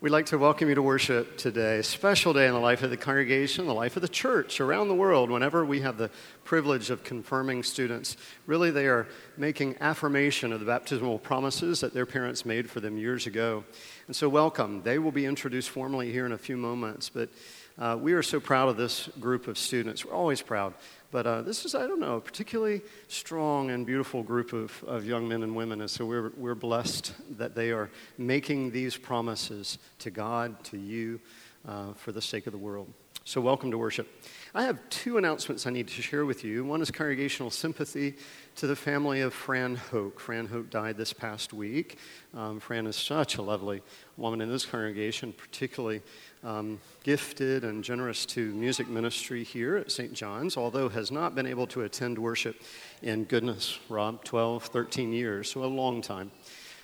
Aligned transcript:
We'd 0.00 0.10
like 0.10 0.26
to 0.26 0.38
welcome 0.38 0.68
you 0.68 0.76
to 0.76 0.82
worship 0.82 1.36
today. 1.36 1.80
A 1.80 1.82
special 1.82 2.32
day 2.32 2.46
in 2.46 2.52
the 2.52 2.60
life 2.60 2.84
of 2.84 2.90
the 2.90 2.96
congregation, 2.96 3.66
the 3.66 3.74
life 3.74 3.96
of 3.96 4.02
the 4.02 4.08
church 4.08 4.60
around 4.60 4.86
the 4.86 4.94
world. 4.94 5.28
Whenever 5.28 5.64
we 5.64 5.80
have 5.80 5.98
the 5.98 6.08
privilege 6.44 6.90
of 6.90 7.02
confirming 7.02 7.64
students, 7.64 8.16
really 8.46 8.70
they 8.70 8.86
are 8.86 9.08
making 9.36 9.74
affirmation 9.80 10.52
of 10.52 10.60
the 10.60 10.66
baptismal 10.66 11.18
promises 11.18 11.80
that 11.80 11.94
their 11.94 12.06
parents 12.06 12.46
made 12.46 12.70
for 12.70 12.78
them 12.78 12.96
years 12.96 13.26
ago. 13.26 13.64
And 14.06 14.14
so, 14.14 14.28
welcome. 14.28 14.82
They 14.84 15.00
will 15.00 15.10
be 15.10 15.26
introduced 15.26 15.70
formally 15.70 16.12
here 16.12 16.26
in 16.26 16.30
a 16.30 16.38
few 16.38 16.56
moments, 16.56 17.08
but 17.08 17.28
uh, 17.76 17.98
we 18.00 18.12
are 18.12 18.22
so 18.22 18.38
proud 18.38 18.68
of 18.68 18.76
this 18.76 19.08
group 19.18 19.48
of 19.48 19.58
students. 19.58 20.04
We're 20.04 20.14
always 20.14 20.42
proud. 20.42 20.74
But 21.10 21.26
uh, 21.26 21.42
this 21.42 21.64
is, 21.64 21.74
I 21.74 21.86
don't 21.86 22.00
know, 22.00 22.16
a 22.16 22.20
particularly 22.20 22.82
strong 23.08 23.70
and 23.70 23.86
beautiful 23.86 24.22
group 24.22 24.52
of, 24.52 24.84
of 24.86 25.06
young 25.06 25.26
men 25.26 25.42
and 25.42 25.56
women. 25.56 25.80
And 25.80 25.90
so 25.90 26.04
we're, 26.04 26.32
we're 26.36 26.54
blessed 26.54 27.14
that 27.38 27.54
they 27.54 27.70
are 27.70 27.90
making 28.18 28.72
these 28.72 28.96
promises 28.96 29.78
to 30.00 30.10
God, 30.10 30.62
to 30.64 30.76
you, 30.76 31.20
uh, 31.66 31.94
for 31.94 32.12
the 32.12 32.20
sake 32.20 32.46
of 32.46 32.52
the 32.52 32.58
world. 32.58 32.92
So, 33.24 33.42
welcome 33.42 33.70
to 33.72 33.76
worship. 33.76 34.08
I 34.54 34.62
have 34.62 34.78
two 34.88 35.18
announcements 35.18 35.66
I 35.66 35.70
need 35.70 35.88
to 35.88 36.00
share 36.00 36.24
with 36.24 36.44
you. 36.44 36.64
One 36.64 36.80
is 36.80 36.90
congregational 36.90 37.50
sympathy 37.50 38.14
to 38.56 38.66
the 38.66 38.74
family 38.74 39.20
of 39.20 39.34
Fran 39.34 39.76
Hoke. 39.76 40.18
Fran 40.18 40.46
Hoke 40.46 40.70
died 40.70 40.96
this 40.96 41.12
past 41.12 41.52
week. 41.52 41.98
Um, 42.32 42.58
Fran 42.58 42.86
is 42.86 42.96
such 42.96 43.36
a 43.36 43.42
lovely 43.42 43.82
woman 44.16 44.40
in 44.40 44.48
this 44.48 44.64
congregation, 44.64 45.34
particularly 45.34 46.00
um, 46.44 46.80
gifted 47.02 47.64
and 47.64 47.82
generous 47.82 48.24
to 48.26 48.52
music 48.52 48.88
ministry 48.88 49.42
here 49.44 49.76
at 49.76 49.90
St. 49.90 50.12
John's, 50.12 50.56
although 50.56 50.88
has 50.88 51.10
not 51.10 51.34
been 51.34 51.46
able 51.46 51.66
to 51.68 51.82
attend 51.82 52.18
worship 52.18 52.60
in 53.02 53.24
goodness, 53.24 53.78
Rob, 53.88 54.24
12, 54.24 54.64
13 54.64 55.12
years, 55.12 55.50
so 55.50 55.64
a 55.64 55.66
long 55.66 56.00
time. 56.00 56.30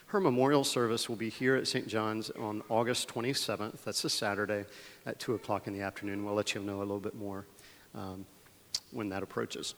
Her 0.06 0.20
memorial 0.20 0.64
service 0.64 1.08
will 1.08 1.16
be 1.16 1.28
here 1.28 1.56
at 1.56 1.66
St. 1.66 1.88
John's 1.88 2.30
on 2.30 2.62
August 2.68 3.08
27th. 3.08 3.82
That's 3.82 4.04
a 4.04 4.10
Saturday 4.10 4.64
at 5.06 5.18
2 5.18 5.34
o'clock 5.34 5.66
in 5.66 5.72
the 5.72 5.80
afternoon. 5.80 6.24
We'll 6.24 6.34
let 6.34 6.54
you 6.54 6.60
know 6.60 6.78
a 6.78 6.80
little 6.80 7.00
bit 7.00 7.16
more 7.16 7.46
um, 7.94 8.24
when 8.92 9.08
that 9.08 9.22
approaches. 9.22 9.74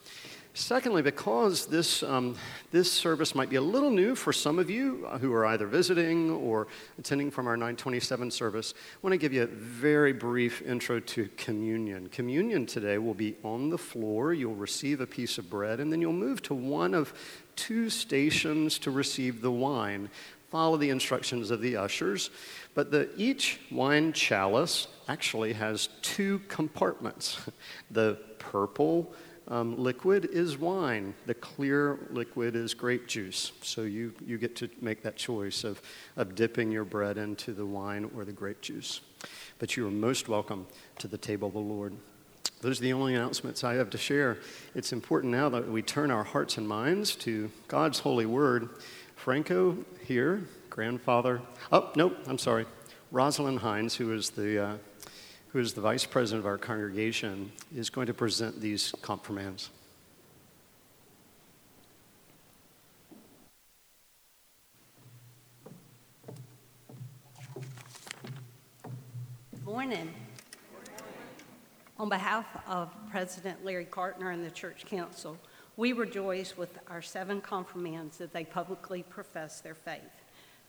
Secondly, 0.57 1.03
because 1.03 1.67
this, 1.67 2.03
um, 2.03 2.35
this 2.73 2.91
service 2.91 3.35
might 3.35 3.51
be 3.51 3.57
a 3.57 3.61
little 3.61 3.91
new 3.91 4.15
for 4.15 4.33
some 4.33 4.59
of 4.59 4.71
you 4.71 5.07
who 5.21 5.31
are 5.35 5.45
either 5.45 5.67
visiting 5.67 6.31
or 6.31 6.67
attending 6.99 7.31
from 7.31 7.47
our 7.47 7.59
927 7.59 8.31
service, 8.31 8.73
I 8.75 8.99
want 9.03 9.13
to 9.13 9.19
give 9.19 9.35
you 9.35 9.43
a 9.43 9.47
very 9.47 10.15
brief 10.15 10.63
intro 10.63 10.99
to 10.99 11.29
communion. 11.37 12.09
Communion 12.09 12.65
today 12.65 12.97
will 12.97 13.13
be 13.13 13.37
on 13.45 13.69
the 13.69 13.77
floor. 13.77 14.33
You'll 14.33 14.55
receive 14.55 15.03
a 15.03 15.07
piece 15.07 15.37
of 15.37 15.51
bread, 15.51 15.79
and 15.79 15.93
then 15.93 16.01
you'll 16.01 16.15
move 16.15 16.41
to 16.45 16.55
one 16.55 16.95
of 16.95 17.13
two 17.55 17.91
stations 17.91 18.79
to 18.79 18.91
receive 18.91 19.43
the 19.43 19.53
wine. 19.53 20.09
Follow 20.51 20.79
the 20.79 20.89
instructions 20.89 21.51
of 21.51 21.61
the 21.61 21.77
ushers. 21.77 22.31
But 22.73 22.91
the, 22.91 23.11
each 23.19 23.61
wine 23.71 24.15
chalice 24.15 24.89
actually 25.07 25.53
has 25.53 25.91
two 26.01 26.41
compartments 26.49 27.43
the 27.91 28.19
purple 28.39 29.13
um, 29.49 29.77
liquid 29.77 30.25
is 30.33 30.59
wine, 30.59 31.15
the 31.27 31.35
clear 31.35 31.99
liquid 32.11 32.57
is 32.57 32.75
grape 32.75 33.07
juice. 33.07 33.53
So 33.63 33.83
you, 33.83 34.13
you 34.25 34.39
get 34.39 34.57
to 34.57 34.69
make 34.81 35.03
that 35.03 35.17
choice 35.17 35.63
of, 35.63 35.81
of 36.17 36.35
dipping 36.35 36.73
your 36.73 36.85
bread 36.85 37.17
into 37.17 37.53
the 37.53 37.65
wine 37.65 38.11
or 38.17 38.25
the 38.25 38.33
grape 38.33 38.61
juice. 38.61 39.01
But 39.59 39.77
you 39.77 39.87
are 39.87 39.91
most 39.91 40.29
welcome 40.29 40.67
to 40.99 41.07
the 41.09 41.19
table 41.19 41.49
of 41.49 41.55
the 41.55 41.61
Lord. 41.61 41.95
Those 42.61 42.81
are 42.81 42.83
the 42.83 42.93
only 42.93 43.15
announcements 43.15 43.63
I 43.63 43.75
have 43.75 43.91
to 43.91 43.99
share. 43.99 44.39
It's 44.75 44.93
important 44.93 45.33
now 45.33 45.49
that 45.51 45.69
we 45.69 45.83
turn 45.83 46.11
our 46.11 46.25
hearts 46.25 46.59
and 46.59 46.67
minds 46.67 47.15
to 47.17 47.51
God's 47.69 48.01
holy 48.01 48.27
word. 48.27 48.71
Franco 49.15 49.77
here, 50.05 50.43
grandfather. 50.71 51.41
Oh, 51.71 51.93
nope, 51.97 52.17
I'm 52.27 52.39
sorry. 52.39 52.67
Rosalind 53.13 53.61
Hines, 53.61 53.95
who 53.95 54.13
is 54.13 54.31
the 54.31 54.59
uh, 54.59 54.77
who 55.57 55.63
is 55.63 55.73
the 55.73 55.81
vice 55.81 56.05
president 56.05 56.41
of 56.41 56.47
our 56.47 56.59
congregation, 56.59 57.51
is 57.75 57.89
going 57.89 58.07
to 58.07 58.13
present 58.13 58.61
these 58.61 58.93
confirmands. 59.01 59.71
Morning. 69.65 70.13
On 71.99 72.11
behalf 72.11 72.45
of 72.69 72.95
President 73.11 73.65
Larry 73.65 73.87
Cartner 73.87 74.35
and 74.35 74.45
the 74.45 74.51
Church 74.51 74.85
Council, 74.85 75.39
we 75.79 75.95
rejoice 75.95 76.59
with 76.59 76.79
our 76.91 77.01
seven 77.01 77.41
confirmands 77.41 78.19
that 78.19 78.35
they 78.35 78.45
publicly 78.45 79.03
profess 79.05 79.63
their 79.63 79.75
faith. 79.75 80.03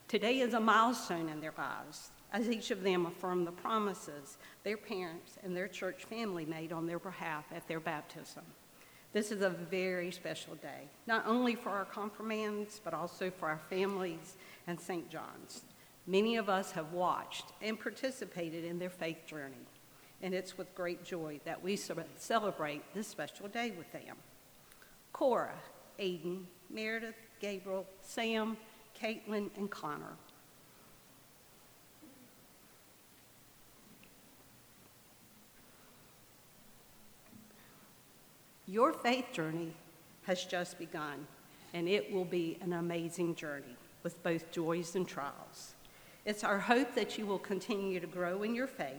Today 0.08 0.40
is 0.40 0.54
a 0.54 0.60
milestone 0.60 1.28
in 1.28 1.42
their 1.42 1.52
lives 1.58 2.08
as 2.32 2.50
each 2.50 2.70
of 2.70 2.82
them 2.82 3.06
affirm 3.06 3.44
the 3.44 3.52
promises 3.52 4.36
their 4.62 4.76
parents 4.76 5.38
and 5.42 5.56
their 5.56 5.68
church 5.68 6.04
family 6.04 6.44
made 6.44 6.72
on 6.72 6.86
their 6.86 6.98
behalf 6.98 7.44
at 7.54 7.66
their 7.66 7.80
baptism. 7.80 8.44
This 9.12 9.32
is 9.32 9.40
a 9.40 9.48
very 9.48 10.10
special 10.10 10.54
day, 10.56 10.88
not 11.06 11.26
only 11.26 11.54
for 11.54 11.70
our 11.70 11.86
confirmands, 11.86 12.80
but 12.84 12.92
also 12.92 13.30
for 13.30 13.48
our 13.48 13.60
families 13.70 14.36
and 14.66 14.78
St. 14.78 15.08
John's. 15.08 15.62
Many 16.06 16.36
of 16.36 16.48
us 16.48 16.72
have 16.72 16.92
watched 16.92 17.46
and 17.62 17.80
participated 17.80 18.64
in 18.64 18.78
their 18.78 18.90
faith 18.90 19.26
journey, 19.26 19.66
and 20.22 20.34
it's 20.34 20.58
with 20.58 20.74
great 20.74 21.04
joy 21.04 21.40
that 21.46 21.62
we 21.62 21.76
celebrate 21.76 22.82
this 22.94 23.08
special 23.08 23.48
day 23.48 23.72
with 23.76 23.90
them. 23.92 24.16
Cora, 25.12 25.54
Aiden, 25.98 26.44
Meredith, 26.68 27.14
Gabriel, 27.40 27.86
Sam, 28.02 28.58
Caitlin, 29.00 29.50
and 29.56 29.70
Connor 29.70 30.16
Your 38.70 38.92
faith 38.92 39.32
journey 39.32 39.72
has 40.24 40.44
just 40.44 40.78
begun, 40.78 41.26
and 41.72 41.88
it 41.88 42.12
will 42.12 42.26
be 42.26 42.58
an 42.60 42.74
amazing 42.74 43.34
journey 43.34 43.74
with 44.02 44.22
both 44.22 44.50
joys 44.50 44.94
and 44.94 45.08
trials. 45.08 45.74
It's 46.26 46.44
our 46.44 46.58
hope 46.58 46.94
that 46.94 47.16
you 47.16 47.24
will 47.24 47.38
continue 47.38 47.98
to 47.98 48.06
grow 48.06 48.42
in 48.42 48.54
your 48.54 48.66
faith. 48.66 48.92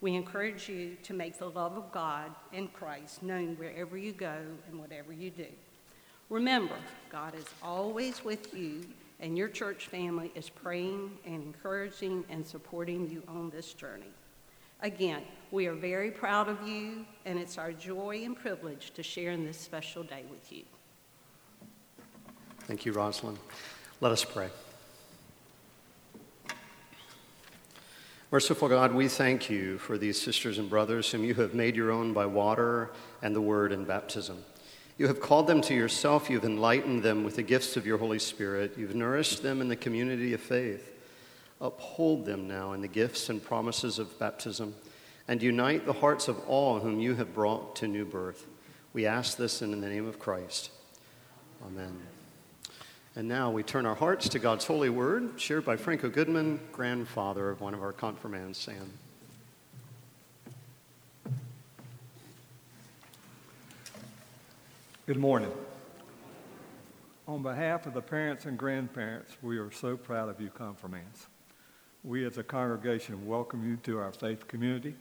We 0.00 0.14
encourage 0.14 0.70
you 0.70 0.96
to 1.02 1.12
make 1.12 1.38
the 1.38 1.50
love 1.50 1.76
of 1.76 1.92
God 1.92 2.30
and 2.54 2.72
Christ 2.72 3.22
known 3.22 3.56
wherever 3.56 3.98
you 3.98 4.12
go 4.12 4.38
and 4.70 4.80
whatever 4.80 5.12
you 5.12 5.28
do. 5.28 5.48
Remember, 6.30 6.76
God 7.12 7.34
is 7.34 7.44
always 7.62 8.24
with 8.24 8.54
you, 8.54 8.86
and 9.20 9.36
your 9.36 9.48
church 9.48 9.88
family 9.88 10.32
is 10.34 10.48
praying 10.48 11.10
and 11.26 11.42
encouraging 11.42 12.24
and 12.30 12.46
supporting 12.46 13.10
you 13.10 13.22
on 13.28 13.50
this 13.50 13.74
journey. 13.74 14.14
Again, 14.84 15.22
we 15.50 15.66
are 15.66 15.72
very 15.72 16.10
proud 16.10 16.46
of 16.46 16.68
you, 16.68 17.06
and 17.24 17.38
it's 17.38 17.56
our 17.56 17.72
joy 17.72 18.20
and 18.22 18.36
privilege 18.36 18.90
to 18.90 19.02
share 19.02 19.30
in 19.30 19.42
this 19.42 19.58
special 19.58 20.02
day 20.02 20.24
with 20.30 20.52
you. 20.52 20.62
Thank 22.66 22.84
you, 22.84 22.92
Rosalind. 22.92 23.38
Let 24.02 24.12
us 24.12 24.26
pray. 24.26 24.50
Merciful 28.30 28.68
God, 28.68 28.92
we 28.92 29.08
thank 29.08 29.48
you 29.48 29.78
for 29.78 29.96
these 29.96 30.20
sisters 30.20 30.58
and 30.58 30.68
brothers 30.68 31.10
whom 31.10 31.24
you 31.24 31.32
have 31.36 31.54
made 31.54 31.76
your 31.76 31.90
own 31.90 32.12
by 32.12 32.26
water 32.26 32.90
and 33.22 33.34
the 33.34 33.40
word 33.40 33.72
in 33.72 33.86
baptism. 33.86 34.44
You 34.98 35.06
have 35.06 35.18
called 35.18 35.46
them 35.46 35.62
to 35.62 35.74
yourself, 35.74 36.28
you've 36.28 36.44
enlightened 36.44 37.02
them 37.02 37.24
with 37.24 37.36
the 37.36 37.42
gifts 37.42 37.78
of 37.78 37.86
your 37.86 37.96
Holy 37.96 38.18
Spirit, 38.18 38.74
you've 38.76 38.94
nourished 38.94 39.42
them 39.42 39.62
in 39.62 39.68
the 39.68 39.76
community 39.76 40.34
of 40.34 40.42
faith. 40.42 40.93
Uphold 41.60 42.26
them 42.26 42.48
now 42.48 42.72
in 42.72 42.80
the 42.80 42.88
gifts 42.88 43.28
and 43.30 43.42
promises 43.42 43.98
of 43.98 44.18
baptism, 44.18 44.74
and 45.28 45.42
unite 45.42 45.86
the 45.86 45.92
hearts 45.92 46.28
of 46.28 46.38
all 46.48 46.80
whom 46.80 47.00
you 47.00 47.14
have 47.14 47.34
brought 47.34 47.76
to 47.76 47.88
new 47.88 48.04
birth. 48.04 48.46
We 48.92 49.06
ask 49.06 49.36
this 49.36 49.62
in 49.62 49.70
the 49.70 49.88
name 49.88 50.06
of 50.06 50.18
Christ. 50.18 50.70
Amen. 51.64 51.96
And 53.16 53.28
now 53.28 53.50
we 53.50 53.62
turn 53.62 53.86
our 53.86 53.94
hearts 53.94 54.28
to 54.30 54.38
God's 54.38 54.64
holy 54.64 54.90
word, 54.90 55.40
shared 55.40 55.64
by 55.64 55.76
Franco 55.76 56.08
Goodman, 56.08 56.60
grandfather 56.72 57.48
of 57.48 57.60
one 57.60 57.72
of 57.72 57.82
our 57.82 57.92
confirmands, 57.92 58.58
Sam. 58.58 58.90
Good 65.06 65.18
morning. 65.18 65.52
On 67.28 67.42
behalf 67.42 67.86
of 67.86 67.94
the 67.94 68.02
parents 68.02 68.46
and 68.46 68.58
grandparents, 68.58 69.36
we 69.42 69.58
are 69.58 69.70
so 69.70 69.96
proud 69.96 70.28
of 70.28 70.40
you, 70.40 70.50
confirmands. 70.50 71.26
We 72.06 72.26
as 72.26 72.36
a 72.36 72.42
congregation 72.42 73.26
welcome 73.26 73.66
you 73.66 73.78
to 73.84 73.98
our 73.98 74.12
faith 74.12 74.46
community, 74.46 74.94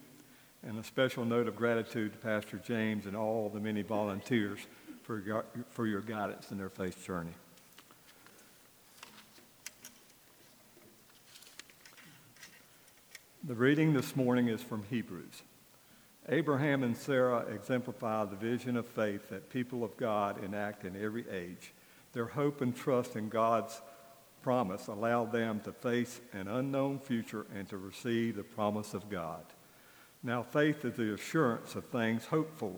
and 0.66 0.80
a 0.80 0.84
special 0.86 1.26
note 1.26 1.50
of 1.50 1.56
gratitude 1.58 2.14
to 2.14 2.18
Pastor 2.18 2.62
James 2.66 3.06
and 3.08 3.14
all 3.14 3.50
the 3.50 3.60
many 3.60 3.82
volunteers 3.82 4.60
for 5.02 5.20
your, 5.20 5.44
for 5.70 5.86
your 5.86 6.00
guidance 6.00 6.50
in 6.52 6.58
their 6.58 6.70
faith 6.70 7.06
journey. 7.06 7.34
The 13.44 13.56
reading 13.56 13.92
this 13.92 14.16
morning 14.16 14.48
is 14.48 14.62
from 14.62 14.84
Hebrews. 14.90 15.42
Abraham 16.30 16.84
and 16.84 16.96
Sarah 16.96 17.46
exemplify 17.54 18.24
the 18.24 18.38
vision 18.38 18.78
of 18.78 18.88
faith 18.88 19.28
that 19.28 19.50
people 19.50 19.84
of 19.84 19.98
God 19.98 20.42
enact 20.42 20.86
in 20.86 20.96
every 20.96 21.30
age. 21.30 21.74
Their 22.14 22.28
hope 22.28 22.62
and 22.62 22.74
trust 22.74 23.18
in 23.18 23.28
God's 23.28 23.82
promise 24.44 24.88
allowed 24.88 25.31
them 25.31 25.62
to 25.62 25.72
face 25.72 26.22
an 26.34 26.48
unknown 26.48 27.00
future 27.00 27.48
and 27.56 27.68
to 27.69 27.78
receive 27.78 28.36
the 28.36 28.44
promise 28.44 28.94
of 28.94 29.10
God. 29.10 29.44
Now, 30.22 30.44
faith 30.44 30.86
is 30.86 30.95
the 30.95 31.13
assurance 31.13 31.75
of 31.75 31.86
things 31.86 32.25
hoped 32.25 32.57
for, 32.57 32.75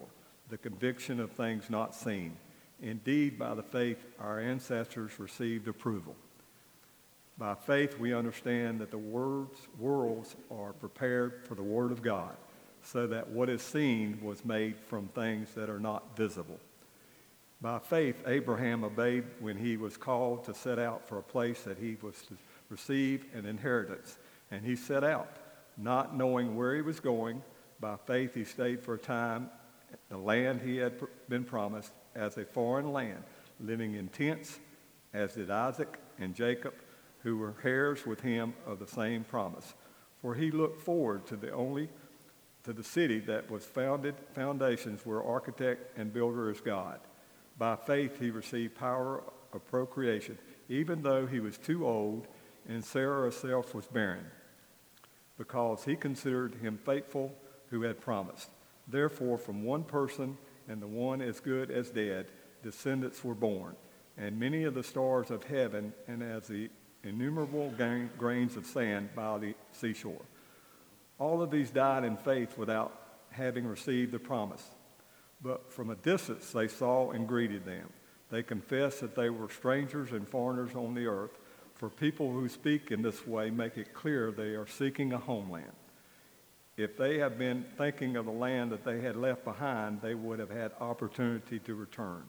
the 0.50 0.57
conviction 0.57 1.19
of 1.19 1.31
things 1.31 1.69
not 1.69 1.94
seen. 1.94 2.38
Indeed, 2.81 3.38
by 3.38 3.56
the 3.56 3.63
faith, 3.63 4.06
our 4.19 4.39
ancestors 4.39 5.19
received 5.19 5.67
approval. 5.67 6.15
By 7.38 7.56
faith, 7.56 8.00
we 8.00 8.13
understand 8.13 8.79
that 8.79 8.91
the 8.91 8.97
words, 8.97 9.67
worlds 9.77 10.35
are 10.50 10.73
prepared 10.73 11.45
for 11.45 11.56
the 11.56 11.63
Word 11.63 11.91
of 11.91 12.01
God, 12.01 12.35
so 12.81 13.07
that 13.07 13.29
what 13.29 13.50
is 13.50 13.62
seen 13.62 14.19
was 14.21 14.45
made 14.45 14.79
from 14.79 15.07
things 15.09 15.53
that 15.56 15.69
are 15.69 15.79
not 15.79 16.15
visible. 16.15 16.59
By 17.61 17.79
faith, 17.79 18.21
Abraham 18.27 18.83
obeyed 18.83 19.23
when 19.39 19.57
he 19.57 19.77
was 19.77 19.97
called 19.97 20.43
to 20.45 20.53
set 20.53 20.77
out 20.77 21.07
for 21.07 21.17
a 21.17 21.23
place 21.23 21.61
that 21.63 21.77
he 21.77 21.97
was 22.01 22.21
to 22.23 22.37
receive 22.69 23.25
an 23.33 23.45
inheritance. 23.45 24.17
And 24.51 24.63
he 24.63 24.75
set 24.75 25.03
out, 25.03 25.37
not 25.77 26.15
knowing 26.15 26.55
where 26.55 26.75
he 26.75 26.81
was 26.81 26.99
going. 26.99 27.41
By 27.79 27.95
faith, 28.05 28.33
he 28.33 28.43
stayed 28.43 28.83
for 28.83 28.95
a 28.95 28.99
time 28.99 29.49
the 30.09 30.17
land 30.17 30.61
he 30.61 30.77
had 30.77 30.93
been 31.29 31.43
promised 31.43 31.91
as 32.15 32.37
a 32.37 32.45
foreign 32.45 32.91
land, 32.91 33.23
living 33.59 33.95
in 33.95 34.09
tents, 34.09 34.59
as 35.13 35.33
did 35.33 35.49
Isaac 35.49 35.97
and 36.19 36.35
Jacob, 36.35 36.73
who 37.19 37.37
were 37.37 37.55
heirs 37.63 38.05
with 38.05 38.21
him 38.21 38.53
of 38.65 38.79
the 38.79 38.87
same 38.87 39.23
promise. 39.23 39.73
For 40.21 40.35
he 40.35 40.51
looked 40.51 40.81
forward 40.81 41.25
to 41.27 41.35
the 41.35 41.51
only 41.51 41.89
to 42.63 42.73
the 42.73 42.83
city 42.83 43.19
that 43.19 43.49
was 43.49 43.63
founded 43.63 44.15
foundations 44.33 45.05
where 45.05 45.23
architect 45.23 45.97
and 45.97 46.11
builder 46.11 46.49
is 46.49 46.59
God. 46.59 46.99
By 47.57 47.75
faith, 47.75 48.19
he 48.19 48.31
received 48.31 48.75
power 48.75 49.23
of 49.53 49.65
procreation, 49.67 50.37
even 50.67 51.01
though 51.01 51.25
he 51.25 51.39
was 51.39 51.57
too 51.57 51.87
old 51.87 52.27
and 52.67 52.83
Sarah 52.83 53.21
herself 53.21 53.73
was 53.73 53.85
barren, 53.85 54.25
because 55.37 55.83
he 55.83 55.95
considered 55.95 56.55
him 56.55 56.77
faithful 56.77 57.31
who 57.69 57.83
had 57.83 58.01
promised. 58.01 58.49
Therefore, 58.87 59.37
from 59.37 59.63
one 59.63 59.83
person 59.83 60.37
and 60.67 60.81
the 60.81 60.87
one 60.87 61.21
as 61.21 61.39
good 61.39 61.71
as 61.71 61.89
dead, 61.89 62.27
descendants 62.63 63.23
were 63.23 63.35
born, 63.35 63.75
and 64.17 64.39
many 64.39 64.63
of 64.63 64.73
the 64.73 64.83
stars 64.83 65.29
of 65.29 65.43
heaven, 65.43 65.93
and 66.07 66.23
as 66.23 66.47
the 66.47 66.69
innumerable 67.03 67.71
grains 68.17 68.57
of 68.57 68.65
sand 68.65 69.09
by 69.15 69.37
the 69.37 69.53
seashore. 69.71 70.25
All 71.19 71.41
of 71.41 71.51
these 71.51 71.69
died 71.69 72.03
in 72.03 72.17
faith 72.17 72.57
without 72.57 72.99
having 73.29 73.67
received 73.67 74.11
the 74.11 74.19
promise 74.19 74.63
but 75.41 75.71
from 75.71 75.89
a 75.89 75.95
distance 75.95 76.51
they 76.51 76.67
saw 76.67 77.11
and 77.11 77.27
greeted 77.27 77.65
them. 77.65 77.89
They 78.31 78.43
confessed 78.43 79.01
that 79.01 79.15
they 79.15 79.29
were 79.29 79.49
strangers 79.49 80.11
and 80.11 80.27
foreigners 80.27 80.75
on 80.75 80.93
the 80.93 81.07
earth, 81.07 81.37
for 81.75 81.89
people 81.89 82.31
who 82.31 82.47
speak 82.49 82.91
in 82.91 83.01
this 83.01 83.27
way 83.27 83.49
make 83.49 83.77
it 83.77 83.93
clear 83.93 84.31
they 84.31 84.55
are 84.55 84.67
seeking 84.67 85.13
a 85.13 85.17
homeland. 85.17 85.71
If 86.77 86.97
they 86.97 87.19
had 87.19 87.37
been 87.37 87.65
thinking 87.77 88.17
of 88.17 88.25
the 88.25 88.31
land 88.31 88.71
that 88.71 88.83
they 88.83 88.99
had 89.01 89.15
left 89.15 89.45
behind, 89.45 90.01
they 90.01 90.15
would 90.15 90.39
have 90.39 90.49
had 90.49 90.71
opportunity 90.79 91.59
to 91.59 91.75
return. 91.75 92.23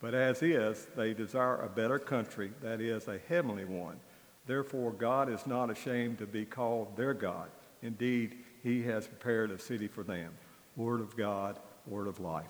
But 0.00 0.14
as 0.14 0.42
is, 0.42 0.86
they 0.96 1.14
desire 1.14 1.60
a 1.60 1.68
better 1.68 1.98
country, 1.98 2.52
that 2.60 2.80
is, 2.80 3.08
a 3.08 3.18
heavenly 3.28 3.64
one. 3.64 3.98
Therefore, 4.46 4.92
God 4.92 5.30
is 5.30 5.46
not 5.46 5.70
ashamed 5.70 6.18
to 6.18 6.26
be 6.26 6.44
called 6.44 6.96
their 6.96 7.14
God. 7.14 7.48
Indeed, 7.82 8.36
he 8.62 8.82
has 8.82 9.06
prepared 9.06 9.50
a 9.50 9.58
city 9.58 9.88
for 9.88 10.02
them. 10.02 10.32
Word 10.76 11.00
of 11.00 11.16
God 11.16 11.58
word 11.88 12.06
of 12.06 12.20
life. 12.20 12.44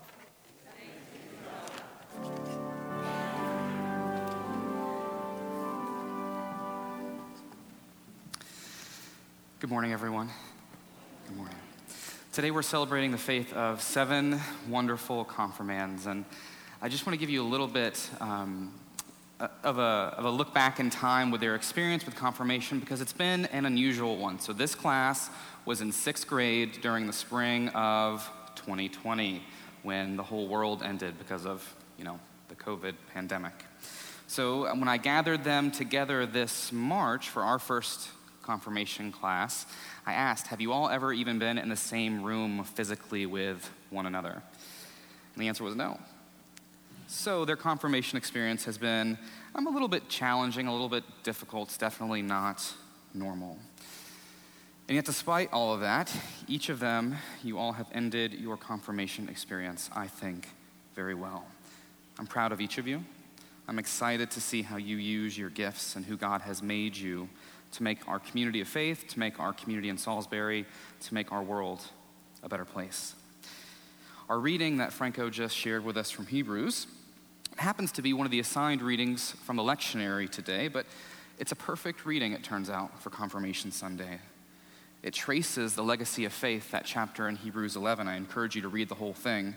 Good 9.61 9.69
morning, 9.69 9.93
everyone. 9.93 10.29
Good 11.27 11.37
morning. 11.37 11.55
Today 12.33 12.51
we're 12.51 12.61
celebrating 12.61 13.11
the 13.11 13.17
faith 13.17 13.53
of 13.53 13.81
seven 13.81 14.41
wonderful 14.67 15.23
confirmands, 15.23 16.05
and 16.05 16.25
I 16.81 16.89
just 16.89 17.05
want 17.05 17.13
to 17.13 17.19
give 17.19 17.29
you 17.29 17.41
a 17.41 17.47
little 17.47 17.67
bit 17.67 18.09
um, 18.19 18.73
of, 19.39 19.77
a, 19.77 20.13
of 20.17 20.25
a 20.25 20.29
look 20.29 20.53
back 20.53 20.81
in 20.81 20.89
time 20.89 21.31
with 21.31 21.39
their 21.39 21.55
experience 21.55 22.05
with 22.05 22.15
confirmation 22.15 22.79
because 22.79 22.99
it's 22.99 23.13
been 23.13 23.45
an 23.47 23.65
unusual 23.65 24.17
one. 24.17 24.41
So, 24.41 24.51
this 24.51 24.75
class 24.75 25.29
was 25.65 25.79
in 25.79 25.93
sixth 25.93 26.27
grade 26.27 26.79
during 26.81 27.07
the 27.07 27.13
spring 27.13 27.69
of 27.69 28.29
2020 28.69 29.41
when 29.81 30.15
the 30.15 30.21
whole 30.21 30.47
world 30.47 30.83
ended 30.83 31.17
because 31.17 31.43
of, 31.43 31.73
you 31.97 32.03
know, 32.03 32.19
the 32.49 32.55
COVID 32.55 32.93
pandemic. 33.11 33.53
So 34.27 34.67
uh, 34.67 34.75
when 34.75 34.87
I 34.87 34.97
gathered 34.97 35.43
them 35.43 35.71
together 35.71 36.27
this 36.27 36.71
March 36.71 37.29
for 37.29 37.41
our 37.41 37.57
first 37.57 38.09
confirmation 38.43 39.11
class, 39.11 39.65
I 40.05 40.13
asked, 40.13 40.47
Have 40.47 40.61
you 40.61 40.71
all 40.71 40.87
ever 40.87 41.11
even 41.11 41.39
been 41.39 41.57
in 41.57 41.67
the 41.67 41.75
same 41.75 42.21
room 42.21 42.63
physically 42.63 43.25
with 43.25 43.67
one 43.89 44.05
another? 44.05 44.33
And 45.33 45.43
the 45.43 45.47
answer 45.47 45.63
was 45.63 45.75
no. 45.75 45.99
So 47.07 47.45
their 47.45 47.55
confirmation 47.55 48.19
experience 48.19 48.65
has 48.65 48.77
been 48.77 49.17
I'm 49.55 49.65
a 49.65 49.71
little 49.71 49.87
bit 49.87 50.09
challenging, 50.09 50.67
a 50.67 50.71
little 50.71 50.89
bit 50.89 51.03
difficult. 51.23 51.69
It's 51.69 51.77
definitely 51.79 52.21
not 52.21 52.63
normal. 53.15 53.57
And 54.89 54.95
yet, 54.95 55.05
despite 55.05 55.53
all 55.53 55.71
of 55.71 55.81
that, 55.81 56.11
each 56.47 56.69
of 56.69 56.79
them, 56.79 57.15
you 57.43 57.59
all 57.59 57.73
have 57.73 57.85
ended 57.93 58.33
your 58.33 58.57
confirmation 58.57 59.29
experience, 59.29 59.87
I 59.95 60.07
think, 60.07 60.49
very 60.95 61.13
well. 61.13 61.45
I'm 62.17 62.25
proud 62.25 62.51
of 62.51 62.59
each 62.59 62.79
of 62.79 62.87
you. 62.87 63.03
I'm 63.67 63.77
excited 63.77 64.31
to 64.31 64.41
see 64.41 64.63
how 64.63 64.77
you 64.77 64.97
use 64.97 65.37
your 65.37 65.51
gifts 65.51 65.95
and 65.95 66.03
who 66.03 66.17
God 66.17 66.41
has 66.41 66.63
made 66.63 66.97
you 66.97 67.29
to 67.73 67.83
make 67.83 68.07
our 68.07 68.17
community 68.17 68.61
of 68.61 68.67
faith, 68.67 69.05
to 69.09 69.19
make 69.19 69.39
our 69.39 69.53
community 69.53 69.89
in 69.89 69.97
Salisbury, 69.99 70.65
to 71.01 71.13
make 71.13 71.31
our 71.31 71.43
world 71.43 71.81
a 72.41 72.49
better 72.49 72.65
place. 72.65 73.13
Our 74.27 74.39
reading 74.39 74.77
that 74.77 74.91
Franco 74.91 75.29
just 75.29 75.55
shared 75.55 75.85
with 75.85 75.97
us 75.97 76.09
from 76.09 76.25
Hebrews 76.25 76.87
happens 77.57 77.91
to 77.91 78.01
be 78.01 78.13
one 78.13 78.25
of 78.25 78.31
the 78.31 78.39
assigned 78.39 78.81
readings 78.81 79.33
from 79.43 79.55
the 79.55 79.63
lectionary 79.63 80.27
today, 80.27 80.67
but 80.67 80.87
it's 81.37 81.51
a 81.51 81.55
perfect 81.55 82.07
reading, 82.07 82.33
it 82.33 82.43
turns 82.43 82.71
out, 82.71 82.99
for 83.03 83.11
Confirmation 83.11 83.71
Sunday. 83.71 84.19
It 85.01 85.13
traces 85.13 85.75
the 85.75 85.83
legacy 85.83 86.25
of 86.25 86.33
faith, 86.33 86.71
that 86.71 86.85
chapter 86.85 87.29
in 87.29 87.37
Hebrews 87.37 87.75
11. 87.75 88.07
I 88.07 88.17
encourage 88.17 88.55
you 88.55 88.61
to 88.63 88.67
read 88.67 88.89
the 88.89 88.95
whole 88.95 89.13
thing. 89.13 89.55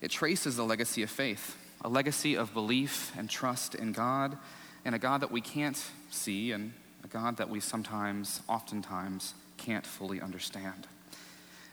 It 0.00 0.10
traces 0.10 0.56
the 0.56 0.64
legacy 0.64 1.02
of 1.02 1.10
faith, 1.10 1.56
a 1.82 1.88
legacy 1.88 2.36
of 2.36 2.52
belief 2.52 3.12
and 3.16 3.30
trust 3.30 3.76
in 3.76 3.92
God, 3.92 4.36
and 4.84 4.94
a 4.94 4.98
God 4.98 5.20
that 5.20 5.30
we 5.30 5.40
can't 5.40 5.80
see, 6.10 6.50
and 6.50 6.72
a 7.04 7.06
God 7.06 7.36
that 7.36 7.48
we 7.48 7.60
sometimes, 7.60 8.40
oftentimes, 8.48 9.34
can't 9.56 9.86
fully 9.86 10.20
understand. 10.20 10.88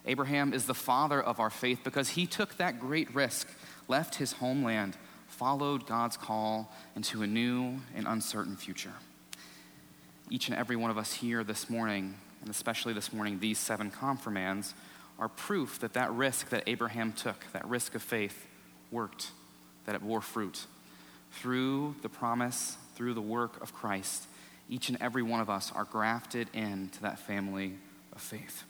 Abraham 0.05 0.53
is 0.53 0.65
the 0.65 0.75
father 0.75 1.21
of 1.21 1.39
our 1.39 1.49
faith 1.49 1.79
because 1.83 2.09
he 2.09 2.27
took 2.27 2.57
that 2.57 2.79
great 2.79 3.13
risk, 3.15 3.47
left 3.87 4.15
his 4.15 4.33
homeland, 4.33 4.95
followed 5.27 5.87
God's 5.87 6.15
call 6.15 6.71
into 6.95 7.23
a 7.23 7.27
new 7.27 7.81
and 7.95 8.07
uncertain 8.07 8.55
future. 8.55 8.93
Each 10.29 10.47
and 10.47 10.57
every 10.57 10.75
one 10.75 10.91
of 10.91 10.97
us 10.97 11.13
here 11.13 11.43
this 11.43 11.69
morning 11.69 12.15
and 12.41 12.49
especially 12.49 12.93
this 12.93 13.11
morning, 13.11 13.39
these 13.39 13.59
seven 13.59 13.91
confirmands, 13.91 14.73
are 15.19 15.27
proof 15.27 15.79
that 15.79 15.93
that 15.93 16.11
risk 16.13 16.49
that 16.49 16.63
Abraham 16.67 17.11
took, 17.11 17.45
that 17.53 17.67
risk 17.67 17.95
of 17.95 18.01
faith, 18.01 18.47
worked, 18.91 19.31
that 19.85 19.95
it 19.95 20.01
bore 20.01 20.21
fruit. 20.21 20.65
Through 21.31 21.95
the 22.01 22.09
promise, 22.09 22.77
through 22.95 23.13
the 23.13 23.21
work 23.21 23.61
of 23.61 23.73
Christ, 23.73 24.27
each 24.69 24.89
and 24.89 24.97
every 25.01 25.23
one 25.23 25.39
of 25.39 25.49
us 25.49 25.71
are 25.73 25.85
grafted 25.85 26.49
into 26.53 27.01
that 27.01 27.19
family 27.19 27.73
of 28.13 28.21
faith. 28.21 28.63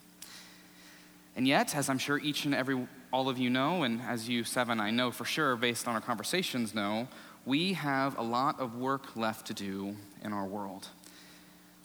And 1.36 1.48
yet, 1.48 1.76
as 1.76 1.90
I'm 1.90 2.00
sure 2.00 2.18
each 2.18 2.46
and 2.46 2.56
every 2.56 2.88
all 3.14 3.30
of 3.30 3.38
you 3.38 3.50
know, 3.50 3.84
and 3.84 4.02
as 4.02 4.28
you 4.28 4.44
seven 4.44 4.80
I 4.80 4.92
know 4.92 5.12
for 5.12 5.24
sure 5.24 5.56
based 5.56 5.88
on 5.88 5.96
our 5.96 6.02
conversations 6.02 6.76
know, 6.76 7.08
we 7.46 7.74
have 7.74 8.18
a 8.18 8.22
lot 8.22 8.60
of 8.60 8.76
work 8.76 9.16
left 9.16 9.48
to 9.48 9.54
do 9.54 9.96
in 10.24 10.34
our 10.34 10.46
world. 10.46 10.88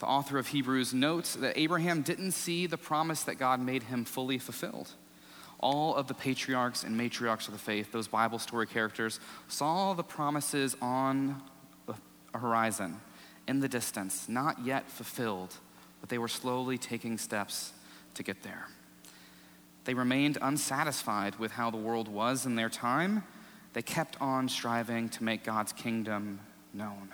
The 0.02 0.09
author 0.09 0.37
of 0.37 0.49
Hebrews 0.49 0.92
notes 0.92 1.37
that 1.37 1.56
Abraham 1.56 2.02
didn't 2.02 2.32
see 2.32 2.66
the 2.66 2.76
promise 2.76 3.23
that 3.23 3.37
God 3.37 3.61
made 3.61 3.85
him 3.85 4.04
fully 4.04 4.37
fulfilled. 4.37 4.90
All 5.61 5.94
of 5.94 6.09
the 6.09 6.14
patriarchs 6.14 6.82
and 6.82 6.99
matriarchs 6.99 7.47
of 7.47 7.52
the 7.52 7.61
faith, 7.61 7.92
those 7.92 8.09
Bible 8.09 8.40
story 8.40 8.66
characters, 8.66 9.21
saw 9.47 9.94
the 9.94 10.02
promises 10.02 10.76
on 10.82 11.40
a 11.87 11.94
horizon, 12.37 13.00
in 13.47 13.61
the 13.61 13.68
distance, 13.68 14.28
not 14.28 14.64
yet 14.64 14.90
fulfilled, 14.90 15.54
but 16.00 16.11
they 16.11 16.18
were 16.18 16.26
slowly 16.26 16.78
taking 16.78 17.16
steps 17.16 17.73
to 18.14 18.25
get 18.25 18.42
there. 18.42 18.66
They 19.85 19.94
remained 19.94 20.37
unsatisfied 20.42 21.37
with 21.37 21.52
how 21.52 21.71
the 21.71 21.76
world 21.76 22.09
was 22.09 22.44
in 22.44 22.56
their 22.56 22.68
time. 22.68 23.23
They 23.73 23.82
kept 23.82 24.21
on 24.21 24.49
striving 24.49 25.11
to 25.11 25.23
make 25.23 25.44
God's 25.44 25.73
kingdom 25.73 26.40
known. 26.75 27.11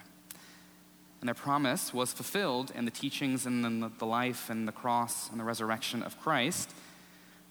And 1.21 1.29
their 1.29 1.35
promise 1.35 1.93
was 1.93 2.13
fulfilled 2.13 2.71
in 2.75 2.85
the 2.85 2.91
teachings 2.91 3.45
and 3.45 3.65
the, 3.65 3.91
the 3.99 4.07
life 4.07 4.51
and 4.51 4.69
the 4.69 4.73
cross 4.73 5.31
and 5.31 5.41
the 5.41 5.45
resurrection 5.45 6.03
of 6.03 6.21
Christ. 6.21 6.71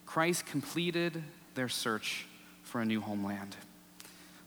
Christ 0.05 0.45
completed 0.45 1.23
their 1.55 1.67
search 1.67 2.27
for 2.63 2.79
a 2.79 2.85
new 2.85 3.01
homeland. 3.01 3.57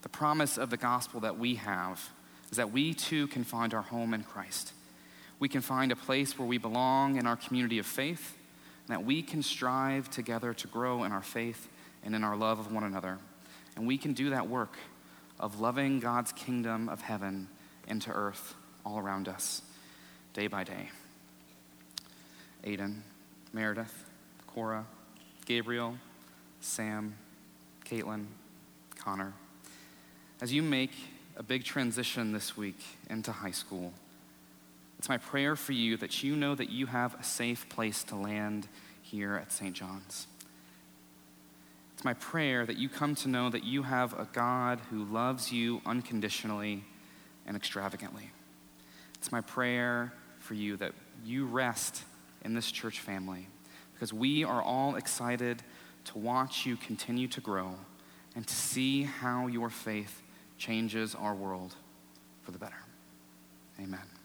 The 0.01 0.09
promise 0.09 0.57
of 0.57 0.71
the 0.71 0.77
gospel 0.77 1.19
that 1.19 1.37
we 1.37 1.55
have, 1.55 2.09
is 2.49 2.57
that 2.57 2.71
we 2.71 2.93
too 2.93 3.27
can 3.27 3.43
find 3.43 3.73
our 3.73 3.83
home 3.83 4.13
in 4.13 4.23
Christ. 4.23 4.73
We 5.39 5.47
can 5.47 5.61
find 5.61 5.91
a 5.91 5.95
place 5.95 6.37
where 6.37 6.47
we 6.47 6.57
belong 6.57 7.17
in 7.17 7.27
our 7.27 7.35
community 7.35 7.77
of 7.77 7.85
faith, 7.85 8.37
and 8.87 8.97
that 8.97 9.05
we 9.05 9.21
can 9.21 9.43
strive 9.43 10.09
together 10.09 10.53
to 10.55 10.67
grow 10.67 11.03
in 11.03 11.11
our 11.11 11.21
faith 11.21 11.69
and 12.03 12.15
in 12.15 12.23
our 12.23 12.35
love 12.35 12.57
of 12.59 12.71
one 12.71 12.83
another. 12.83 13.19
And 13.75 13.85
we 13.85 13.97
can 13.97 14.13
do 14.13 14.31
that 14.31 14.49
work 14.49 14.77
of 15.39 15.61
loving 15.61 15.99
God's 15.99 16.31
kingdom 16.31 16.89
of 16.89 17.01
heaven 17.01 17.47
into 17.87 18.11
earth 18.11 18.55
all 18.85 18.99
around 18.99 19.27
us, 19.27 19.61
day 20.33 20.47
by 20.47 20.63
day. 20.63 20.89
Aiden, 22.63 23.01
Meredith, 23.53 24.05
Cora, 24.47 24.85
Gabriel, 25.45 25.95
Sam, 26.59 27.15
Caitlin, 27.85 28.25
Connor. 28.97 29.33
As 30.41 30.53
you 30.53 30.61
make 30.61 30.91
a 31.37 31.43
big 31.43 31.63
transition 31.63 32.31
this 32.31 32.55
week 32.55 32.79
into 33.09 33.31
high 33.31 33.51
school, 33.51 33.93
it's 34.99 35.09
my 35.09 35.17
prayer 35.17 35.55
for 35.55 35.71
you 35.73 35.97
that 35.97 36.23
you 36.23 36.35
know 36.35 36.53
that 36.53 36.69
you 36.69 36.85
have 36.85 37.19
a 37.19 37.23
safe 37.23 37.67
place 37.69 38.03
to 38.05 38.15
land 38.15 38.67
here 39.01 39.35
at 39.35 39.51
St. 39.51 39.73
John's. 39.75 40.27
It's 41.95 42.05
my 42.05 42.13
prayer 42.13 42.65
that 42.65 42.77
you 42.77 42.89
come 42.89 43.15
to 43.15 43.27
know 43.27 43.49
that 43.49 43.63
you 43.63 43.83
have 43.83 44.13
a 44.19 44.27
God 44.31 44.79
who 44.89 45.03
loves 45.05 45.51
you 45.51 45.81
unconditionally 45.85 46.83
and 47.45 47.55
extravagantly. 47.55 48.31
It's 49.21 49.31
my 49.31 49.41
prayer 49.41 50.11
for 50.39 50.55
you 50.55 50.77
that 50.77 50.93
you 51.23 51.45
rest 51.45 52.03
in 52.43 52.55
this 52.55 52.71
church 52.71 53.01
family 53.01 53.45
because 53.93 54.11
we 54.11 54.43
are 54.43 54.63
all 54.63 54.95
excited 54.95 55.61
to 56.05 56.17
watch 56.17 56.65
you 56.65 56.75
continue 56.75 57.27
to 57.27 57.39
grow 57.39 57.75
and 58.35 58.47
to 58.47 58.55
see 58.55 59.03
how 59.03 59.45
your 59.45 59.69
faith 59.69 60.23
changes 60.57 61.13
our 61.13 61.35
world 61.35 61.75
for 62.41 62.49
the 62.49 62.57
better. 62.57 62.81
Amen. 63.79 64.20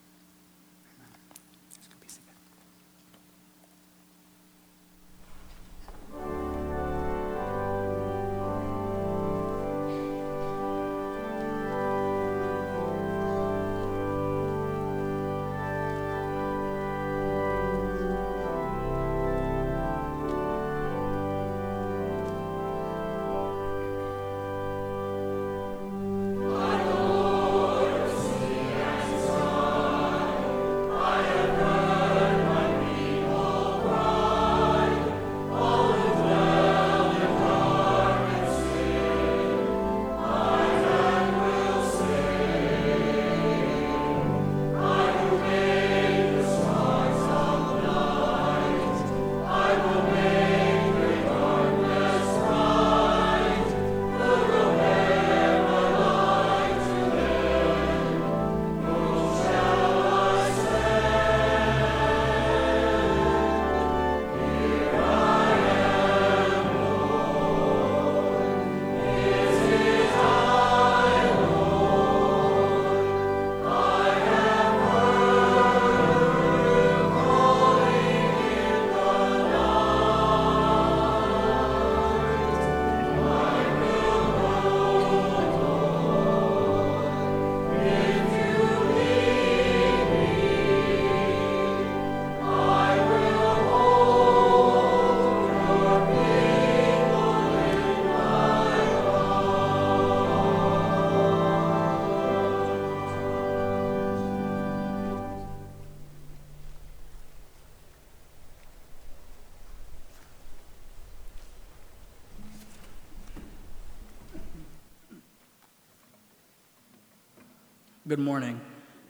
Good 118.08 118.20
morning. 118.20 118.60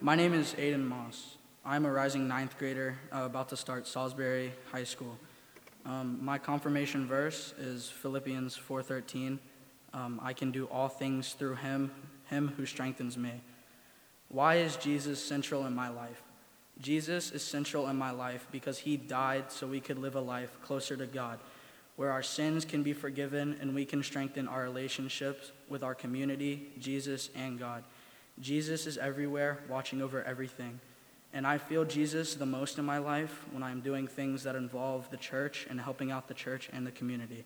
My 0.01 0.15
name 0.15 0.33
is 0.33 0.55
Aiden 0.55 0.83
Moss. 0.83 1.37
I'm 1.67 1.85
a 1.85 1.93
rising 1.93 2.27
ninth 2.27 2.59
grader 2.59 2.97
uh, 3.15 3.25
about 3.25 3.51
to 3.51 3.57
start 3.57 3.87
Salisbury 3.87 4.55
High 4.73 4.85
School. 4.85 5.19
Um, 5.85 6.19
my 6.23 6.39
confirmation 6.39 7.07
verse 7.07 7.53
is 7.59 7.91
Philippians 7.91 8.57
4:13. 8.57 9.39
Um, 9.93 10.19
I 10.23 10.33
can 10.33 10.51
do 10.51 10.65
all 10.69 10.89
things 10.89 11.35
through 11.35 11.57
Him, 11.57 11.91
Him 12.31 12.55
who 12.57 12.65
strengthens 12.65 13.19
me. 13.19 13.43
Why 14.31 14.55
is 14.55 14.77
Jesus 14.77 15.23
central 15.23 15.67
in 15.67 15.75
my 15.75 15.91
life? 15.91 16.23
Jesus 16.81 17.33
is 17.33 17.43
central 17.43 17.89
in 17.89 17.97
my 17.97 18.13
life 18.13 18.47
because 18.51 18.79
He 18.79 18.97
died 18.97 19.53
so 19.53 19.67
we 19.67 19.81
could 19.81 19.99
live 19.99 20.15
a 20.15 20.21
life 20.23 20.57
closer 20.63 20.97
to 20.97 21.07
God, 21.07 21.39
where 21.97 22.13
our 22.13 22.23
sins 22.23 22.65
can 22.65 22.83
be 22.83 22.95
forgiven 22.95 23.59
and 23.61 23.75
we 23.75 23.85
can 23.85 24.03
strengthen 24.03 24.49
our 24.49 24.63
relationships 24.63 25.53
with 25.69 25.83
our 25.83 25.95
community, 25.95 26.73
Jesus, 26.79 27.29
and 27.37 27.59
God. 27.59 27.85
Jesus 28.41 28.87
is 28.87 28.99
everywhere, 28.99 29.61
watching 29.69 30.03
over 30.03 30.23
everything. 30.23 30.81
And 31.33 31.47
I 31.47 31.59
feel 31.59 31.85
Jesus 31.85 32.35
the 32.35 32.47
most 32.47 32.79
in 32.79 32.85
my 32.85 32.99
life 32.99 33.45
when 33.51 33.63
I'm 33.63 33.81
doing 33.81 34.07
things 34.07 34.43
that 34.45 34.57
involve 34.57 35.11
the 35.11 35.17
church 35.17 35.67
and 35.69 35.81
helping 35.81 36.11
out 36.11 36.29
the 36.29 36.35
church 36.35 36.71
and 36.73 36.87
the 36.87 36.91
community. 36.91 37.45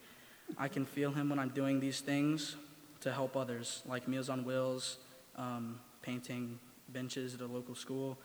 I 0.59 0.69
can 0.69 0.85
feel 0.85 1.13
him 1.13 1.29
when 1.29 1.39
I'm 1.39 1.49
doing 1.51 1.81
these 1.81 2.01
things 2.01 2.57
to 3.01 3.13
help 3.13 3.37
others, 3.37 3.83
like 3.87 4.07
Meals 4.09 4.29
on 4.29 4.45
Wheels, 4.45 4.99
um, 5.37 5.81
painting 6.03 6.59
benches 6.89 7.35
at 7.35 7.41
a 7.41 7.47
local 7.47 7.75
school, 7.75 8.19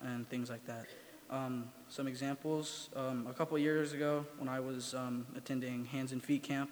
and 0.00 0.28
things 0.28 0.50
like 0.50 0.64
that. 0.66 0.86
Um, 1.30 1.70
some 1.88 2.06
examples 2.06 2.90
um, 2.94 3.26
a 3.28 3.32
couple 3.32 3.58
years 3.58 3.94
ago, 3.94 4.26
when 4.38 4.48
I 4.48 4.60
was 4.60 4.94
um, 4.94 5.26
attending 5.36 5.86
Hands 5.86 6.12
and 6.12 6.22
Feet 6.22 6.42
Camp 6.42 6.70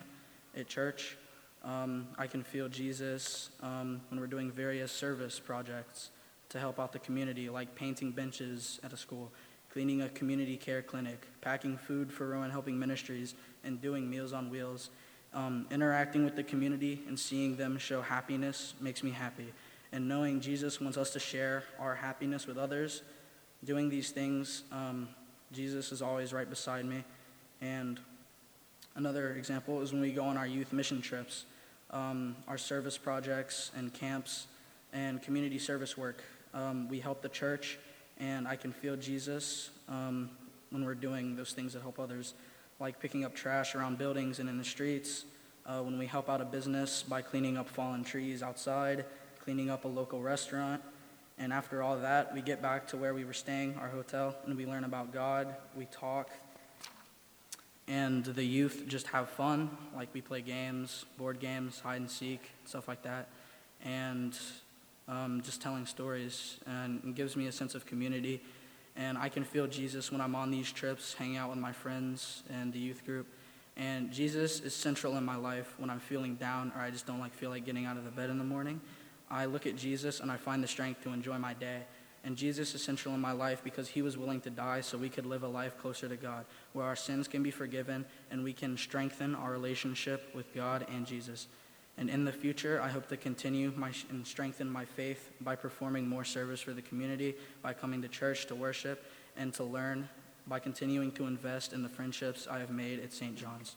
at 0.57 0.69
church, 0.69 1.17
um, 1.65 2.09
I 2.17 2.27
can 2.27 2.43
feel 2.43 2.69
Jesus 2.69 3.51
um, 3.63 4.01
when 4.09 4.19
we're 4.19 4.27
doing 4.27 4.51
various 4.51 4.91
service 4.91 5.39
projects 5.39 6.11
to 6.49 6.59
help 6.59 6.81
out 6.81 6.93
the 6.93 6.99
community, 6.99 7.49
like 7.49 7.75
painting 7.75 8.11
benches 8.11 8.81
at 8.83 8.93
a 8.93 8.97
school, 8.97 9.31
cleaning 9.73 10.03
a 10.03 10.09
community 10.09 10.57
care 10.57 10.83
clinic, 10.83 11.27
packing 11.41 11.77
food 11.77 12.13
for 12.13 12.29
Rowan 12.29 12.51
Helping 12.51 12.79
Ministries, 12.79 13.35
and 13.63 13.81
doing 13.81 14.09
Meals 14.09 14.33
on 14.33 14.51
Wheels. 14.51 14.91
Um, 15.33 15.67
interacting 15.71 16.25
with 16.25 16.35
the 16.35 16.43
community 16.43 17.03
and 17.07 17.17
seeing 17.17 17.55
them 17.55 17.79
show 17.79 18.03
happiness 18.03 18.75
makes 18.81 19.05
me 19.05 19.11
happy. 19.11 19.53
And 19.93 20.09
knowing 20.09 20.41
Jesus 20.41 20.81
wants 20.81 20.99
us 20.99 21.11
to 21.13 21.21
share 21.21 21.63
our 21.79 21.95
happiness 21.95 22.47
with 22.47 22.59
others, 22.59 23.03
doing 23.65 23.89
these 23.89 24.11
things, 24.11 24.65
um, 24.73 25.09
Jesus 25.53 25.93
is 25.93 26.03
always 26.03 26.33
right 26.33 26.49
beside 26.49 26.85
me. 26.85 27.05
And 27.61 28.01
another 28.97 29.35
example 29.35 29.83
is 29.83 29.93
when 29.93 30.01
we 30.01 30.11
go 30.11 30.25
on 30.25 30.37
our 30.37 30.47
youth 30.47 30.73
mission 30.73 31.01
trips 31.01 31.45
um, 31.91 32.37
our 32.49 32.59
service 32.59 32.97
projects 32.97 33.71
and 33.77 33.93
camps 33.93 34.47
and 34.93 35.23
community 35.23 35.59
service 35.59 35.97
work. 35.97 36.23
Um, 36.55 36.89
we 36.89 37.01
help 37.01 37.23
the 37.23 37.29
church, 37.29 37.79
and 38.19 38.47
I 38.47 38.57
can 38.57 38.73
feel 38.73 38.97
Jesus 38.97 39.71
um, 39.89 40.31
when 40.71 40.85
we're 40.85 40.95
doing 40.95 41.37
those 41.37 41.53
things 41.53 41.73
that 41.75 41.83
help 41.83 41.99
others, 41.99 42.35
like 42.79 43.01
picking 43.01 43.25
up 43.25 43.35
trash 43.35 43.75
around 43.75 43.99
buildings 43.99 44.39
and 44.39 44.49
in 44.49 44.59
the 44.59 44.65
streets, 44.65 45.25
uh, 45.67 45.81
when 45.81 45.99
we 45.99 46.07
help 46.07 46.29
out 46.29 46.41
a 46.41 46.45
business 46.45 47.03
by 47.03 47.23
cleaning 47.23 47.57
up 47.57 47.69
fallen 47.69 48.03
trees 48.03 48.43
outside, 48.43 49.05
cleaning 49.45 49.71
up 49.71 49.85
a 49.85 49.89
local 49.89 50.21
restaurant. 50.21 50.83
And 51.39 51.53
after 51.53 51.83
all 51.83 51.97
that, 51.99 52.35
we 52.35 52.43
get 52.43 52.61
back 52.61 52.87
to 52.89 52.97
where 52.97 53.15
we 53.15 53.25
were 53.25 53.33
staying, 53.33 53.77
our 53.77 53.89
hotel, 53.89 54.35
and 54.47 54.57
we 54.57 54.67
learn 54.67 54.85
about 54.85 55.13
God, 55.13 55.55
we 55.77 55.87
talk, 55.87 56.31
and 57.91 58.25
the 58.25 58.45
youth 58.45 58.85
just 58.87 59.09
have 59.09 59.29
fun. 59.29 59.69
Like 59.97 60.09
we 60.15 60.21
play 60.21 60.43
games, 60.43 61.05
board 61.19 61.41
games, 61.41 61.81
hide 61.81 62.01
and 62.01 62.09
seek, 62.09 62.41
stuff 62.65 62.87
like 62.87 63.03
that. 63.03 63.29
And 63.85 64.39
um, 65.09 65.43
just 65.43 65.61
telling 65.61 65.87
stories, 65.87 66.59
and 66.67 67.03
it 67.05 67.17
gives 67.17 67.35
me 67.35 67.49
a 67.49 67.53
sense 67.53 67.75
of 67.75 67.85
community. 67.87 68.43
And 68.97 69.19
I 69.19 69.29
can 69.29 69.43
feel 69.43 69.67
Jesus 69.67 70.13
when 70.13 70.21
I'm 70.21 70.37
on 70.37 70.53
these 70.53 70.71
trips, 70.71 71.15
hanging 71.15 71.37
out 71.37 71.51
with 71.51 71.59
my 71.59 71.73
friends 71.73 72.45
and 72.49 72.73
the 72.73 72.79
youth 72.79 73.05
group. 73.05 73.27
And 73.77 74.13
Jesus 74.13 74.61
is 74.61 74.75
central 74.75 75.17
in 75.17 75.25
my 75.25 75.37
life 75.37 75.75
when 75.79 75.91
I'm 75.91 76.01
feeling 76.01 76.37
down 76.37 76.73
or 76.77 76.83
I 76.83 76.91
just 76.91 77.07
don't 77.07 77.19
like 77.19 77.35
feel 77.35 77.51
like 77.51 77.65
getting 77.65 77.87
out 77.87 77.97
of 77.97 78.05
the 78.05 78.11
bed 78.11 78.31
in 78.31 78.39
the 78.39 78.45
morning. 78.45 78.81
I 79.29 79.47
look 79.47 79.67
at 79.67 79.75
Jesus 79.75 80.21
and 80.21 80.31
I 80.31 80.37
find 80.37 80.63
the 80.63 80.69
strength 80.69 81.03
to 81.05 81.13
enjoy 81.13 81.39
my 81.39 81.55
day. 81.55 81.83
And 82.23 82.37
Jesus 82.37 82.75
is 82.75 82.83
central 82.83 83.15
in 83.15 83.21
my 83.21 83.33
life 83.33 83.63
because 83.65 83.89
he 83.89 84.03
was 84.03 84.19
willing 84.19 84.41
to 84.43 84.51
die 84.51 84.83
so 84.83 84.99
we 84.99 85.09
could 85.09 85.25
live 85.25 85.43
a 85.43 85.49
life 85.49 85.79
closer 85.79 86.09
to 86.09 86.17
God, 86.17 86.45
where 86.75 86.85
our 86.85 86.97
sins 86.97 87.27
can 87.27 87.43
be 87.43 87.51
forgiven 87.51 88.05
and 88.31 88.45
we 88.45 88.53
can 88.53 88.77
strengthen 88.77 89.35
our 89.35 89.51
relationship 89.51 90.35
with 90.35 90.55
God 90.55 90.87
and 90.93 91.07
Jesus. 91.07 91.47
And 91.97 92.09
in 92.11 92.25
the 92.25 92.33
future, 92.33 92.81
I 92.81 92.89
hope 92.89 93.09
to 93.09 93.17
continue 93.17 93.73
my, 93.77 93.93
and 94.11 94.27
strengthen 94.27 94.71
my 94.71 94.85
faith 94.85 95.31
by 95.41 95.57
performing 95.57 96.09
more 96.09 96.25
service 96.25 96.61
for 96.61 96.73
the 96.73 96.83
community, 96.83 97.35
by 97.63 97.73
coming 97.73 98.03
to 98.03 98.09
church 98.09 98.47
to 98.47 98.55
worship, 98.55 99.05
and 99.37 99.53
to 99.55 99.65
learn, 99.65 100.09
by 100.47 100.59
continuing 100.59 101.13
to 101.13 101.27
invest 101.27 101.73
in 101.73 101.83
the 101.83 101.89
friendships 101.89 102.47
I 102.51 102.59
have 102.59 102.71
made 102.71 103.01
at 103.01 103.13
St. 103.13 103.37
John's. 103.37 103.77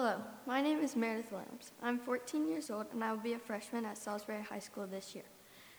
Hello, 0.00 0.22
my 0.46 0.62
name 0.62 0.78
is 0.78 0.94
Meredith 0.94 1.32
Williams. 1.32 1.72
I'm 1.82 1.98
14 1.98 2.48
years 2.48 2.70
old 2.70 2.86
and 2.92 3.02
I 3.02 3.10
will 3.10 3.18
be 3.18 3.32
a 3.32 3.38
freshman 3.38 3.84
at 3.84 3.98
Salisbury 3.98 4.44
High 4.44 4.60
School 4.60 4.86
this 4.86 5.12
year. 5.12 5.24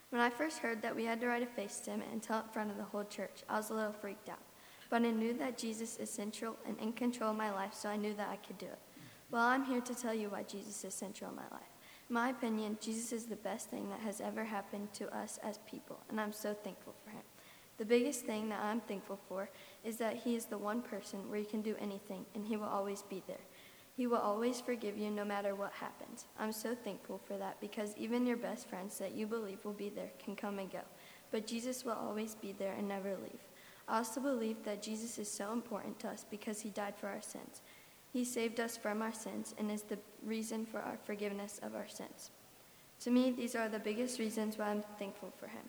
When 0.09 0.21
I 0.21 0.29
first 0.29 0.57
heard 0.57 0.81
that 0.81 0.93
we 0.93 1.05
had 1.05 1.21
to 1.21 1.27
write 1.27 1.41
a 1.41 1.45
faith 1.45 1.71
statement 1.71 2.09
and 2.11 2.21
tell 2.21 2.39
it 2.39 2.47
in 2.47 2.51
front 2.51 2.69
of 2.69 2.75
the 2.75 2.83
whole 2.83 3.05
church, 3.05 3.43
I 3.47 3.55
was 3.55 3.69
a 3.69 3.75
little 3.75 3.93
freaked 3.93 4.27
out. 4.27 4.41
But 4.89 5.03
I 5.03 5.11
knew 5.11 5.31
that 5.35 5.57
Jesus 5.57 5.95
is 5.99 6.09
central 6.09 6.57
and 6.67 6.77
in 6.81 6.91
control 6.91 7.31
of 7.31 7.37
my 7.37 7.49
life, 7.49 7.73
so 7.73 7.87
I 7.87 7.95
knew 7.95 8.13
that 8.15 8.27
I 8.27 8.35
could 8.45 8.57
do 8.57 8.65
it. 8.65 8.79
Well, 9.31 9.41
I'm 9.41 9.63
here 9.63 9.79
to 9.79 9.95
tell 9.95 10.13
you 10.13 10.27
why 10.27 10.43
Jesus 10.43 10.83
is 10.83 10.93
central 10.93 11.29
in 11.29 11.37
my 11.37 11.47
life. 11.49 11.71
In 12.09 12.13
my 12.13 12.31
opinion, 12.31 12.77
Jesus 12.81 13.13
is 13.13 13.25
the 13.25 13.37
best 13.37 13.69
thing 13.69 13.89
that 13.89 14.01
has 14.01 14.19
ever 14.19 14.43
happened 14.43 14.91
to 14.95 15.15
us 15.17 15.39
as 15.43 15.59
people, 15.59 15.97
and 16.09 16.19
I'm 16.19 16.33
so 16.33 16.53
thankful 16.53 16.93
for 17.05 17.11
him. 17.11 17.23
The 17.77 17.85
biggest 17.85 18.25
thing 18.25 18.49
that 18.49 18.59
I'm 18.61 18.81
thankful 18.81 19.21
for 19.29 19.49
is 19.85 19.95
that 19.99 20.17
he 20.17 20.35
is 20.35 20.43
the 20.43 20.57
one 20.57 20.81
person 20.81 21.29
where 21.29 21.39
you 21.39 21.45
can 21.45 21.61
do 21.61 21.77
anything, 21.79 22.25
and 22.35 22.45
he 22.45 22.57
will 22.57 22.65
always 22.65 23.03
be 23.03 23.23
there. 23.25 23.37
He 23.99 24.07
will 24.07 24.19
always 24.19 24.61
forgive 24.61 24.97
you 24.97 25.11
no 25.11 25.25
matter 25.25 25.55
what 25.55 25.73
happens. 25.73 26.23
I'm 26.39 26.53
so 26.53 26.73
thankful 26.73 27.19
for 27.27 27.35
that 27.35 27.59
because 27.59 27.97
even 27.97 28.25
your 28.25 28.37
best 28.37 28.69
friends 28.69 28.97
that 28.97 29.11
you 29.11 29.27
believe 29.27 29.65
will 29.65 29.73
be 29.73 29.89
there 29.89 30.11
can 30.23 30.37
come 30.37 30.57
and 30.57 30.71
go. 30.71 30.79
But 31.31 31.45
Jesus 31.45 31.83
will 31.83 31.97
always 32.01 32.33
be 32.33 32.53
there 32.53 32.75
and 32.77 32.87
never 32.87 33.17
leave. 33.17 33.41
I 33.89 33.97
also 33.97 34.21
believe 34.21 34.63
that 34.63 34.81
Jesus 34.81 35.17
is 35.17 35.29
so 35.29 35.51
important 35.51 35.99
to 35.99 36.07
us 36.07 36.25
because 36.31 36.61
he 36.61 36.69
died 36.69 36.93
for 36.95 37.07
our 37.07 37.21
sins. 37.21 37.59
He 38.13 38.23
saved 38.23 38.61
us 38.61 38.77
from 38.77 39.01
our 39.01 39.11
sins 39.11 39.53
and 39.57 39.69
is 39.69 39.81
the 39.81 39.99
reason 40.25 40.65
for 40.65 40.79
our 40.79 40.97
forgiveness 41.03 41.59
of 41.61 41.75
our 41.75 41.89
sins. 41.89 42.31
To 43.01 43.11
me, 43.11 43.31
these 43.31 43.53
are 43.53 43.67
the 43.67 43.79
biggest 43.79 44.17
reasons 44.17 44.57
why 44.57 44.69
I'm 44.69 44.83
thankful 44.97 45.33
for 45.37 45.47
him 45.47 45.67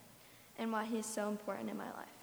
and 0.56 0.70
why 0.70 0.84
he 0.84 0.98
is 1.00 1.06
so 1.06 1.28
important 1.28 1.68
in 1.68 1.76
my 1.76 1.90
life. 1.94 2.14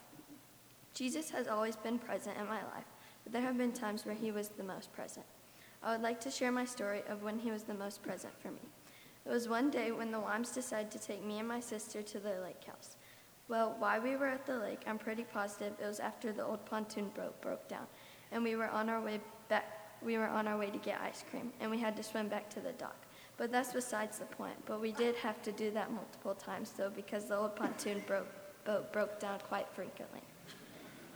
Jesus 0.94 1.32
has 1.32 1.50
always 1.50 1.76
been 1.76 2.00
present 2.00 2.38
in 2.38 2.46
my 2.46 2.64
life, 2.74 2.88
but 3.26 3.34
there 3.34 3.42
have 3.42 3.58
been 3.58 3.74
times 3.74 4.06
where 4.06 4.16
he 4.16 4.32
was 4.32 4.48
the 4.48 4.64
most 4.64 4.94
present. 4.94 5.26
I 5.84 5.92
would 5.92 6.02
like 6.02 6.20
to 6.22 6.32
share 6.32 6.52
my 6.52 6.66
story 6.66 7.04
of 7.08 7.24
when 7.24 7.40
he 7.40 7.52
was 7.52 7.64
the 7.64 7.74
most 7.74 8.04
present 8.04 8.34
for 8.42 8.50
me. 8.50 8.62
It 9.26 9.30
was 9.30 9.50
one 9.50 9.70
day 9.70 9.92
when 9.92 10.12
the 10.12 10.20
Wimes 10.20 10.54
decided 10.54 10.90
to 10.92 11.00
take 11.00 11.24
me 11.24 11.40
and 11.40 11.48
my 11.48 11.60
sister 11.60 12.02
to 12.02 12.20
the 12.20 12.40
lake 12.42 12.64
house. 12.66 12.96
Well, 13.50 13.76
while 13.80 14.02
we 14.02 14.16
were 14.16 14.28
at 14.28 14.46
the 14.46 14.58
lake, 14.58 14.82
I'm 14.88 14.98
pretty 14.98 15.24
positive 15.24 15.74
it 15.82 15.86
was 15.86 16.00
after 16.00 16.32
the 16.34 16.46
old 16.46 16.66
pontoon 16.66 17.10
boat 17.16 17.40
broke 17.42 17.68
down, 17.68 17.88
and 18.32 18.44
we 18.44 18.56
were 18.56 18.70
on 18.70 18.90
our 18.90 19.02
way 19.02 19.20
back. 19.48 19.66
We 20.04 20.18
were 20.18 20.28
on 20.28 20.48
our 20.48 20.58
way 20.58 20.70
to 20.70 20.78
get 20.78 21.02
ice 21.02 21.24
cream, 21.30 21.52
and 21.60 21.72
we 21.72 21.80
had 21.80 21.96
to 21.98 22.04
swim 22.04 22.28
back 22.28 22.50
to 22.52 22.60
the 22.60 22.74
dock. 22.74 22.96
But 23.38 23.52
that's 23.52 23.74
besides 23.74 24.20
the 24.20 24.26
point. 24.26 24.58
But 24.66 24.82
we 24.82 24.92
did 24.92 25.16
have 25.16 25.42
to 25.44 25.52
do 25.52 25.72
that 25.72 25.92
multiple 25.92 26.36
times, 26.36 26.72
though, 26.72 26.90
because 26.90 27.26
the 27.26 27.38
old 27.38 27.56
pontoon 27.56 28.04
broke, 28.06 28.28
boat 28.66 28.92
broke 28.92 29.20
down 29.20 29.40
quite 29.48 29.68
frequently. 29.70 30.22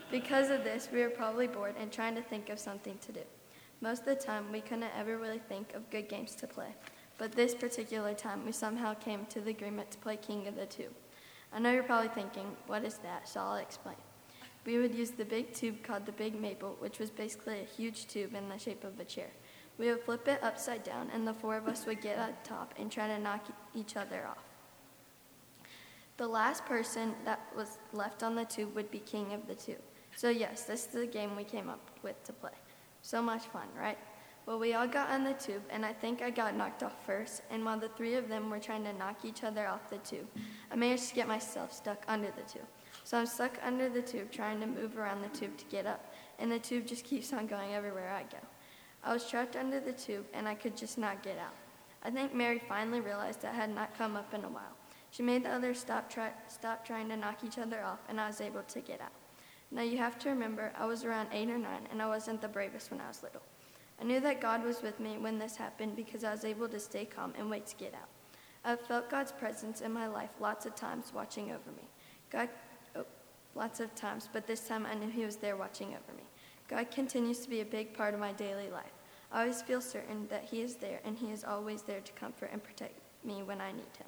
Because 0.10 0.50
of 0.50 0.63
this, 0.63 0.89
we 0.91 1.02
were 1.02 1.10
probably 1.10 1.47
bored 1.47 1.76
and 1.80 1.91
trying 1.91 2.15
to 2.15 2.21
think 2.21 2.50
of 2.50 2.60
something 2.60 2.97
to 3.06 3.12
do. 3.12 3.21
Most 3.82 4.02
of 4.02 4.06
the 4.06 4.15
time, 4.15 4.52
we 4.52 4.62
couldn't 4.62 4.91
ever 4.96 5.17
really 5.17 5.39
think 5.39 5.74
of 5.74 5.89
good 5.89 6.08
games 6.08 6.36
to 6.36 6.48
play. 6.48 6.76
But 7.17 7.32
this 7.32 7.56
particular 7.56 8.13
time, 8.13 8.46
we 8.46 8.52
somehow 8.52 8.94
came 8.94 9.26
to 9.28 9.41
the 9.41 9.50
agreement 9.50 9.89
to 9.91 9.98
play 9.98 10.17
King 10.17 10.48
of 10.48 10.56
the 10.56 10.67
Tube. 10.67 10.94
I 11.52 11.60
know 11.60 11.72
you're 11.72 11.84
probably 11.84 12.10
thinking, 12.10 12.46
what 12.67 12.86
is 12.86 13.00
that? 13.00 13.28
So 13.28 13.39
I'll 13.39 13.58
explain. 13.58 13.96
We 14.65 14.78
would 14.78 14.94
use 14.94 15.12
the 15.12 15.26
big 15.26 15.54
tube 15.54 15.82
called 15.82 16.06
the 16.06 16.12
Big 16.12 16.39
Maple, 16.39 16.76
which 16.80 17.00
was 17.00 17.10
basically 17.10 17.60
a 17.60 17.63
huge 17.63 18.08
tube 18.08 18.36
in 18.36 18.48
the 18.48 18.60
shape 18.60 18.84
of 18.84 19.00
a 19.00 19.04
chair. 19.04 19.32
We 19.80 19.88
would 19.89 20.04
flip 20.04 20.28
it 20.28 20.44
upside 20.44 20.84
down, 20.84 21.10
and 21.12 21.28
the 21.28 21.34
four 21.34 21.58
of 21.58 21.67
us 21.67 21.88
would 21.88 22.02
get 22.02 22.17
the 22.17 22.48
top 22.48 22.76
and 22.78 22.91
try 22.91 23.08
to 23.08 23.17
knock 23.17 23.48
each 23.74 23.98
other 23.98 24.28
off. 24.28 24.44
The 26.17 26.28
last 26.28 26.65
person 26.65 27.15
that 27.26 27.39
was 27.56 27.80
left 27.94 28.22
on 28.22 28.36
the 28.36 28.46
tube 28.46 28.76
would 28.76 28.91
be 28.91 29.00
king 29.00 29.34
of 29.34 29.48
the 29.48 29.56
tube. 29.56 29.82
So, 30.15 30.30
yes, 30.30 30.65
this 30.65 30.86
is 30.86 30.91
the 30.94 31.08
game 31.08 31.36
we 31.36 31.44
came 31.44 31.67
up 31.67 31.89
with 32.04 32.24
to 32.26 32.34
play. 32.34 32.52
So 33.02 33.22
much 33.22 33.44
fun, 33.46 33.68
right? 33.78 33.98
Well, 34.46 34.58
we 34.58 34.74
all 34.74 34.88
got 34.88 35.10
on 35.10 35.24
the 35.24 35.34
tube, 35.34 35.62
and 35.70 35.86
I 35.86 35.94
think 35.94 36.22
I 36.22 36.30
got 36.32 36.56
knocked 36.56 36.82
off 36.84 37.06
first. 37.06 37.44
And 37.52 37.64
while 37.64 37.80
the 37.80 37.90
three 37.90 38.16
of 38.16 38.28
them 38.28 38.50
were 38.50 38.60
trying 38.60 38.84
to 38.86 38.94
knock 38.94 39.24
each 39.24 39.44
other 39.44 39.68
off 39.68 39.90
the 39.90 40.00
tube, 40.00 40.28
I 40.72 40.76
managed 40.76 41.10
to 41.10 41.16
get 41.16 41.28
myself 41.28 41.72
stuck 41.72 42.04
under 42.08 42.32
the 42.32 42.42
tube. 42.52 42.68
So 43.04 43.18
I'm 43.18 43.26
stuck 43.26 43.58
under 43.64 43.88
the 43.90 44.02
tube, 44.02 44.32
trying 44.32 44.60
to 44.62 44.68
move 44.68 44.98
around 44.98 45.22
the 45.22 45.30
tube 45.30 45.58
to 45.58 45.66
get 45.66 45.86
up, 45.86 46.14
and 46.40 46.52
the 46.52 46.60
tube 46.60 46.88
just 46.88 47.04
keeps 47.04 47.34
on 47.34 47.48
going 47.48 47.74
everywhere 47.74 48.12
I 48.12 48.24
go. 48.24 48.40
I 49.04 49.14
was 49.14 49.28
trapped 49.28 49.56
under 49.56 49.80
the 49.80 49.94
tube, 49.94 50.26
and 50.34 50.48
I 50.48 50.56
could 50.56 50.76
just 50.76 50.98
not 50.98 51.24
get 51.24 51.38
out. 51.38 51.56
I 52.04 52.10
think 52.10 52.34
Mary 52.34 52.62
finally 52.68 53.00
realized 53.00 53.46
I 53.46 53.54
had 53.54 53.74
not 53.74 53.98
come 53.98 54.16
up 54.16 54.34
in 54.34 54.44
a 54.44 54.50
while. 54.50 54.76
She 55.12 55.24
made 55.24 55.44
the 55.44 55.50
others 55.50 55.80
stop, 55.80 56.10
try, 56.10 56.32
stop 56.48 56.86
trying 56.86 57.10
to 57.10 57.18
knock 57.18 57.44
each 57.44 57.58
other 57.58 57.84
off, 57.84 58.00
and 58.10 58.20
I 58.20 58.28
was 58.28 58.42
able 58.42 58.64
to 58.64 58.80
get 58.80 59.02
out. 59.02 59.12
Now 59.71 59.84
you 59.84 59.97
have 59.97 60.19
to 60.19 60.29
remember, 60.29 60.73
I 60.77 60.86
was 60.86 61.05
around 61.05 61.29
eight 61.31 61.49
or 61.49 61.57
nine, 61.57 61.88
and 61.91 62.01
I 62.01 62.07
wasn't 62.07 62.41
the 62.41 62.47
bravest 62.47 62.91
when 62.91 62.99
I 62.99 63.07
was 63.07 63.23
little. 63.23 63.41
I 64.01 64.03
knew 64.03 64.19
that 64.19 64.41
God 64.41 64.63
was 64.63 64.81
with 64.81 64.99
me 64.99 65.17
when 65.17 65.39
this 65.39 65.55
happened 65.55 65.95
because 65.95 66.23
I 66.23 66.31
was 66.31 66.43
able 66.43 66.67
to 66.67 66.79
stay 66.79 67.05
calm 67.05 67.34
and 67.38 67.49
wait 67.49 67.67
to 67.67 67.75
get 67.75 67.93
out. 67.93 68.10
I've 68.65 68.81
felt 68.81 69.10
God's 69.10 69.31
presence 69.31 69.81
in 69.81 69.91
my 69.93 70.07
life 70.07 70.29
lots 70.39 70.65
of 70.65 70.75
times 70.75 71.13
watching 71.15 71.51
over 71.51 71.71
me. 71.77 71.88
God, 72.29 72.49
oh, 72.95 73.05
lots 73.55 73.79
of 73.79 73.93
times, 73.95 74.27
but 74.31 74.45
this 74.45 74.67
time 74.67 74.86
I 74.86 74.93
knew 74.93 75.10
He 75.10 75.23
was 75.23 75.38
there 75.38 75.55
watching 75.55 75.89
over 75.89 76.17
me. 76.17 76.23
God 76.67 76.91
continues 76.91 77.39
to 77.39 77.49
be 77.49 77.62
a 77.62 77.65
big 77.65 77.93
part 77.93 78.13
of 78.13 78.19
my 78.19 78.34
daily 78.34 78.69
life. 78.69 78.91
I 79.31 79.41
always 79.41 79.62
feel 79.62 79.81
certain 79.81 80.27
that 80.29 80.43
He 80.43 80.62
is 80.62 80.75
there 80.75 80.99
and 81.05 81.17
He 81.17 81.31
is 81.31 81.43
always 81.43 81.81
there 81.81 82.01
to 82.01 82.12
comfort 82.13 82.49
and 82.51 82.62
protect 82.62 82.99
me 83.23 83.43
when 83.43 83.62
I 83.62 83.71
need 83.71 83.95
Him. 83.97 84.07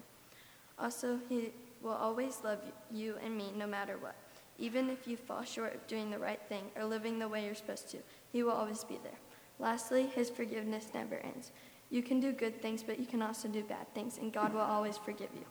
Also, 0.78 1.20
He 1.30 1.52
will 1.82 1.92
always 1.92 2.42
love 2.44 2.60
you 2.92 3.16
and 3.24 3.38
me 3.38 3.52
no 3.56 3.68
matter 3.68 3.98
what. 3.98 4.16
Even 4.58 4.90
if 4.90 5.08
you 5.08 5.18
fall 5.18 5.44
short 5.44 5.74
of 5.74 5.88
doing 5.88 6.10
the 6.10 6.20
right 6.20 6.42
thing 6.48 6.64
or 6.76 6.86
living 6.86 7.20
the 7.20 7.28
way 7.28 7.46
you're 7.46 7.56
supposed 7.56 7.90
to, 7.92 7.98
He 8.32 8.44
will 8.44 8.52
always 8.52 8.84
be 8.84 9.00
there. 9.04 9.20
Lastly, 9.60 10.08
His 10.14 10.30
forgiveness 10.30 10.88
never 10.94 11.16
ends. 11.16 11.52
You 11.90 12.02
can 12.02 12.20
do 12.20 12.32
good 12.32 12.62
things, 12.62 12.84
but 12.84 13.00
you 13.00 13.06
can 13.06 13.22
also 13.22 13.48
do 13.48 13.64
bad 13.64 13.94
things, 13.94 14.18
and 14.18 14.34
God 14.34 14.54
will 14.54 14.62
always 14.62 14.98
forgive 14.98 15.30
you. 15.36 15.46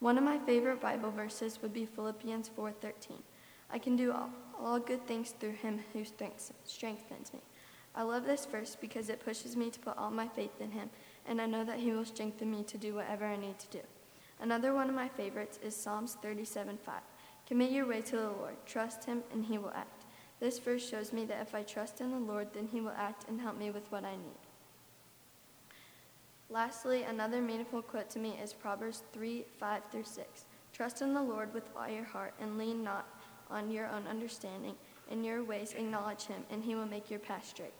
One 0.00 0.16
of 0.18 0.24
my 0.24 0.38
favorite 0.38 0.80
Bible 0.80 1.10
verses 1.10 1.60
would 1.62 1.72
be 1.72 1.84
Philippians 1.84 2.48
4:13. 2.56 3.22
I 3.70 3.78
can 3.78 3.96
do 3.96 4.12
all, 4.12 4.30
all 4.58 4.80
good 4.80 5.06
things 5.06 5.30
through 5.38 5.52
Him 5.52 5.80
who 5.92 6.04
strengthens 6.04 7.32
me. 7.32 7.40
I 7.94 8.02
love 8.02 8.24
this 8.24 8.46
verse 8.46 8.76
because 8.80 9.08
it 9.08 9.24
pushes 9.24 9.56
me 9.56 9.70
to 9.70 9.80
put 9.80 9.96
all 9.98 10.10
my 10.10 10.28
faith 10.28 10.60
in 10.60 10.70
Him, 10.70 10.90
and 11.26 11.40
I 11.40 11.46
know 11.46 11.64
that 11.64 11.80
He 11.80 11.92
will 11.92 12.04
strengthen 12.04 12.50
me 12.50 12.62
to 12.64 12.78
do 12.78 12.94
whatever 12.94 13.24
I 13.26 13.36
need 13.36 13.58
to 13.58 13.68
do. 13.68 13.80
Another 14.40 14.72
one 14.72 14.88
of 14.88 14.94
my 14.94 15.08
favorites 15.08 15.58
is 15.62 15.76
Psalms 15.76 16.16
37:5. 16.22 17.02
Commit 17.50 17.72
your 17.72 17.84
way 17.84 18.00
to 18.00 18.14
the 18.14 18.30
Lord. 18.30 18.54
Trust 18.64 19.06
him, 19.06 19.24
and 19.32 19.44
he 19.44 19.58
will 19.58 19.72
act. 19.74 20.04
This 20.38 20.60
verse 20.60 20.88
shows 20.88 21.12
me 21.12 21.24
that 21.24 21.42
if 21.42 21.52
I 21.52 21.64
trust 21.64 22.00
in 22.00 22.12
the 22.12 22.32
Lord, 22.32 22.46
then 22.52 22.68
he 22.70 22.80
will 22.80 22.94
act 22.96 23.28
and 23.28 23.40
help 23.40 23.58
me 23.58 23.72
with 23.72 23.90
what 23.90 24.04
I 24.04 24.12
need. 24.12 24.38
Lastly, 26.48 27.02
another 27.02 27.42
meaningful 27.42 27.82
quote 27.82 28.08
to 28.10 28.20
me 28.20 28.38
is 28.40 28.52
Proverbs 28.52 29.02
3 29.12 29.44
5 29.58 29.82
through 29.90 30.04
6. 30.04 30.44
Trust 30.72 31.02
in 31.02 31.12
the 31.12 31.22
Lord 31.24 31.52
with 31.52 31.68
all 31.76 31.88
your 31.88 32.04
heart, 32.04 32.34
and 32.40 32.56
lean 32.56 32.84
not 32.84 33.08
on 33.50 33.68
your 33.68 33.88
own 33.88 34.06
understanding. 34.06 34.76
In 35.10 35.24
your 35.24 35.42
ways, 35.42 35.74
acknowledge 35.76 36.26
him, 36.26 36.44
and 36.52 36.62
he 36.62 36.76
will 36.76 36.86
make 36.86 37.10
your 37.10 37.18
path 37.18 37.48
straight. 37.48 37.74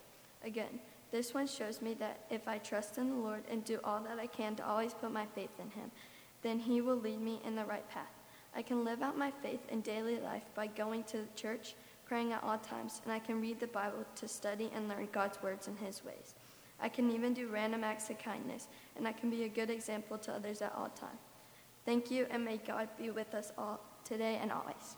Again, 0.45 0.81
this 1.13 1.33
one 1.33 1.47
shows 1.47 1.81
me 1.81 1.95
that 1.95 2.25
if 2.29 2.49
I 2.49 2.59
trust 2.59 2.99
in 2.99 3.11
the 3.11 3.15
Lord 3.15 3.45
and 3.49 3.65
do 3.65 3.79
all 3.85 4.01
that 4.01 4.19
I 4.19 4.27
can 4.27 4.57
to 4.57 4.67
always 4.67 4.95
put 4.95 5.13
my 5.13 5.27
faith 5.27 5.61
in 5.61 5.71
him, 5.71 5.93
then 6.43 6.59
he 6.59 6.81
will 6.81 6.97
lead 6.97 7.21
me 7.21 7.41
in 7.45 7.55
the 7.55 7.65
right 7.65 7.89
path. 7.89 8.20
I 8.55 8.63
can 8.63 8.85
live 8.85 9.03
out 9.03 9.17
my 9.17 9.31
faith 9.43 9.61
in 9.71 9.81
daily 9.81 10.19
life 10.19 10.43
by 10.55 10.67
going 10.67 11.05
to 11.05 11.27
church, 11.37 11.75
praying 12.05 12.33
at 12.33 12.43
all 12.43 12.59
times, 12.59 13.01
and 13.05 13.13
I 13.13 13.19
can 13.19 13.41
read 13.41 13.61
the 13.61 13.69
Bible 13.69 14.05
to 14.17 14.29
study 14.29 14.71
and 14.75 14.89
learn 14.89 15.09
God's 15.13 15.41
words 15.43 15.69
and 15.69 15.79
His 15.79 16.05
ways. 16.05 16.35
I 16.81 16.89
can 16.89 17.11
even 17.11 17.35
do 17.35 17.49
random 17.49 17.85
acts 17.85 18.11
of 18.11 18.19
kindness, 18.19 18.67
and 18.97 19.07
I 19.07 19.13
can 19.13 19.31
be 19.31 19.45
a 19.45 19.49
good 19.49 19.71
example 19.71 20.19
to 20.19 20.33
others 20.33 20.63
at 20.63 20.75
all 20.77 20.89
times. 20.89 21.21
Thank 21.85 22.11
you, 22.11 22.27
and 22.31 22.45
may 22.45 22.57
God 22.59 22.89
be 22.99 23.11
with 23.11 23.35
us 23.35 23.53
all 23.57 23.81
today 24.05 24.39
and 24.41 24.51
always. 24.51 24.97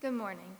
Good 0.00 0.14
morning. 0.14 0.56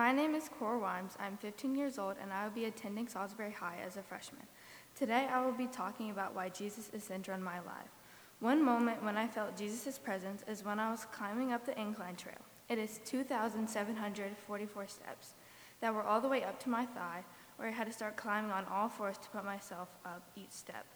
My 0.00 0.12
name 0.12 0.34
is 0.34 0.48
Cora 0.48 0.80
Wimes. 0.80 1.12
I'm 1.20 1.36
15 1.36 1.74
years 1.74 1.98
old 1.98 2.14
and 2.22 2.32
I 2.32 2.44
will 2.44 2.54
be 2.54 2.64
attending 2.64 3.06
Salisbury 3.06 3.52
High 3.52 3.76
as 3.86 3.98
a 3.98 4.02
freshman. 4.02 4.46
Today 4.94 5.28
I 5.30 5.44
will 5.44 5.52
be 5.52 5.66
talking 5.66 6.10
about 6.10 6.34
why 6.34 6.48
Jesus 6.48 6.88
is 6.94 7.04
central 7.04 7.36
in 7.36 7.42
my 7.42 7.58
life. 7.58 7.92
One 8.38 8.64
moment 8.64 9.04
when 9.04 9.18
I 9.18 9.28
felt 9.28 9.58
Jesus' 9.58 9.98
presence 9.98 10.42
is 10.48 10.64
when 10.64 10.80
I 10.80 10.90
was 10.90 11.04
climbing 11.12 11.52
up 11.52 11.66
the 11.66 11.78
incline 11.78 12.16
trail. 12.16 12.40
It 12.70 12.78
is 12.78 12.98
2,744 13.04 14.88
steps 14.88 15.34
that 15.82 15.94
were 15.94 16.02
all 16.02 16.22
the 16.22 16.28
way 16.28 16.44
up 16.44 16.58
to 16.60 16.70
my 16.70 16.86
thigh, 16.86 17.22
where 17.58 17.68
I 17.68 17.72
had 17.72 17.86
to 17.86 17.92
start 17.92 18.16
climbing 18.16 18.52
on 18.52 18.64
all 18.72 18.88
fours 18.88 19.18
to 19.18 19.28
put 19.28 19.44
myself 19.44 19.90
up 20.06 20.22
each 20.34 20.52
step. 20.52 20.86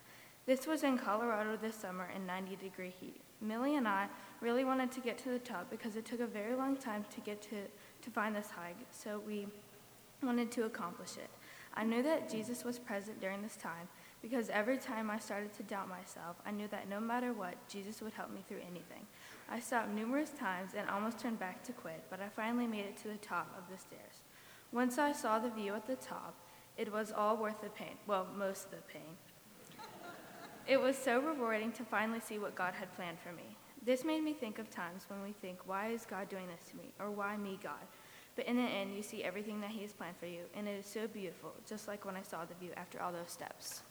This 0.47 0.67
was 0.67 0.83
in 0.83 0.97
Colorado 0.97 1.59
this 1.61 1.75
summer 1.75 2.09
in 2.17 2.25
90 2.25 2.57
degree 2.57 2.95
heat. 2.99 3.21
Millie 3.43 3.77
and 3.77 3.87
I 3.87 4.09
really 4.40 4.64
wanted 4.64 4.90
to 4.93 5.01
get 5.01 5.19
to 5.19 5.29
the 5.29 5.38
top 5.38 5.71
because 5.71 5.97
it 5.97 6.07
took 6.07 6.21
a 6.21 6.27
very 6.27 6.55
long 6.55 6.77
time 6.77 7.05
to 7.14 7.21
get 7.21 7.43
to, 7.43 7.57
to 8.05 8.11
find 8.11 8.37
this 8.37 8.51
hike, 8.51 8.77
so 8.90 9.21
we 9.27 9.47
wanted 10.23 10.51
to 10.53 10.64
accomplish 10.64 11.17
it. 11.17 11.31
I 11.75 11.85
knew 11.85 12.03
that 12.03 12.31
Jesus 12.31 12.64
was 12.64 12.79
present 12.79 13.21
during 13.21 13.43
this 13.43 13.57
time 13.57 13.88
because 14.23 14.49
every 14.49 14.79
time 14.79 15.11
I 15.11 15.19
started 15.19 15.53
to 15.55 15.62
doubt 15.64 15.88
myself, 15.88 16.37
I 16.47 16.51
knew 16.51 16.69
that 16.69 16.88
no 16.88 17.01
matter 17.01 17.33
what, 17.33 17.57
Jesus 17.69 18.01
would 18.01 18.12
help 18.12 18.31
me 18.31 18.45
through 18.47 18.61
anything. 18.61 19.07
I 19.51 19.61
stopped 19.61 19.90
numerous 19.90 20.31
times 20.31 20.73
and 20.77 20.88
almost 20.88 21.19
turned 21.19 21.38
back 21.38 21.62
to 21.64 21.73
quit, 21.73 22.05
but 22.11 22.21
I 22.21 22.29
finally 22.29 22.67
made 22.67 22.87
it 22.87 22.97
to 22.99 23.09
the 23.09 23.17
top 23.17 23.55
of 23.59 23.64
the 23.71 23.79
stairs. 23.79 24.23
Once 24.73 24.99
I 24.99 25.12
saw 25.12 25.38
the 25.38 25.51
view 25.51 25.75
at 25.75 25.87
the 25.87 25.97
top, 25.97 26.35
it 26.77 26.93
was 26.93 27.12
all 27.12 27.37
worth 27.37 27.61
the 27.61 27.69
pain. 27.69 27.97
Well, 28.07 28.27
most 28.37 28.67
of 28.67 28.71
the 28.71 28.77
pain. 28.93 29.17
It 30.67 30.81
was 30.81 30.97
so 30.97 31.21
rewarding 31.21 31.73
to 31.73 31.85
finally 31.85 32.21
see 32.21 32.38
what 32.38 32.55
God 32.55 32.75
had 32.75 32.95
planned 32.97 33.19
for 33.21 33.33
me. 33.33 33.54
This 33.85 34.05
made 34.05 34.23
me 34.25 34.33
think 34.33 34.59
of 34.59 34.70
times 34.70 35.05
when 35.09 35.23
we 35.23 35.33
think, 35.33 35.59
why 35.66 35.88
is 35.88 36.07
God 36.07 36.31
doing 36.31 36.47
this 36.47 36.70
to 36.70 36.77
me? 36.77 36.92
Or 36.99 37.11
why 37.11 37.37
me, 37.37 37.59
God? 37.62 37.87
But 38.35 38.47
in 38.47 38.57
the 38.57 38.62
end, 38.62 38.97
you 38.97 39.03
see 39.03 39.23
everything 39.23 39.61
that 39.61 39.70
He 39.70 39.83
has 39.83 39.92
planned 39.92 40.16
for 40.16 40.27
you, 40.27 40.40
and 40.57 40.66
it 40.66 40.79
is 40.79 40.87
so 40.87 41.07
beautiful, 41.07 41.53
just 41.68 41.87
like 41.87 42.05
when 42.05 42.16
I 42.16 42.23
saw 42.23 42.44
the 42.44 42.55
view 42.55 42.70
after 42.77 43.01
all 43.01 43.12
those 43.12 43.31
steps. 43.31 43.83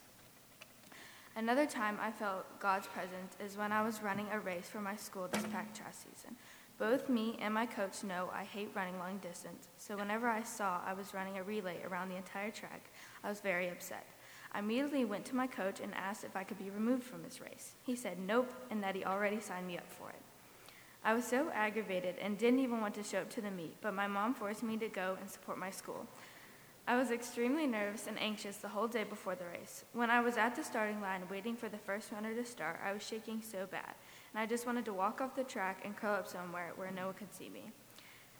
Another 1.36 1.66
time 1.66 1.98
I 2.02 2.12
felt 2.12 2.46
God's 2.60 2.88
presence 2.88 3.36
is 3.44 3.58
when 3.58 3.72
I 3.72 3.84
was 3.84 4.04
running 4.04 4.28
a 4.32 4.40
race 4.40 4.68
for 4.68 4.82
my 4.82 4.96
school 4.96 5.28
this 5.32 5.44
past 5.44 5.76
track 5.76 5.94
season. 5.94 6.36
Both 6.78 7.08
me 7.08 7.38
and 7.40 7.54
my 7.54 7.66
coach 7.66 8.04
know 8.04 8.30
I 8.34 8.44
hate 8.44 8.72
running 8.76 8.98
long 9.00 9.20
distance, 9.20 9.68
so 9.78 9.96
whenever 9.96 10.28
I 10.28 10.44
saw 10.44 10.82
I 10.86 10.94
was 10.94 11.14
running 11.14 11.38
a 11.38 11.44
relay 11.44 11.78
around 11.88 12.10
the 12.10 12.18
entire 12.18 12.52
track, 12.52 12.82
I 13.24 13.30
was 13.30 13.40
very 13.40 13.70
upset. 13.70 14.06
I 14.54 14.60
immediately 14.60 15.04
went 15.06 15.26
to 15.26 15.36
my 15.36 15.48
coach 15.48 15.80
and 15.80 15.94
asked 15.96 16.24
if 16.24 16.36
I 16.36 16.44
could 16.44 16.60
be 16.60 16.70
removed 16.70 17.04
from 17.04 17.24
this 17.24 17.42
race. 17.42 17.74
He 17.86 17.96
said 17.96 18.20
nope, 18.20 18.52
and 18.70 18.84
that 18.84 18.96
he 18.96 19.04
already 19.04 19.40
signed 19.40 19.68
me 19.68 19.78
up 19.78 19.92
for 19.98 20.10
it. 20.10 20.22
I 21.04 21.14
was 21.14 21.26
so 21.26 21.50
aggravated 21.54 22.16
and 22.22 22.38
didn't 22.38 22.60
even 22.60 22.80
want 22.80 22.94
to 22.96 23.04
show 23.04 23.20
up 23.20 23.30
to 23.32 23.42
the 23.42 23.52
meet, 23.52 23.76
but 23.82 23.94
my 23.94 24.08
mom 24.08 24.34
forced 24.34 24.64
me 24.64 24.78
to 24.78 24.88
go 24.88 25.18
and 25.20 25.30
support 25.30 25.58
my 25.58 25.70
school. 25.70 26.08
I 26.88 26.98
was 26.98 27.12
extremely 27.12 27.66
nervous 27.66 28.08
and 28.08 28.20
anxious 28.22 28.58
the 28.58 28.68
whole 28.68 28.88
day 28.88 29.04
before 29.04 29.36
the 29.36 29.46
race. 29.46 29.86
When 29.94 30.10
I 30.10 30.22
was 30.22 30.38
at 30.38 30.56
the 30.56 30.64
starting 30.64 31.02
line 31.02 31.24
waiting 31.30 31.56
for 31.56 31.70
the 31.70 31.78
first 31.78 32.12
runner 32.12 32.34
to 32.34 32.46
start, 32.46 32.80
I 32.86 32.94
was 32.94 33.06
shaking 33.06 33.42
so 33.42 33.68
bad, 33.72 33.96
and 34.34 34.42
I 34.42 34.46
just 34.46 34.66
wanted 34.66 34.86
to 34.86 34.94
walk 34.94 35.20
off 35.20 35.36
the 35.36 35.44
track 35.44 35.82
and 35.84 35.96
curl 35.96 36.16
up 36.16 36.28
somewhere 36.28 36.72
where 36.76 36.92
no 36.92 37.08
one 37.08 37.16
could 37.16 37.34
see 37.34 37.50
me. 37.50 37.72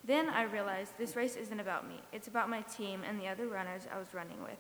Then 0.06 0.30
I 0.30 0.44
realized 0.44 0.98
this 0.98 1.16
race 1.16 1.38
isn't 1.38 1.60
about 1.60 1.88
me. 1.88 2.02
It's 2.12 2.28
about 2.28 2.50
my 2.50 2.62
team 2.62 3.02
and 3.08 3.20
the 3.20 3.28
other 3.28 3.48
runners 3.48 3.88
I 3.94 3.98
was 3.98 4.14
running 4.14 4.44
with. 4.44 4.58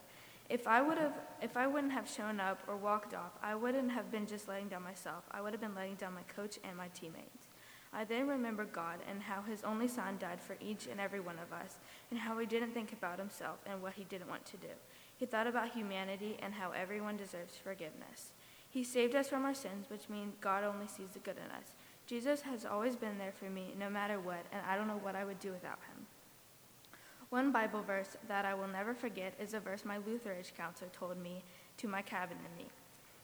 If 0.49 0.67
I 0.67 0.81
would 0.81 0.97
have 0.97 1.13
if 1.41 1.57
I 1.57 1.67
wouldn't 1.67 1.93
have 1.93 2.09
shown 2.09 2.39
up 2.39 2.59
or 2.67 2.77
walked 2.77 3.13
off, 3.13 3.31
I 3.41 3.55
wouldn't 3.55 3.91
have 3.91 4.11
been 4.11 4.25
just 4.25 4.47
letting 4.47 4.69
down 4.69 4.83
myself. 4.83 5.23
I 5.31 5.41
would 5.41 5.53
have 5.53 5.61
been 5.61 5.75
letting 5.75 5.95
down 5.95 6.13
my 6.13 6.23
coach 6.23 6.59
and 6.63 6.77
my 6.77 6.87
teammates. 6.89 7.47
I 7.91 8.05
then 8.05 8.27
remembered 8.27 8.73
God 8.73 8.99
and 9.09 9.21
how 9.21 9.41
his 9.43 9.63
only 9.63 9.87
son 9.87 10.17
died 10.19 10.41
for 10.41 10.57
each 10.59 10.87
and 10.87 10.99
every 10.99 11.19
one 11.19 11.37
of 11.37 11.53
us, 11.53 11.77
and 12.09 12.19
how 12.19 12.37
he 12.37 12.45
didn't 12.45 12.73
think 12.73 12.91
about 12.91 13.19
himself 13.19 13.59
and 13.65 13.81
what 13.81 13.93
he 13.93 14.03
didn't 14.05 14.29
want 14.29 14.45
to 14.47 14.57
do. 14.57 14.73
He 15.15 15.25
thought 15.25 15.47
about 15.47 15.71
humanity 15.71 16.37
and 16.41 16.53
how 16.53 16.71
everyone 16.71 17.17
deserves 17.17 17.55
forgiveness. 17.55 18.33
He 18.69 18.83
saved 18.83 19.15
us 19.15 19.29
from 19.29 19.45
our 19.45 19.53
sins, 19.53 19.89
which 19.89 20.09
means 20.09 20.35
God 20.41 20.63
only 20.63 20.87
sees 20.87 21.11
the 21.11 21.19
good 21.19 21.37
in 21.37 21.51
us. 21.51 21.73
Jesus 22.07 22.41
has 22.41 22.65
always 22.65 22.95
been 22.95 23.19
there 23.19 23.31
for 23.31 23.49
me, 23.49 23.75
no 23.79 23.89
matter 23.89 24.19
what, 24.19 24.43
and 24.51 24.61
I 24.67 24.75
don't 24.75 24.87
know 24.87 24.99
what 25.01 25.15
I 25.15 25.23
would 25.23 25.39
do 25.39 25.51
without 25.51 25.79
him. 25.87 25.92
One 27.33 27.51
Bible 27.51 27.81
verse 27.81 28.15
that 28.27 28.45
I 28.45 28.53
will 28.53 28.67
never 28.67 28.93
forget 28.93 29.33
is 29.39 29.55
a 29.55 29.59
verse 29.59 29.85
my 29.85 29.97
Lutheran 29.97 30.43
counselor 30.55 30.91
told 30.93 31.17
me 31.17 31.43
to 31.77 31.87
my 31.87 32.03
cabin 32.03 32.37
to 32.37 32.63
me. 32.63 32.69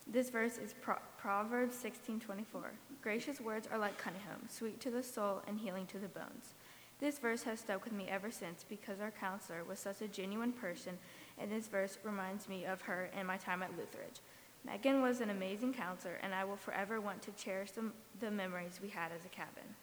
This 0.08 0.32
verse 0.32 0.58
is 0.58 0.74
Pro- 0.82 0.98
Proverbs 1.20 1.76
16:24. 1.76 2.72
Gracious 3.04 3.40
words 3.40 3.68
are 3.68 3.78
like 3.78 4.02
honeycomb, 4.02 4.50
sweet 4.50 4.80
to 4.80 4.90
the 4.90 5.04
soul 5.04 5.44
and 5.46 5.60
healing 5.60 5.86
to 5.86 6.00
the 6.00 6.08
bones. 6.08 6.56
This 7.00 7.20
verse 7.20 7.44
has 7.44 7.60
stuck 7.60 7.84
with 7.84 7.94
me 7.94 8.08
ever 8.10 8.32
since 8.32 8.66
because 8.68 9.00
our 9.00 9.12
counselor 9.12 9.64
was 9.64 9.78
such 9.78 10.02
a 10.02 10.08
genuine 10.08 10.54
person, 10.54 10.98
and 11.38 11.52
this 11.52 11.68
verse 11.68 12.00
reminds 12.04 12.50
me 12.50 12.66
of 12.66 12.82
her 12.82 13.12
and 13.14 13.28
my 13.28 13.38
time 13.38 13.62
at 13.62 13.78
Lutheran. 13.78 14.10
Megan 14.66 15.04
was 15.04 15.22
an 15.22 15.30
amazing 15.30 15.76
counselor, 15.76 16.16
and 16.24 16.34
I 16.34 16.46
will 16.46 16.58
forever 16.58 17.00
want 17.00 17.22
to 17.22 17.32
cherish 17.34 17.74
the, 17.74 17.92
the 18.20 18.32
memories 18.32 18.80
we 18.82 18.90
had 18.90 19.12
as 19.12 19.24
a 19.26 19.30
cabin. 19.30 19.76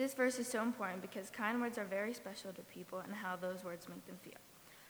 This 0.00 0.14
verse 0.14 0.38
is 0.38 0.48
so 0.48 0.62
important 0.62 1.02
because 1.02 1.28
kind 1.28 1.60
words 1.60 1.76
are 1.76 1.84
very 1.84 2.14
special 2.14 2.54
to 2.54 2.62
people 2.62 3.00
and 3.00 3.12
how 3.12 3.36
those 3.36 3.62
words 3.62 3.86
make 3.86 4.06
them 4.06 4.16
feel. 4.22 4.40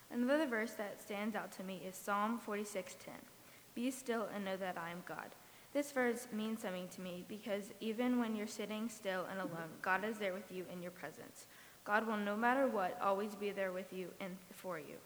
Another 0.09 0.47
verse 0.47 0.71
that 0.75 1.03
stands 1.03 1.35
out 1.35 1.51
to 1.57 1.65
me 1.65 1.83
is 1.85 1.97
Psalm 1.97 2.39
46:10. 2.39 3.27
Be 3.75 3.91
still 3.91 4.29
and 4.33 4.45
know 4.45 4.57
that 4.57 4.79
I 4.79 4.91
am 4.91 5.03
God. 5.05 5.35
This 5.73 5.91
verse 5.91 6.29
means 6.31 6.63
something 6.63 6.87
to 6.91 7.01
me 7.01 7.25
because 7.27 7.73
even 7.81 8.21
when 8.21 8.37
you're 8.37 8.47
sitting 8.47 8.89
still 8.89 9.25
and 9.25 9.41
alone, 9.41 9.81
God 9.83 10.05
is 10.05 10.19
there 10.19 10.33
with 10.33 10.53
you 10.53 10.65
in 10.73 10.81
your 10.81 10.93
presence. 10.93 11.49
God 11.83 12.07
will, 12.07 12.17
no 12.17 12.37
matter 12.37 12.69
what, 12.69 12.97
always 13.03 13.35
be 13.35 13.51
there 13.51 13.73
with 13.73 13.93
you 13.93 14.13
and 14.21 14.37
for 14.53 14.79
you. 14.79 14.99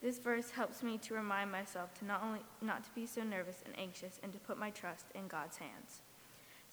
This 0.00 0.20
verse 0.20 0.52
helps 0.52 0.84
me 0.84 0.98
to 0.98 1.14
remind 1.14 1.50
myself 1.50 1.92
to 1.94 2.04
not 2.04 2.22
only 2.22 2.42
not 2.60 2.84
to 2.84 2.94
be 2.94 3.06
so 3.06 3.24
nervous 3.24 3.60
and 3.66 3.76
anxious 3.76 4.20
and 4.22 4.32
to 4.32 4.38
put 4.38 4.56
my 4.56 4.70
trust 4.70 5.06
in 5.16 5.26
God's 5.26 5.56
hands. 5.56 6.01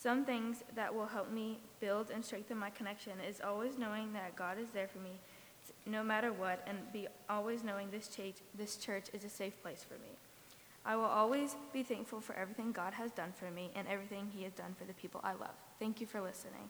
Some 0.02 0.24
things 0.24 0.64
that 0.76 0.96
will 0.96 1.08
help 1.08 1.30
me 1.30 1.60
build 1.82 2.10
and 2.10 2.24
strengthen 2.24 2.58
my 2.58 2.70
connection 2.70 3.14
is 3.28 3.42
always 3.42 3.78
knowing 3.78 4.14
that 4.14 4.34
God 4.38 4.58
is 4.58 4.70
there 4.70 4.88
for 4.88 5.00
me 5.00 5.20
no 5.86 6.04
matter 6.04 6.32
what 6.32 6.66
and 6.68 6.78
be 6.94 7.08
always 7.30 7.64
knowing 7.64 7.92
this 7.92 8.08
church, 8.08 8.36
this 8.58 8.78
church 8.78 9.08
is 9.12 9.26
a 9.26 9.30
safe 9.30 9.62
place 9.62 9.84
for 9.84 9.96
me. 9.96 10.12
I 10.86 10.96
will 10.96 11.04
always 11.04 11.58
be 11.74 11.84
thankful 11.84 12.22
for 12.22 12.34
everything 12.34 12.72
God 12.72 12.94
has 12.94 13.12
done 13.12 13.34
for 13.36 13.52
me 13.52 13.72
and 13.76 13.88
everything 13.90 14.30
he 14.34 14.44
has 14.44 14.54
done 14.54 14.74
for 14.78 14.86
the 14.86 14.94
people 14.94 15.20
I 15.22 15.34
love. 15.34 15.56
Thank 15.80 16.00
you 16.00 16.08
for 16.08 16.22
listening. 16.22 16.70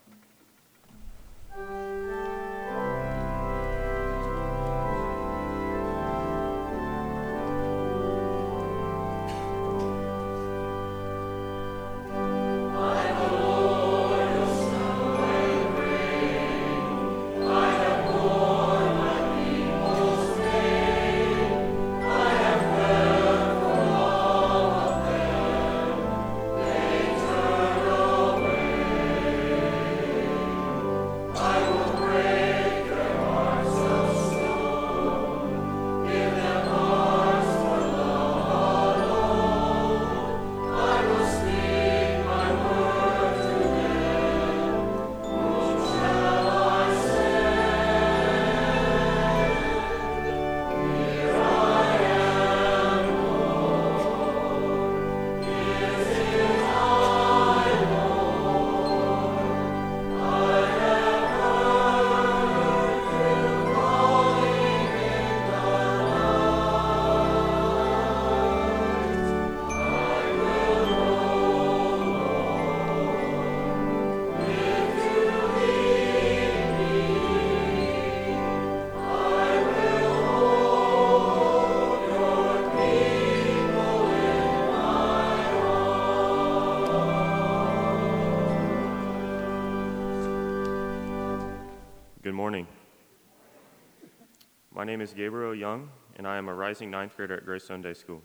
Name 94.90 95.00
is 95.00 95.14
Gabriel 95.14 95.54
Young, 95.54 95.88
and 96.16 96.26
I 96.26 96.36
am 96.36 96.48
a 96.48 96.54
rising 96.54 96.90
ninth 96.90 97.16
grader 97.16 97.36
at 97.36 97.44
Grace 97.44 97.62
Sunday 97.62 97.94
School. 97.94 98.22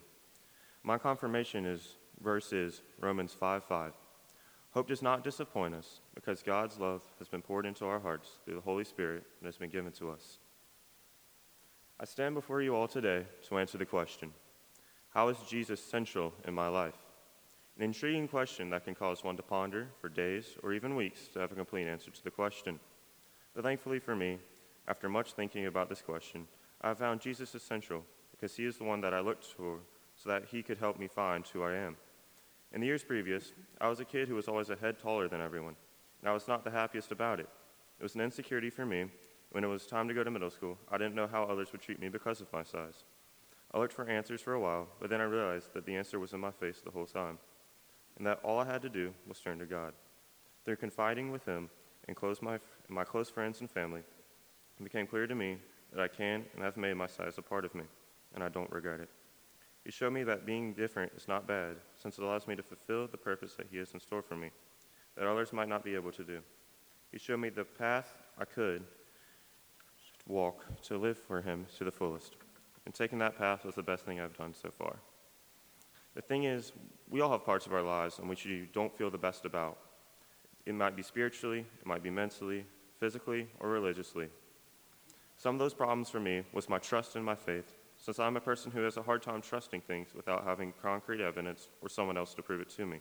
My 0.82 0.97
confirmation 0.97 1.63
is 1.63 1.97
verses 2.23 2.82
Romans 2.99 3.36
5 3.36 3.63
5. 3.63 3.93
Hope 4.71 4.88
does 4.88 5.04
not 5.04 5.23
disappoint 5.23 5.75
us 5.75 5.99
because 6.15 6.41
God's 6.41 6.80
love 6.80 7.04
has 7.19 7.28
been 7.28 7.43
poured 7.43 7.67
into 7.67 7.86
our 7.86 7.99
hearts 7.99 8.39
through 8.43 8.56
the 8.56 8.62
Holy 8.62 8.84
Spirit 8.84 9.25
and 9.39 9.45
has 9.45 9.58
been 9.58 9.69
given 9.69 9.91
to 9.91 10.10
us. 10.10 10.39
I 11.99 12.06
stand 12.06 12.34
before 12.34 12.63
you 12.63 12.75
all 12.75 12.88
today 12.88 13.28
to 13.47 13.60
answer 13.60 13.78
the 13.78 13.86
question 13.86 14.34
How 15.10 15.28
is 15.28 15.38
Jesus 15.47 15.80
central 15.80 16.34
in 16.47 16.56
my 16.56 16.67
life? 16.67 16.97
An 17.78 17.84
intriguing 17.84 18.28
question 18.28 18.71
that 18.71 18.86
can 18.86 18.95
cause 18.95 19.23
one 19.23 19.38
to 19.38 19.43
ponder 19.43 19.89
for 20.01 20.10
days 20.10 20.58
or 20.63 20.73
even 20.73 20.95
weeks 20.95 21.28
to 21.28 21.39
have 21.39 21.51
a 21.51 21.56
complete 21.56 21.86
answer 21.86 22.10
to 22.10 22.23
the 22.23 22.32
question. 22.32 22.80
But 23.54 23.63
thankfully 23.63 23.99
for 23.99 24.15
me, 24.15 24.39
after 24.88 25.10
much 25.10 25.34
thinking 25.34 25.65
about 25.65 25.89
this 25.89 26.02
question, 26.02 26.48
I 26.82 26.93
found 26.93 27.21
Jesus 27.21 27.56
essential 27.56 28.04
because 28.32 28.56
he 28.56 28.65
is 28.65 28.78
the 28.78 28.84
one 28.84 29.02
that 29.02 29.13
I 29.13 29.19
looked 29.19 29.45
for 29.45 29.80
so 30.15 30.30
that 30.30 30.45
he 30.45 30.62
could 30.62 30.78
help 30.78 31.00
me 31.00 31.08
find 31.08 31.45
who 31.48 31.63
I 31.63 31.74
am. 31.76 31.98
In 32.74 32.82
the 32.82 32.88
years 32.88 33.04
previous, 33.04 33.54
I 33.80 33.88
was 33.88 34.00
a 34.00 34.06
kid 34.06 34.28
who 34.28 34.36
was 34.36 34.48
always 34.48 34.69
a 34.69 34.76
head 34.76 35.00
taller 35.00 35.28
than 35.28 35.41
everyone, 35.41 35.76
and 36.21 36.30
I 36.30 36.34
was 36.34 36.48
not 36.48 36.63
the 36.63 36.71
happiest 36.71 37.12
about 37.12 37.39
it. 37.39 37.50
It 38.00 38.04
was 38.04 38.15
an 38.15 38.21
insecurity 38.21 38.69
for 38.69 38.86
me. 38.86 39.06
When 39.52 39.63
it 39.63 39.67
was 39.67 39.88
time 39.88 40.08
to 40.10 40.13
go 40.13 40.24
to 40.24 40.32
middle 40.32 40.50
school, 40.50 40.78
I 40.91 40.98
didn't 40.98 41.15
know 41.15 41.28
how 41.28 41.43
others 41.43 41.71
would 41.71 41.82
treat 41.82 42.00
me 42.00 42.10
because 42.10 42.41
of 42.41 42.52
my 42.52 42.63
size. 42.63 43.06
I 43.74 43.80
looked 43.80 43.93
for 43.93 44.10
answers 44.10 44.41
for 44.41 44.54
a 44.54 44.60
while, 44.60 44.88
but 45.00 45.10
then 45.10 45.21
I 45.21 45.26
realized 45.26 45.74
that 45.74 45.86
the 45.86 45.95
answer 45.95 46.19
was 46.19 46.34
in 46.34 46.39
my 46.39 46.52
face 46.52 46.82
the 46.82 46.91
whole 46.91 47.06
time, 47.06 47.38
and 48.17 48.28
that 48.28 48.39
all 48.43 48.60
I 48.60 48.65
had 48.65 48.82
to 48.82 48.89
do 48.89 49.13
was 49.28 49.39
turn 49.39 49.60
to 49.60 49.65
God. 49.65 49.93
Through 50.63 50.78
confiding 50.78 51.32
with 51.32 51.45
Him 51.45 51.69
and 52.08 52.15
close 52.15 52.41
my, 52.41 52.60
my 52.89 53.04
close 53.04 53.30
friends 53.30 53.62
and 53.62 53.69
family, 53.69 54.02
it 54.80 54.84
became 54.84 55.08
clear 55.08 55.28
to 55.28 55.36
me 55.36 55.58
that 55.92 56.02
I 56.02 56.08
can 56.08 56.46
and 56.54 56.64
have 56.64 56.78
made 56.78 56.96
my 56.96 57.08
size 57.08 57.38
a 57.38 57.42
part 57.42 57.66
of 57.66 57.74
me, 57.76 57.84
and 58.34 58.44
I 58.44 58.50
don't 58.50 58.72
regret 58.72 59.00
it. 59.00 59.10
He 59.84 59.92
showed 59.92 60.14
me 60.14 60.24
that 60.24 60.46
being 60.46 60.74
different 60.74 61.12
is 61.16 61.28
not 61.28 61.48
bad, 61.48 61.76
since 61.96 62.18
it 62.18 62.24
allows 62.24 62.48
me 62.48 62.56
to 62.56 62.64
fulfill 62.64 63.08
the 63.08 63.18
purpose 63.18 63.54
that 63.54 63.68
He 63.72 63.78
has 63.78 63.94
in 63.94 64.00
store 64.00 64.22
for 64.22 64.36
me, 64.36 64.50
that 65.16 65.28
others 65.28 65.54
might 65.54 65.70
not 65.70 65.84
be 65.84 65.96
able 65.96 66.12
to 66.12 66.24
do. 66.24 66.40
He 67.12 67.20
showed 67.20 67.40
me 67.40 67.50
the 67.50 67.64
path 67.64 68.18
I 68.38 68.46
could 68.46 68.84
walk 70.28 70.66
to 70.84 70.98
live 70.98 71.18
for 71.18 71.42
Him 71.42 71.68
to 71.78 71.84
the 71.84 71.92
fullest. 71.92 72.36
And 72.86 72.94
taking 72.94 73.20
that 73.20 73.38
path 73.38 73.64
was 73.64 73.76
the 73.76 73.84
best 73.84 74.06
thing 74.06 74.20
I've 74.20 74.38
done 74.38 74.54
so 74.54 74.70
far. 74.72 74.98
The 76.16 76.22
thing 76.22 76.46
is, 76.46 76.72
we 77.10 77.22
all 77.22 77.32
have 77.32 77.46
parts 77.46 77.66
of 77.66 77.74
our 77.74 77.82
lives 77.82 78.20
in 78.20 78.28
which 78.28 78.46
you 78.46 78.68
don't 78.74 78.96
feel 78.98 79.12
the 79.12 79.18
best 79.18 79.46
about. 79.46 79.78
It 80.66 80.74
might 80.74 80.96
be 80.96 81.04
spiritually, 81.04 81.66
it 81.80 81.86
might 81.86 82.02
be 82.02 82.10
mentally, 82.10 82.66
physically, 83.00 83.48
or 83.60 83.70
religiously. 83.70 84.30
Some 85.38 85.56
of 85.56 85.60
those 85.60 85.74
problems 85.74 86.10
for 86.10 86.19
me 86.19 86.43
was 86.54 86.69
my 86.69 86.80
trust 86.80 87.15
in 87.15 87.24
my 87.24 87.36
faith 87.36 87.74
since 87.98 88.19
I'm 88.19 88.38
a 88.38 88.41
person 88.41 88.71
who 88.71 88.82
has 88.82 88.98
a 88.98 89.02
hard 89.02 89.21
time 89.21 89.41
trusting 89.41 89.82
things 89.82 90.10
without 90.13 90.43
having 90.43 90.74
concrete 90.82 91.21
evidence 91.21 91.69
or 91.82 91.89
someone 91.89 92.17
else 92.17 92.34
to 92.36 92.43
prove 92.43 92.62
it 92.62 92.69
to 92.71 92.86
me. 92.86 93.00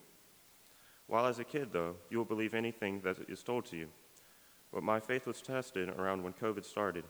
While 1.06 1.26
as 1.26 1.38
a 1.38 1.44
kid, 1.44 1.72
though, 1.72 1.96
you 2.10 2.18
will 2.18 2.24
believe 2.24 2.54
anything 2.54 3.00
that 3.00 3.18
is 3.28 3.42
told 3.42 3.66
to 3.66 3.76
you. 3.76 3.88
But 4.72 4.82
my 4.82 5.00
faith 5.00 5.26
was 5.26 5.42
tested 5.42 5.88
around 5.90 6.22
when 6.22 6.32
COVID 6.32 6.64
started. 6.64 7.04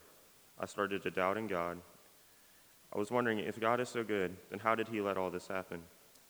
I 0.58 0.66
started 0.66 1.02
to 1.02 1.10
doubt 1.10 1.38
in 1.38 1.46
God. 1.46 1.78
I 2.92 2.98
was 2.98 3.10
wondering 3.10 3.38
if 3.38 3.60
God 3.60 3.80
is 3.80 3.88
so 3.88 4.04
good, 4.04 4.37
then 4.50 4.58
how 4.58 4.74
did 4.74 4.88
He 4.88 5.00
let 5.00 5.16
all 5.16 5.30
this 5.30 5.48
happen? 5.48 5.80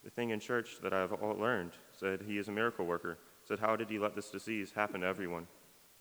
The 0.02 0.11
thing 0.11 0.30
in 0.30 0.40
church 0.40 0.76
that 0.83 0.92
I've 0.92 1.12
learned 1.22 1.72
said 1.92 2.22
He 2.26 2.38
is 2.38 2.48
a 2.48 2.52
miracle 2.52 2.87
worker, 2.87 3.18
said, 3.42 3.59
How 3.59 3.76
did 3.76 3.88
He 3.88 3.98
let 3.98 4.14
this 4.14 4.30
disease 4.30 4.72
happen 4.74 5.00
to 5.00 5.07
everyone? 5.07 5.46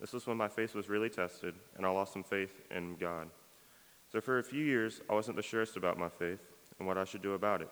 This 0.04 0.12
was 0.12 0.28
when 0.28 0.36
my 0.36 0.50
faith 0.50 0.76
was 0.76 0.90
really 0.90 1.10
tested, 1.10 1.56
and 1.78 1.86
I 1.86 1.90
lost 1.90 2.12
some 2.12 2.24
faith 2.24 2.60
in 2.70 2.98
God. 2.98 3.30
So 4.12 4.20
for 4.20 4.38
a 4.38 4.44
few 4.44 4.62
years, 4.62 5.00
I 5.10 5.14
wasn't 5.14 5.38
the 5.38 5.42
surest 5.42 5.78
about 5.78 5.98
my 5.98 6.10
faith 6.10 6.42
and 6.78 6.86
what 6.86 6.98
I 6.98 7.06
should 7.06 7.22
do 7.22 7.36
about 7.36 7.62
it. 7.62 7.70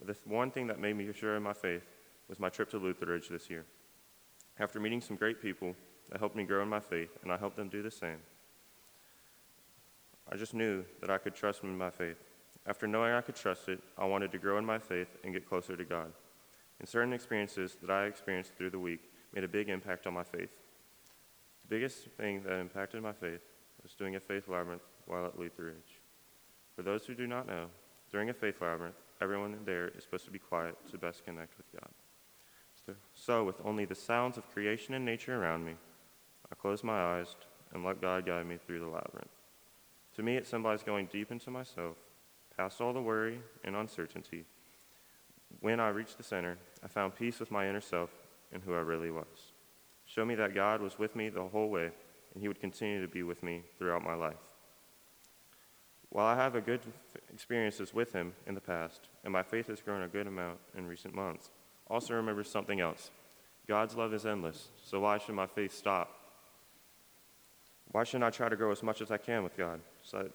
But 0.00 0.08
the 0.08 0.28
one 0.28 0.50
thing 0.50 0.66
that 0.66 0.80
made 0.80 0.96
me 0.96 1.08
sure 1.12 1.36
in 1.36 1.44
my 1.44 1.52
faith 1.52 1.84
was 2.28 2.40
my 2.40 2.48
trip 2.48 2.70
to 2.70 2.78
Lutheridge 2.78 3.28
this 3.28 3.48
year. 3.48 3.66
After 4.58 4.80
meeting 4.80 5.00
some 5.00 5.14
great 5.14 5.40
people 5.40 5.76
that 6.10 6.18
helped 6.18 6.34
me 6.34 6.42
grow 6.42 6.60
in 6.60 6.68
my 6.68 6.80
faith, 6.80 7.16
and 7.22 7.30
I 7.30 7.36
helped 7.36 7.56
them 7.56 7.68
do 7.68 7.84
the 7.84 7.90
same, 7.92 8.18
I 10.28 10.36
just 10.36 10.54
knew 10.54 10.84
that 11.00 11.08
I 11.08 11.18
could 11.18 11.36
trust 11.36 11.62
in 11.62 11.78
my 11.78 11.90
faith. 11.90 12.18
After 12.66 12.88
knowing 12.88 13.12
I 13.12 13.20
could 13.20 13.36
trust 13.36 13.68
it, 13.68 13.80
I 13.96 14.06
wanted 14.06 14.32
to 14.32 14.38
grow 14.38 14.58
in 14.58 14.64
my 14.66 14.80
faith 14.80 15.16
and 15.22 15.32
get 15.32 15.48
closer 15.48 15.76
to 15.76 15.84
God. 15.84 16.10
And 16.80 16.88
certain 16.88 17.12
experiences 17.12 17.76
that 17.80 17.92
I 17.92 18.06
experienced 18.06 18.56
through 18.56 18.70
the 18.70 18.80
week 18.80 19.02
made 19.32 19.44
a 19.44 19.48
big 19.48 19.68
impact 19.68 20.08
on 20.08 20.14
my 20.14 20.24
faith. 20.24 20.50
Biggest 21.70 22.08
thing 22.16 22.42
that 22.42 22.58
impacted 22.58 23.00
my 23.00 23.12
faith 23.12 23.42
was 23.80 23.94
doing 23.94 24.16
a 24.16 24.20
faith 24.20 24.48
labyrinth 24.48 24.82
while 25.06 25.24
at 25.24 25.38
Lutheridge. 25.38 26.00
For 26.74 26.82
those 26.82 27.06
who 27.06 27.14
do 27.14 27.28
not 27.28 27.46
know, 27.46 27.66
during 28.10 28.28
a 28.28 28.34
faith 28.34 28.60
labyrinth, 28.60 28.96
everyone 29.22 29.56
there 29.64 29.86
is 29.96 30.02
supposed 30.02 30.24
to 30.24 30.32
be 30.32 30.40
quiet 30.40 30.74
to 30.90 30.98
best 30.98 31.24
connect 31.24 31.56
with 31.56 31.72
God. 31.72 31.90
So, 32.84 32.94
so, 33.14 33.44
with 33.44 33.60
only 33.64 33.84
the 33.84 33.94
sounds 33.94 34.36
of 34.36 34.50
creation 34.52 34.94
and 34.94 35.04
nature 35.04 35.40
around 35.40 35.64
me, 35.64 35.74
I 36.50 36.56
closed 36.56 36.82
my 36.82 37.00
eyes 37.00 37.36
and 37.72 37.84
let 37.84 38.00
God 38.00 38.26
guide 38.26 38.46
me 38.46 38.56
through 38.56 38.80
the 38.80 38.86
labyrinth. 38.86 39.30
To 40.16 40.24
me, 40.24 40.36
it 40.36 40.48
symbolized 40.48 40.86
going 40.86 41.06
deep 41.06 41.30
into 41.30 41.52
myself, 41.52 41.96
past 42.56 42.80
all 42.80 42.92
the 42.92 43.00
worry 43.00 43.40
and 43.62 43.76
uncertainty. 43.76 44.44
When 45.60 45.78
I 45.78 45.90
reached 45.90 46.16
the 46.16 46.24
center, 46.24 46.58
I 46.82 46.88
found 46.88 47.14
peace 47.14 47.38
with 47.38 47.52
my 47.52 47.68
inner 47.68 47.80
self 47.80 48.10
and 48.52 48.60
who 48.60 48.74
I 48.74 48.80
really 48.80 49.12
was. 49.12 49.49
Show 50.12 50.24
me 50.24 50.34
that 50.34 50.54
God 50.54 50.82
was 50.82 50.98
with 50.98 51.14
me 51.14 51.28
the 51.28 51.44
whole 51.44 51.68
way, 51.68 51.90
and 52.34 52.42
He 52.42 52.48
would 52.48 52.60
continue 52.60 53.00
to 53.00 53.06
be 53.06 53.22
with 53.22 53.44
me 53.44 53.62
throughout 53.78 54.02
my 54.02 54.14
life. 54.14 54.34
While 56.08 56.26
I 56.26 56.34
have 56.34 56.56
a 56.56 56.60
good 56.60 56.80
experiences 57.32 57.94
with 57.94 58.12
him 58.12 58.32
in 58.48 58.56
the 58.56 58.60
past, 58.60 59.08
and 59.22 59.32
my 59.32 59.44
faith 59.44 59.68
has 59.68 59.80
grown 59.80 60.02
a 60.02 60.08
good 60.08 60.26
amount 60.26 60.58
in 60.76 60.88
recent 60.88 61.14
months, 61.14 61.50
also 61.88 62.14
remember 62.14 62.42
something 62.42 62.80
else. 62.80 63.12
God's 63.68 63.94
love 63.94 64.12
is 64.12 64.26
endless, 64.26 64.70
so 64.82 64.98
why 64.98 65.18
should 65.18 65.36
my 65.36 65.46
faith 65.46 65.72
stop? 65.72 66.10
Why 67.92 68.02
shouldn't 68.02 68.24
I 68.24 68.30
try 68.30 68.48
to 68.48 68.56
grow 68.56 68.72
as 68.72 68.82
much 68.82 69.00
as 69.00 69.12
I 69.12 69.18
can 69.18 69.44
with 69.44 69.56
God? 69.56 69.80
So, 70.02 70.28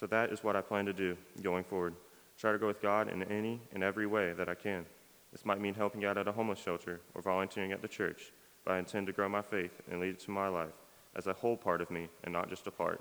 so 0.00 0.06
that 0.06 0.32
is 0.32 0.42
what 0.42 0.56
I 0.56 0.62
plan 0.62 0.86
to 0.86 0.94
do 0.94 1.18
going 1.42 1.64
forward. 1.64 1.94
Try 2.38 2.52
to 2.52 2.58
go 2.58 2.66
with 2.66 2.80
God 2.80 3.12
in 3.12 3.22
any 3.24 3.60
and 3.74 3.82
every 3.82 4.06
way 4.06 4.32
that 4.32 4.48
I 4.48 4.54
can. 4.54 4.86
This 5.32 5.44
might 5.44 5.60
mean 5.60 5.74
helping 5.74 6.06
out 6.06 6.16
at 6.16 6.28
a 6.28 6.32
homeless 6.32 6.58
shelter 6.58 7.02
or 7.14 7.20
volunteering 7.20 7.72
at 7.72 7.82
the 7.82 7.88
church, 7.88 8.32
but 8.68 8.74
I 8.74 8.78
intend 8.80 9.06
to 9.06 9.14
grow 9.14 9.30
my 9.30 9.40
faith 9.40 9.80
and 9.90 9.98
lead 9.98 10.10
it 10.10 10.20
to 10.20 10.30
my 10.30 10.48
life 10.48 10.74
as 11.16 11.26
a 11.26 11.32
whole 11.32 11.56
part 11.56 11.80
of 11.80 11.90
me 11.90 12.06
and 12.22 12.34
not 12.34 12.50
just 12.50 12.66
a 12.66 12.70
part. 12.70 13.00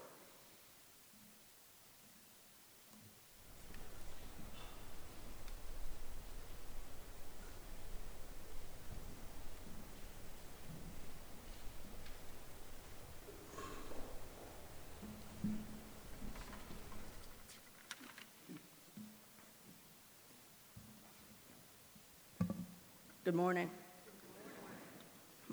Good 23.25 23.35
morning. 23.35 23.69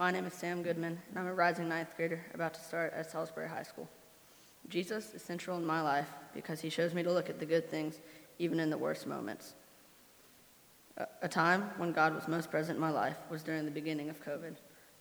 My 0.05 0.11
name 0.11 0.27
is 0.27 0.35
Sam 0.35 0.63
Goodman, 0.63 0.99
and 1.09 1.19
I'm 1.19 1.27
a 1.27 1.33
rising 1.33 1.67
ninth 1.67 1.97
grader 1.97 2.23
about 2.35 2.53
to 2.53 2.61
start 2.61 2.93
at 2.95 3.11
Salisbury 3.11 3.49
High 3.49 3.63
School. 3.63 3.89
Jesus 4.69 5.15
is 5.15 5.23
central 5.23 5.57
in 5.57 5.65
my 5.65 5.81
life 5.81 6.09
because 6.35 6.61
he 6.61 6.69
shows 6.69 6.93
me 6.93 7.03
to 7.03 7.11
look 7.11 7.31
at 7.31 7.41
the 7.41 7.47
good 7.47 7.71
things, 7.71 8.01
even 8.39 8.61
in 8.61 8.69
the 8.69 8.77
worst 8.77 9.07
moments. 9.07 9.55
A 11.23 11.27
time 11.27 11.71
when 11.79 11.93
God 11.93 12.15
was 12.15 12.29
most 12.29 12.51
present 12.51 12.77
in 12.77 12.83
my 12.83 12.91
life 12.91 13.17
was 13.31 13.43
during 13.43 13.65
the 13.65 13.71
beginning 13.71 14.11
of 14.11 14.23
COVID. 14.23 14.57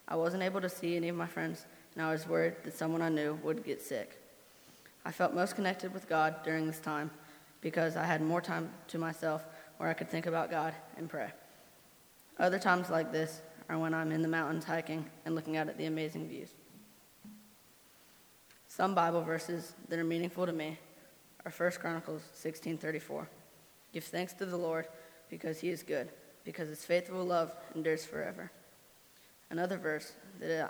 I 0.07 0.15
wasn't 0.15 0.41
able 0.41 0.61
to 0.61 0.69
see 0.69 0.95
any 0.95 1.09
of 1.09 1.17
my 1.17 1.27
friends, 1.27 1.65
and 1.95 2.05
I 2.05 2.09
was 2.09 2.25
worried 2.25 2.53
that 2.63 2.77
someone 2.77 3.01
I 3.01 3.09
knew 3.09 3.37
would 3.43 3.65
get 3.65 3.81
sick. 3.81 4.21
I 5.03 5.11
felt 5.11 5.33
most 5.33 5.57
connected 5.57 5.93
with 5.93 6.07
God 6.07 6.35
during 6.45 6.65
this 6.65 6.79
time 6.79 7.11
because 7.59 7.97
I 7.97 8.05
had 8.05 8.21
more 8.21 8.39
time 8.39 8.71
to 8.87 8.97
myself 8.97 9.43
where 9.79 9.89
I 9.89 9.95
could 9.95 10.09
think 10.09 10.27
about 10.27 10.49
God 10.49 10.73
and 10.95 11.09
pray. 11.09 11.33
Other 12.39 12.57
times 12.57 12.89
like 12.89 13.11
this 13.11 13.41
are 13.73 13.79
when 13.79 13.93
I'm 13.93 14.11
in 14.11 14.21
the 14.21 14.27
mountains 14.27 14.65
hiking 14.65 15.05
and 15.25 15.33
looking 15.33 15.57
out 15.57 15.67
at 15.67 15.77
the 15.77 15.85
amazing 15.85 16.27
views. 16.27 16.49
Some 18.67 18.93
Bible 18.93 19.23
verses 19.23 19.73
that 19.89 19.97
are 19.97 20.03
meaningful 20.03 20.45
to 20.45 20.53
me 20.53 20.77
are 21.43 21.51
1 21.51 21.79
Chronicles 21.79 22.21
16:34. 22.33 23.27
Give 23.91 24.03
thanks 24.03 24.33
to 24.33 24.45
the 24.45 24.57
Lord 24.57 24.87
because 25.29 25.59
he 25.59 25.69
is 25.69 25.81
good, 25.81 26.11
because 26.43 26.69
his 26.69 26.85
faithful 26.85 27.23
love 27.23 27.55
endures 27.75 28.05
forever. 28.05 28.51
Another 29.49 29.77
verse 29.77 30.13
that, 30.39 30.65
uh, 30.65 30.69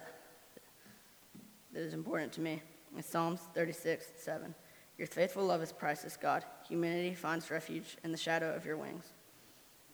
that 1.74 1.82
is 1.82 1.94
important 1.94 2.32
to 2.34 2.42
me 2.42 2.62
is 2.98 3.06
Psalms 3.06 3.42
36:7. 3.54 4.56
Your 4.98 5.08
faithful 5.08 5.44
love 5.44 5.62
is 5.62 5.74
priceless, 5.74 6.16
God. 6.16 6.46
Humanity 6.70 7.16
finds 7.16 7.52
refuge 7.52 7.98
in 8.04 8.12
the 8.12 8.18
shadow 8.18 8.56
of 8.56 8.66
your 8.66 8.78
wings. 8.78 9.12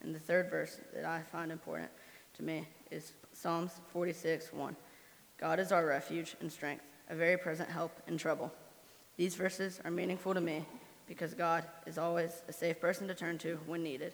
And 0.02 0.14
the 0.14 0.20
third 0.20 0.52
verse 0.52 0.80
that 0.94 1.06
I 1.06 1.24
find 1.24 1.52
important 1.52 1.92
to 2.34 2.44
me 2.44 2.68
is 2.92 3.14
Psalms 3.34 3.72
46 3.92 4.54
1. 4.54 4.76
God 5.38 5.60
is 5.60 5.72
our 5.72 5.86
refuge 5.86 6.36
and 6.42 6.52
strength, 6.52 6.84
a 7.10 7.16
very 7.16 7.38
present 7.38 7.70
help 7.70 7.92
in 8.08 8.18
trouble. 8.18 8.52
These 9.18 9.36
verses 9.36 9.80
are 9.86 9.92
meaningful 9.92 10.34
to 10.34 10.42
me 10.42 10.66
because 11.08 11.34
God 11.34 11.64
is 11.86 11.98
always 11.98 12.44
a 12.48 12.54
safe 12.54 12.80
person 12.80 13.08
to 13.08 13.16
turn 13.16 13.38
to 13.40 13.60
when 13.66 13.84
needed. 13.84 14.14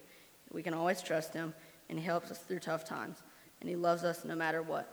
We 0.51 0.63
can 0.63 0.73
always 0.73 1.01
trust 1.01 1.33
Him, 1.33 1.53
and 1.89 1.99
He 1.99 2.05
helps 2.05 2.31
us 2.31 2.39
through 2.39 2.59
tough 2.59 2.85
times, 2.85 3.17
and 3.59 3.69
He 3.69 3.75
loves 3.75 4.03
us 4.03 4.23
no 4.23 4.35
matter 4.35 4.61
what. 4.61 4.91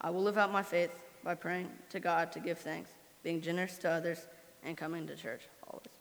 I 0.00 0.10
will 0.10 0.22
live 0.22 0.38
out 0.38 0.52
my 0.52 0.62
faith 0.62 0.90
by 1.22 1.34
praying 1.34 1.70
to 1.90 2.00
God 2.00 2.30
to 2.32 2.40
give 2.40 2.58
thanks, 2.58 2.90
being 3.22 3.40
generous 3.40 3.78
to 3.78 3.90
others, 3.90 4.26
and 4.62 4.76
coming 4.76 5.06
to 5.06 5.16
church 5.16 5.42
always. 5.66 5.93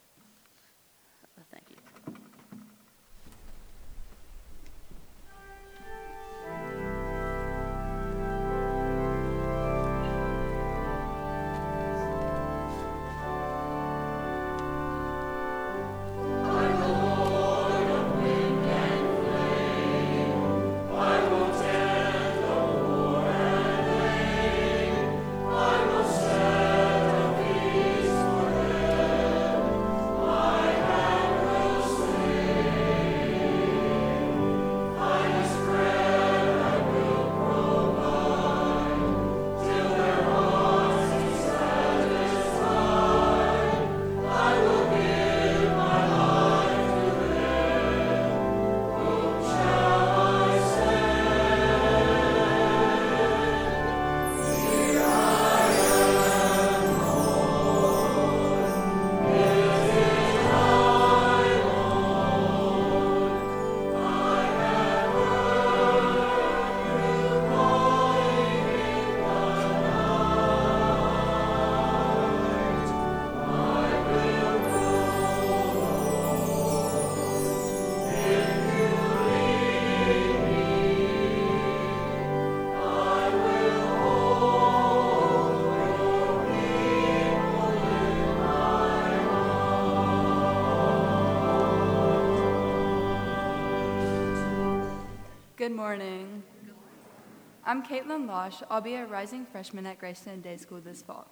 I'm 97.74 97.82
Caitlin 97.82 98.28
Losh. 98.28 98.62
I'll 98.70 98.82
be 98.82 98.94
a 98.94 99.08
rising 99.08 99.48
freshman 99.48 99.88
at 99.88 99.98
Greystone 99.98 100.42
Day 100.42 100.58
School 100.58 100.80
this 100.80 101.02
fall. 101.02 101.26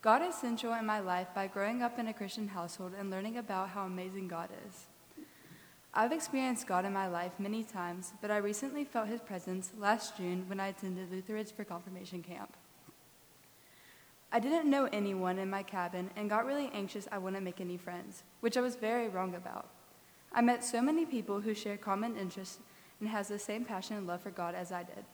God 0.00 0.22
is 0.22 0.34
central 0.34 0.72
in 0.72 0.86
my 0.86 1.00
life 1.00 1.28
by 1.34 1.48
growing 1.48 1.82
up 1.82 1.98
in 1.98 2.08
a 2.08 2.14
Christian 2.14 2.48
household 2.48 2.92
and 2.98 3.10
learning 3.10 3.36
about 3.36 3.68
how 3.68 3.84
amazing 3.84 4.26
God 4.26 4.48
is. 4.66 4.86
I've 5.92 6.12
experienced 6.12 6.66
God 6.66 6.86
in 6.86 6.94
my 6.94 7.08
life 7.08 7.32
many 7.38 7.62
times, 7.62 8.14
but 8.22 8.30
I 8.30 8.38
recently 8.38 8.84
felt 8.84 9.08
his 9.08 9.20
presence 9.20 9.72
last 9.76 10.16
June 10.16 10.44
when 10.46 10.60
I 10.60 10.68
attended 10.68 11.12
Lutheridge 11.12 11.52
for 11.52 11.64
confirmation 11.64 12.22
camp. 12.22 12.56
I 14.32 14.40
didn't 14.40 14.70
know 14.70 14.88
anyone 14.90 15.38
in 15.38 15.50
my 15.50 15.62
cabin 15.62 16.08
and 16.16 16.30
got 16.30 16.46
really 16.46 16.70
anxious 16.72 17.06
I 17.12 17.18
wouldn't 17.18 17.44
make 17.44 17.60
any 17.60 17.76
friends, 17.76 18.22
which 18.40 18.56
I 18.56 18.62
was 18.62 18.76
very 18.76 19.08
wrong 19.08 19.34
about. 19.34 19.68
I 20.32 20.40
met 20.40 20.64
so 20.64 20.80
many 20.80 21.04
people 21.04 21.42
who 21.42 21.52
shared 21.52 21.82
common 21.82 22.16
interests 22.16 22.60
and 22.98 23.10
has 23.10 23.28
the 23.28 23.38
same 23.38 23.66
passion 23.66 23.98
and 23.98 24.06
love 24.06 24.22
for 24.22 24.30
God 24.30 24.54
as 24.54 24.72
I 24.72 24.84
did. 24.84 25.04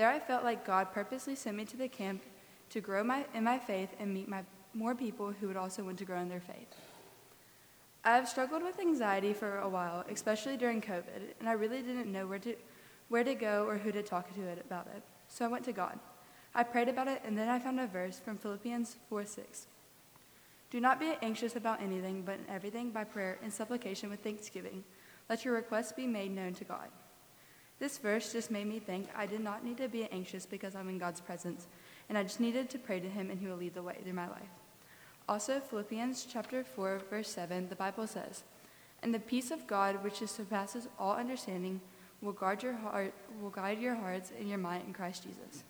There 0.00 0.08
I 0.08 0.18
felt 0.18 0.44
like 0.44 0.66
God 0.66 0.94
purposely 0.94 1.34
sent 1.34 1.58
me 1.58 1.66
to 1.66 1.76
the 1.76 1.86
camp 1.86 2.22
to 2.70 2.80
grow 2.80 3.04
my, 3.04 3.26
in 3.34 3.44
my 3.44 3.58
faith 3.58 3.90
and 3.98 4.14
meet 4.14 4.28
my, 4.28 4.44
more 4.72 4.94
people 4.94 5.30
who 5.30 5.46
would 5.46 5.58
also 5.58 5.84
want 5.84 5.98
to 5.98 6.06
grow 6.06 6.20
in 6.20 6.30
their 6.30 6.40
faith. 6.40 6.74
I 8.02 8.16
have 8.16 8.26
struggled 8.26 8.62
with 8.62 8.80
anxiety 8.80 9.34
for 9.34 9.58
a 9.58 9.68
while, 9.68 10.06
especially 10.10 10.56
during 10.56 10.80
COVID, 10.80 11.34
and 11.38 11.50
I 11.50 11.52
really 11.52 11.82
didn't 11.82 12.10
know 12.10 12.26
where 12.26 12.38
to, 12.38 12.54
where 13.10 13.24
to 13.24 13.34
go 13.34 13.66
or 13.66 13.76
who 13.76 13.92
to 13.92 14.02
talk 14.02 14.34
to 14.34 14.40
it 14.40 14.64
about 14.64 14.86
it. 14.96 15.02
So 15.28 15.44
I 15.44 15.48
went 15.48 15.66
to 15.66 15.72
God. 15.72 15.98
I 16.54 16.62
prayed 16.62 16.88
about 16.88 17.08
it, 17.08 17.20
and 17.26 17.36
then 17.36 17.50
I 17.50 17.58
found 17.58 17.78
a 17.78 17.86
verse 17.86 18.18
from 18.18 18.38
Philippians 18.38 18.96
4 19.10 19.26
6. 19.26 19.66
Do 20.70 20.80
not 20.80 20.98
be 20.98 21.12
anxious 21.20 21.56
about 21.56 21.82
anything, 21.82 22.22
but 22.22 22.38
in 22.38 22.46
everything 22.48 22.88
by 22.88 23.04
prayer 23.04 23.36
and 23.42 23.52
supplication 23.52 24.08
with 24.08 24.20
thanksgiving 24.20 24.82
let 25.28 25.44
your 25.44 25.52
requests 25.52 25.92
be 25.92 26.06
made 26.06 26.34
known 26.34 26.54
to 26.54 26.64
God. 26.64 26.88
This 27.80 27.96
verse 27.96 28.32
just 28.32 28.50
made 28.50 28.66
me 28.66 28.78
think 28.78 29.08
I 29.16 29.24
did 29.26 29.40
not 29.40 29.64
need 29.64 29.78
to 29.78 29.88
be 29.88 30.04
anxious 30.12 30.44
because 30.44 30.76
I'm 30.76 30.90
in 30.90 30.98
God's 30.98 31.20
presence, 31.20 31.66
and 32.08 32.18
I 32.18 32.22
just 32.22 32.38
needed 32.38 32.68
to 32.70 32.78
pray 32.78 33.00
to 33.00 33.08
Him 33.08 33.30
and 33.30 33.40
He 33.40 33.46
will 33.46 33.56
lead 33.56 33.74
the 33.74 33.82
way 33.82 33.96
through 34.02 34.12
my 34.12 34.28
life. 34.28 34.50
Also, 35.28 35.60
Philippians 35.60 36.26
chapter 36.30 36.62
4, 36.62 37.02
verse 37.08 37.30
7, 37.30 37.68
the 37.68 37.74
Bible 37.76 38.06
says, 38.06 38.44
And 39.02 39.14
the 39.14 39.18
peace 39.18 39.50
of 39.50 39.66
God, 39.66 40.04
which 40.04 40.18
surpasses 40.18 40.88
all 40.98 41.14
understanding, 41.14 41.80
will 42.20 42.32
guard 42.32 42.62
your 42.62 42.74
heart, 42.74 43.14
will 43.40 43.50
guide 43.50 43.80
your 43.80 43.94
hearts 43.94 44.30
and 44.38 44.48
your 44.48 44.58
mind 44.58 44.84
in 44.86 44.92
Christ 44.92 45.22
Jesus. 45.22 45.64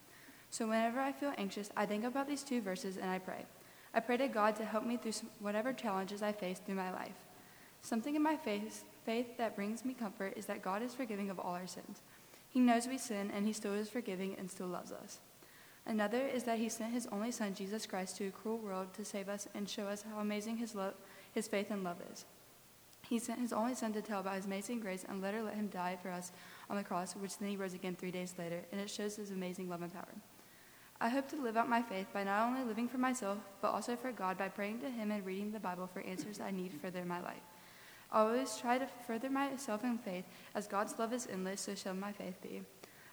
So 0.51 0.67
whenever 0.67 0.99
I 0.99 1.13
feel 1.13 1.33
anxious, 1.39 1.71
I 1.77 1.87
think 1.87 2.05
about 2.05 2.27
these 2.27 2.43
two 2.43 2.61
verses 2.61 2.97
and 2.97 3.09
I 3.09 3.21
pray. 3.21 3.47
I 3.95 4.01
pray 4.01 4.17
to 4.17 4.27
God 4.27 4.57
to 4.57 4.65
help 4.65 4.85
me 4.85 4.97
through 4.97 5.13
whatever 5.39 5.73
challenges 5.73 6.23
I 6.23 6.33
face 6.33 6.59
through 6.59 6.75
my 6.75 6.91
life. 6.91 7.15
Something 7.83 8.17
in 8.17 8.23
my 8.23 8.37
face 8.37 8.83
faith 9.05 9.37
that 9.39 9.57
brings 9.57 9.85
me 9.85 9.95
comfort 9.95 10.35
is 10.37 10.47
that 10.47 10.63
God 10.63 10.83
is 10.83 10.95
forgiving 10.95 11.31
of 11.31 11.39
all 11.39 11.55
our 11.55 11.67
sins. 11.67 12.01
He 12.49 12.61
knows 12.61 12.89
we 12.89 12.99
sin, 12.99 13.31
and 13.35 13.47
He 13.47 13.53
still 13.53 13.75
is 13.75 13.89
forgiving 13.89 14.35
and 14.39 14.51
still 14.51 14.67
loves 14.67 14.93
us. 14.93 15.19
Another 15.87 16.27
is 16.27 16.45
that 16.45 16.59
He 16.59 16.69
sent 16.69 16.93
His 16.93 17.07
only 17.13 17.31
Son, 17.31 17.55
Jesus 17.55 17.87
Christ, 17.87 18.17
to 18.17 18.29
a 18.29 18.31
cruel 18.31 18.59
world 18.59 18.93
to 18.95 19.05
save 19.05 19.29
us 19.29 19.49
and 19.55 19.69
show 19.69 19.85
us 19.85 20.05
how 20.09 20.21
amazing 20.21 20.57
His, 20.57 20.75
love, 20.75 20.95
his 21.33 21.49
faith 21.49 21.71
and 21.71 21.85
love 21.85 21.99
is. 22.13 22.25
He 23.09 23.19
sent 23.19 23.41
His 23.41 23.53
only 23.53 23.75
Son 23.75 23.93
to 23.93 24.03
tell 24.03 24.21
about 24.21 24.37
His 24.37 24.47
amazing 24.47 24.81
grace 24.81 25.05
and 25.09 25.23
later 25.23 25.43
let 25.43 25.55
Him 25.55 25.69
die 25.69 25.99
for 26.03 26.11
us 26.11 26.33
on 26.69 26.77
the 26.77 26.85
cross, 26.85 27.15
which 27.15 27.39
then 27.39 27.49
He 27.49 27.57
rose 27.57 27.75
again 27.75 27.97
three 27.97 28.11
days 28.11 28.35
later, 28.39 28.61
and 28.73 28.81
it 28.81 28.91
shows 28.91 29.17
His 29.17 29.31
amazing 29.31 29.69
love 29.69 29.83
and 29.83 29.93
power. 29.93 30.15
I 31.01 31.09
hope 31.09 31.29
to 31.31 31.41
live 31.41 31.57
out 31.57 31.69
my 31.69 31.83
faith 31.83 32.09
by 32.13 32.25
not 32.25 32.47
only 32.47 32.63
living 32.63 32.87
for 32.87 32.99
myself, 32.99 33.39
but 33.63 33.73
also 33.73 33.97
for 33.97 34.13
God 34.13 34.37
by 34.37 34.49
praying 34.49 34.81
to 34.81 34.91
Him 34.91 35.11
and 35.11 35.25
reading 35.25 35.51
the 35.51 35.59
Bible 35.59 35.87
for 35.87 36.01
answers 36.03 36.41
I 36.41 36.51
need 36.51 36.73
further 36.83 37.01
in 37.01 37.09
my 37.09 37.21
life. 37.21 37.41
I 38.13 38.23
always 38.23 38.57
try 38.57 38.79
to 38.79 38.89
further 39.07 39.31
myself 39.31 39.85
in 39.85 39.99
faith, 39.99 40.25
as 40.55 40.67
God's 40.67 40.99
love 40.99 41.13
is 41.13 41.29
endless, 41.31 41.61
so 41.61 41.75
shall 41.75 41.95
my 41.95 42.13
faith 42.13 42.41
be. 42.43 42.63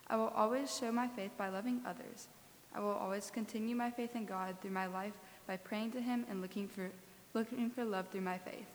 I 0.08 0.16
will 0.16 0.30
always 0.30 0.76
show 0.76 0.92
my 0.92 1.08
faith 1.08 1.32
by 1.38 1.50
loving 1.50 1.82
others. 1.86 2.28
I 2.74 2.80
will 2.80 2.94
always 2.94 3.30
continue 3.30 3.76
my 3.76 3.92
faith 3.92 4.16
in 4.16 4.26
God 4.26 4.56
through 4.62 4.72
my 4.72 4.88
life 4.88 5.14
by 5.46 5.58
praying 5.58 5.92
to 5.92 6.02
Him 6.02 6.26
and 6.30 6.42
looking 6.42 6.68
for, 6.68 6.90
looking 7.34 7.70
for 7.70 7.86
love 7.86 8.08
through 8.10 8.22
my 8.22 8.38
faith. 8.40 8.66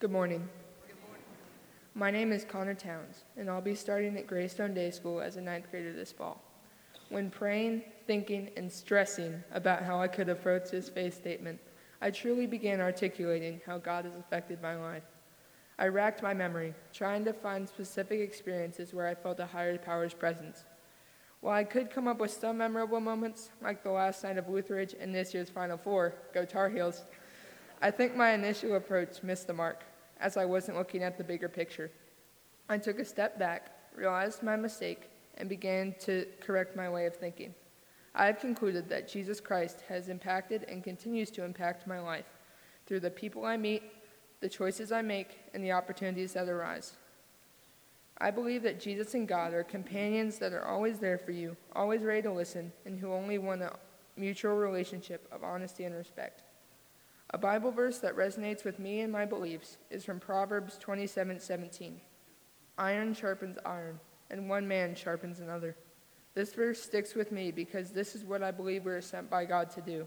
Good 0.00 0.12
morning. 0.12 0.48
My 1.98 2.12
name 2.12 2.32
is 2.32 2.44
Connor 2.44 2.74
Towns, 2.76 3.24
and 3.36 3.50
I'll 3.50 3.60
be 3.60 3.74
starting 3.74 4.16
at 4.18 4.28
Greystone 4.28 4.72
Day 4.72 4.92
School 4.92 5.20
as 5.20 5.34
a 5.34 5.40
ninth 5.40 5.68
grader 5.68 5.92
this 5.92 6.12
fall. 6.12 6.40
When 7.08 7.28
praying, 7.28 7.82
thinking, 8.06 8.50
and 8.56 8.70
stressing 8.70 9.42
about 9.50 9.82
how 9.82 10.00
I 10.00 10.06
could 10.06 10.28
approach 10.28 10.70
this 10.70 10.88
faith 10.88 11.16
statement, 11.16 11.58
I 12.00 12.12
truly 12.12 12.46
began 12.46 12.80
articulating 12.80 13.60
how 13.66 13.78
God 13.78 14.04
has 14.04 14.14
affected 14.14 14.62
my 14.62 14.76
life. 14.76 15.02
I 15.76 15.88
racked 15.88 16.22
my 16.22 16.32
memory, 16.32 16.72
trying 16.92 17.24
to 17.24 17.32
find 17.32 17.68
specific 17.68 18.20
experiences 18.20 18.94
where 18.94 19.08
I 19.08 19.16
felt 19.16 19.40
a 19.40 19.46
higher 19.46 19.76
power's 19.76 20.14
presence. 20.14 20.66
While 21.40 21.56
I 21.56 21.64
could 21.64 21.90
come 21.90 22.06
up 22.06 22.20
with 22.20 22.30
some 22.30 22.58
memorable 22.58 23.00
moments, 23.00 23.50
like 23.60 23.82
the 23.82 23.90
last 23.90 24.22
night 24.22 24.38
of 24.38 24.48
Lutheridge 24.48 24.94
and 25.00 25.12
this 25.12 25.34
year's 25.34 25.50
Final 25.50 25.76
Four, 25.76 26.14
go 26.32 26.44
Tar 26.44 26.68
Heels, 26.68 27.02
I 27.82 27.90
think 27.90 28.14
my 28.14 28.34
initial 28.34 28.76
approach 28.76 29.24
missed 29.24 29.48
the 29.48 29.52
mark 29.52 29.82
as 30.20 30.36
I 30.36 30.44
wasn't 30.44 30.78
looking 30.78 31.02
at 31.02 31.16
the 31.16 31.24
bigger 31.24 31.48
picture. 31.48 31.90
I 32.68 32.78
took 32.78 32.98
a 32.98 33.04
step 33.04 33.38
back, 33.38 33.70
realized 33.94 34.42
my 34.42 34.56
mistake, 34.56 35.10
and 35.36 35.48
began 35.48 35.94
to 36.00 36.26
correct 36.40 36.76
my 36.76 36.90
way 36.90 37.06
of 37.06 37.16
thinking. 37.16 37.54
I 38.14 38.26
have 38.26 38.40
concluded 38.40 38.88
that 38.88 39.08
Jesus 39.08 39.40
Christ 39.40 39.82
has 39.88 40.08
impacted 40.08 40.64
and 40.64 40.82
continues 40.82 41.30
to 41.32 41.44
impact 41.44 41.86
my 41.86 42.00
life 42.00 42.26
through 42.86 43.00
the 43.00 43.10
people 43.10 43.44
I 43.44 43.56
meet, 43.56 43.82
the 44.40 44.48
choices 44.48 44.92
I 44.92 45.02
make, 45.02 45.38
and 45.54 45.62
the 45.62 45.72
opportunities 45.72 46.32
that 46.32 46.48
arise. 46.48 46.94
I 48.20 48.32
believe 48.32 48.64
that 48.64 48.80
Jesus 48.80 49.14
and 49.14 49.28
God 49.28 49.54
are 49.54 49.62
companions 49.62 50.38
that 50.38 50.52
are 50.52 50.64
always 50.64 50.98
there 50.98 51.18
for 51.18 51.30
you, 51.30 51.56
always 51.74 52.02
ready 52.02 52.22
to 52.22 52.32
listen, 52.32 52.72
and 52.84 52.98
who 52.98 53.12
only 53.12 53.38
want 53.38 53.62
a 53.62 53.76
mutual 54.16 54.56
relationship 54.56 55.28
of 55.30 55.44
honesty 55.44 55.84
and 55.84 55.94
respect. 55.94 56.42
A 57.30 57.38
Bible 57.38 57.70
verse 57.70 57.98
that 57.98 58.16
resonates 58.16 58.64
with 58.64 58.78
me 58.78 59.00
and 59.00 59.12
my 59.12 59.26
beliefs 59.26 59.76
is 59.90 60.04
from 60.04 60.18
Proverbs 60.18 60.78
27:17. 60.78 62.00
Iron 62.78 63.12
sharpens 63.12 63.58
iron, 63.66 64.00
and 64.30 64.48
one 64.48 64.66
man 64.66 64.94
sharpens 64.94 65.40
another. 65.40 65.76
This 66.32 66.54
verse 66.54 66.80
sticks 66.82 67.14
with 67.14 67.30
me 67.30 67.50
because 67.50 67.90
this 67.90 68.14
is 68.14 68.24
what 68.24 68.42
I 68.42 68.50
believe 68.50 68.86
we 68.86 68.92
are 68.92 69.02
sent 69.02 69.28
by 69.28 69.44
God 69.44 69.68
to 69.70 69.82
do. 69.82 70.06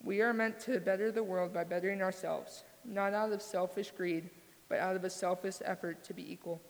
We 0.00 0.20
are 0.20 0.32
meant 0.32 0.60
to 0.60 0.78
better 0.78 1.10
the 1.10 1.24
world 1.24 1.52
by 1.52 1.64
bettering 1.64 2.02
ourselves, 2.02 2.62
not 2.84 3.14
out 3.14 3.32
of 3.32 3.42
selfish 3.42 3.90
greed, 3.90 4.30
but 4.68 4.78
out 4.78 4.94
of 4.94 5.04
a 5.04 5.10
selfish 5.10 5.56
effort 5.64 6.04
to 6.04 6.14
be 6.14 6.32
equal. 6.32 6.60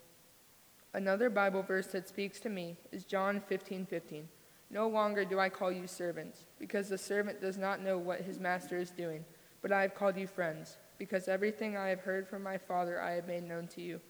Another 0.95 1.29
Bible 1.29 1.63
verse 1.63 1.89
that 1.89 2.09
speaks 2.09 2.41
to 2.41 2.49
me 2.49 2.79
is 2.91 3.05
John 3.05 3.39
15:15. 3.41 3.49
15, 3.49 3.87
15. 3.87 4.29
No 4.71 4.89
longer 4.89 5.27
do 5.27 5.39
I 5.39 5.51
call 5.51 5.71
you 5.71 5.87
servants, 5.87 6.47
because 6.59 6.89
the 6.89 6.97
servant 6.97 7.43
does 7.43 7.59
not 7.59 7.83
know 7.83 7.99
what 7.99 8.23
his 8.23 8.41
master 8.41 8.79
is 8.79 8.91
doing, 8.91 9.27
but 9.63 9.73
I 9.73 9.83
have 9.83 9.95
called 9.95 10.17
you 10.17 10.27
friends, 10.27 10.77
because 10.99 11.29
everything 11.29 11.77
I 11.77 11.89
have 11.89 12.01
heard 12.01 12.29
from 12.29 12.43
my 12.43 12.59
Father 12.59 13.01
I 13.01 13.13
have 13.13 13.27
made 13.27 13.45
known 13.45 13.69
to 13.69 13.81
you. 13.81 14.01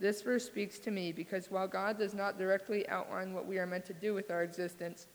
This 0.00 0.22
verse 0.22 0.46
speaks 0.46 0.78
to 0.80 0.90
me 0.90 1.12
because 1.12 1.50
while 1.50 1.68
God 1.68 1.98
does 1.98 2.14
not 2.14 2.38
directly 2.38 2.88
outline 2.88 3.34
what 3.34 3.46
we 3.46 3.58
are 3.58 3.66
meant 3.66 3.84
to 3.86 3.94
do 3.94 4.14
with 4.14 4.30
our 4.30 4.42
existence, 4.42 5.06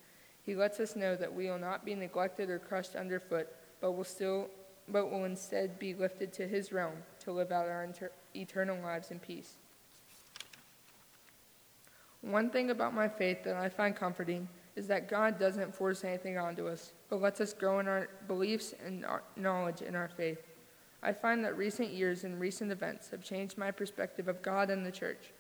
he 0.44 0.56
lets 0.56 0.80
us 0.80 0.96
know 0.96 1.16
that 1.16 1.34
we 1.34 1.50
will 1.50 1.58
not 1.58 1.86
be 1.86 1.96
neglected 1.96 2.50
or 2.50 2.60
crushed 2.60 2.96
underfoot, 2.96 3.48
but 3.82 3.94
will 3.94 4.04
still 4.04 4.50
but 4.90 5.10
will 5.10 5.24
instead 5.24 5.80
be 5.80 5.94
lifted 5.94 6.34
to 6.34 6.46
his 6.46 6.74
realm 6.74 6.96
to 7.22 7.32
live 7.32 7.54
out 7.54 7.70
our 7.70 7.86
inter- 7.86 8.12
eternal 8.36 8.78
lives 8.82 9.12
in 9.12 9.20
peace. 9.20 9.56
One 12.20 12.50
thing 12.50 12.70
about 12.70 12.94
my 12.94 13.08
faith 13.08 13.46
that 13.46 13.56
I 13.56 13.70
find 13.70 13.96
comforting 13.96 14.50
is 14.76 14.88
that 14.88 15.10
God 15.10 15.40
doesn't 15.40 15.76
force 15.76 16.04
anything 16.04 16.38
onto 16.38 16.68
us, 16.68 16.94
but 17.10 17.22
lets 17.22 17.42
us 17.42 17.54
grow 17.54 17.80
in 17.80 17.88
our 17.88 18.10
beliefs 18.28 18.74
and 18.84 19.06
our 19.06 19.24
knowledge 19.36 19.82
in 19.82 19.96
our 19.96 20.10
faith. 20.10 20.42
I 21.02 21.12
find 21.12 21.44
that 21.44 21.58
recent 21.58 21.92
years 21.92 22.24
and 22.24 22.40
recent 22.40 22.72
events 22.72 23.10
have 23.10 23.24
changed 23.24 23.58
my 23.58 23.72
perspective 23.72 24.28
of 24.28 24.42
God 24.42 24.70
and 24.70 24.86
the 24.86 24.92
church. 24.92 25.34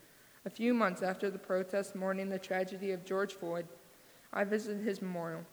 A 0.45 0.49
few 0.49 0.73
months 0.73 1.01
after 1.01 1.31
the 1.31 1.39
protests 1.39 1.95
mourning 1.95 2.29
the 2.29 2.37
tragedy 2.37 2.91
of 2.91 3.05
George 3.05 3.33
Floyd, 3.33 3.65
I 4.33 4.43
visited 4.43 4.83
his 4.83 5.01
memorial. 5.01 5.45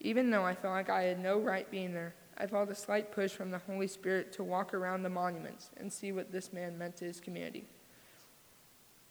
Even 0.00 0.30
though 0.30 0.44
I 0.44 0.54
felt 0.54 0.74
like 0.74 0.90
I 0.90 1.04
had 1.04 1.18
no 1.18 1.38
right 1.38 1.68
being 1.70 1.94
there, 1.94 2.14
I 2.36 2.46
felt 2.46 2.70
a 2.70 2.74
slight 2.74 3.12
push 3.12 3.32
from 3.32 3.50
the 3.50 3.58
Holy 3.58 3.86
Spirit 3.86 4.30
to 4.34 4.44
walk 4.44 4.74
around 4.74 5.02
the 5.02 5.08
monuments 5.08 5.70
and 5.78 5.90
see 5.90 6.12
what 6.12 6.30
this 6.30 6.52
man 6.52 6.76
meant 6.76 6.96
to 6.98 7.06
his 7.06 7.18
community. 7.18 7.64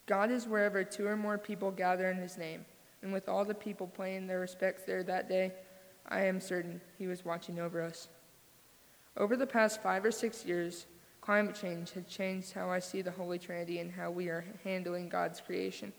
God 0.06 0.30
is 0.30 0.48
wherever 0.48 0.84
two 0.84 1.08
or 1.08 1.18
more 1.18 1.40
people 1.40 1.72
gather 1.72 2.12
in 2.12 2.18
his 2.18 2.38
name 2.38 2.66
and 3.06 3.14
with 3.14 3.30
all 3.30 3.46
the 3.46 3.54
people 3.54 3.86
paying 3.86 4.26
their 4.26 4.40
respects 4.40 4.82
there 4.84 5.04
that 5.04 5.30
day, 5.30 5.54
I 6.08 6.26
am 6.26 6.42
certain 6.42 6.82
he 6.98 7.06
was 7.06 7.24
watching 7.24 7.60
over 7.60 7.80
us. 7.80 8.08
Over 9.16 9.38
the 9.38 9.46
past 9.46 9.84
five 9.84 10.04
or 10.04 10.12
six 10.12 10.44
years, 10.44 10.88
climate 11.22 11.54
change 11.54 11.92
has 11.92 12.06
changed 12.06 12.54
how 12.54 12.72
I 12.72 12.80
see 12.80 13.04
the 13.04 13.12
Holy 13.12 13.38
Trinity 13.38 13.78
and 13.78 13.92
how 13.92 14.10
we 14.10 14.28
are 14.28 14.44
handling 14.64 15.08
God's 15.08 15.40
creation. 15.40 15.94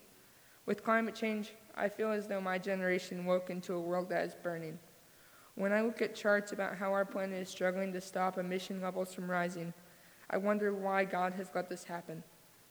With 0.67 0.83
climate 0.83 1.15
change, 1.15 1.53
I 1.77 1.89
feel 1.89 2.11
as 2.11 2.27
though 2.27 2.41
my 2.41 2.59
generation 2.59 3.25
woke 3.25 3.51
into 3.51 3.75
a 3.75 3.81
world 3.81 4.09
that 4.09 4.25
is 4.25 4.35
burning. 4.35 4.77
When 5.55 5.73
I 5.73 5.83
look 5.83 6.03
at 6.03 6.17
charts 6.17 6.51
about 6.51 6.77
how 6.77 6.93
our 6.93 7.05
planet 7.05 7.41
is 7.41 7.49
struggling 7.49 7.93
to 7.93 8.01
stop 8.01 8.37
emission 8.37 8.83
levels 8.83 9.15
from 9.15 9.31
rising, 9.31 9.73
I 10.29 10.39
wonder 10.39 10.75
why 10.75 11.05
God 11.05 11.35
has 11.35 11.51
let 11.55 11.69
this 11.69 11.85
happen. 11.85 12.25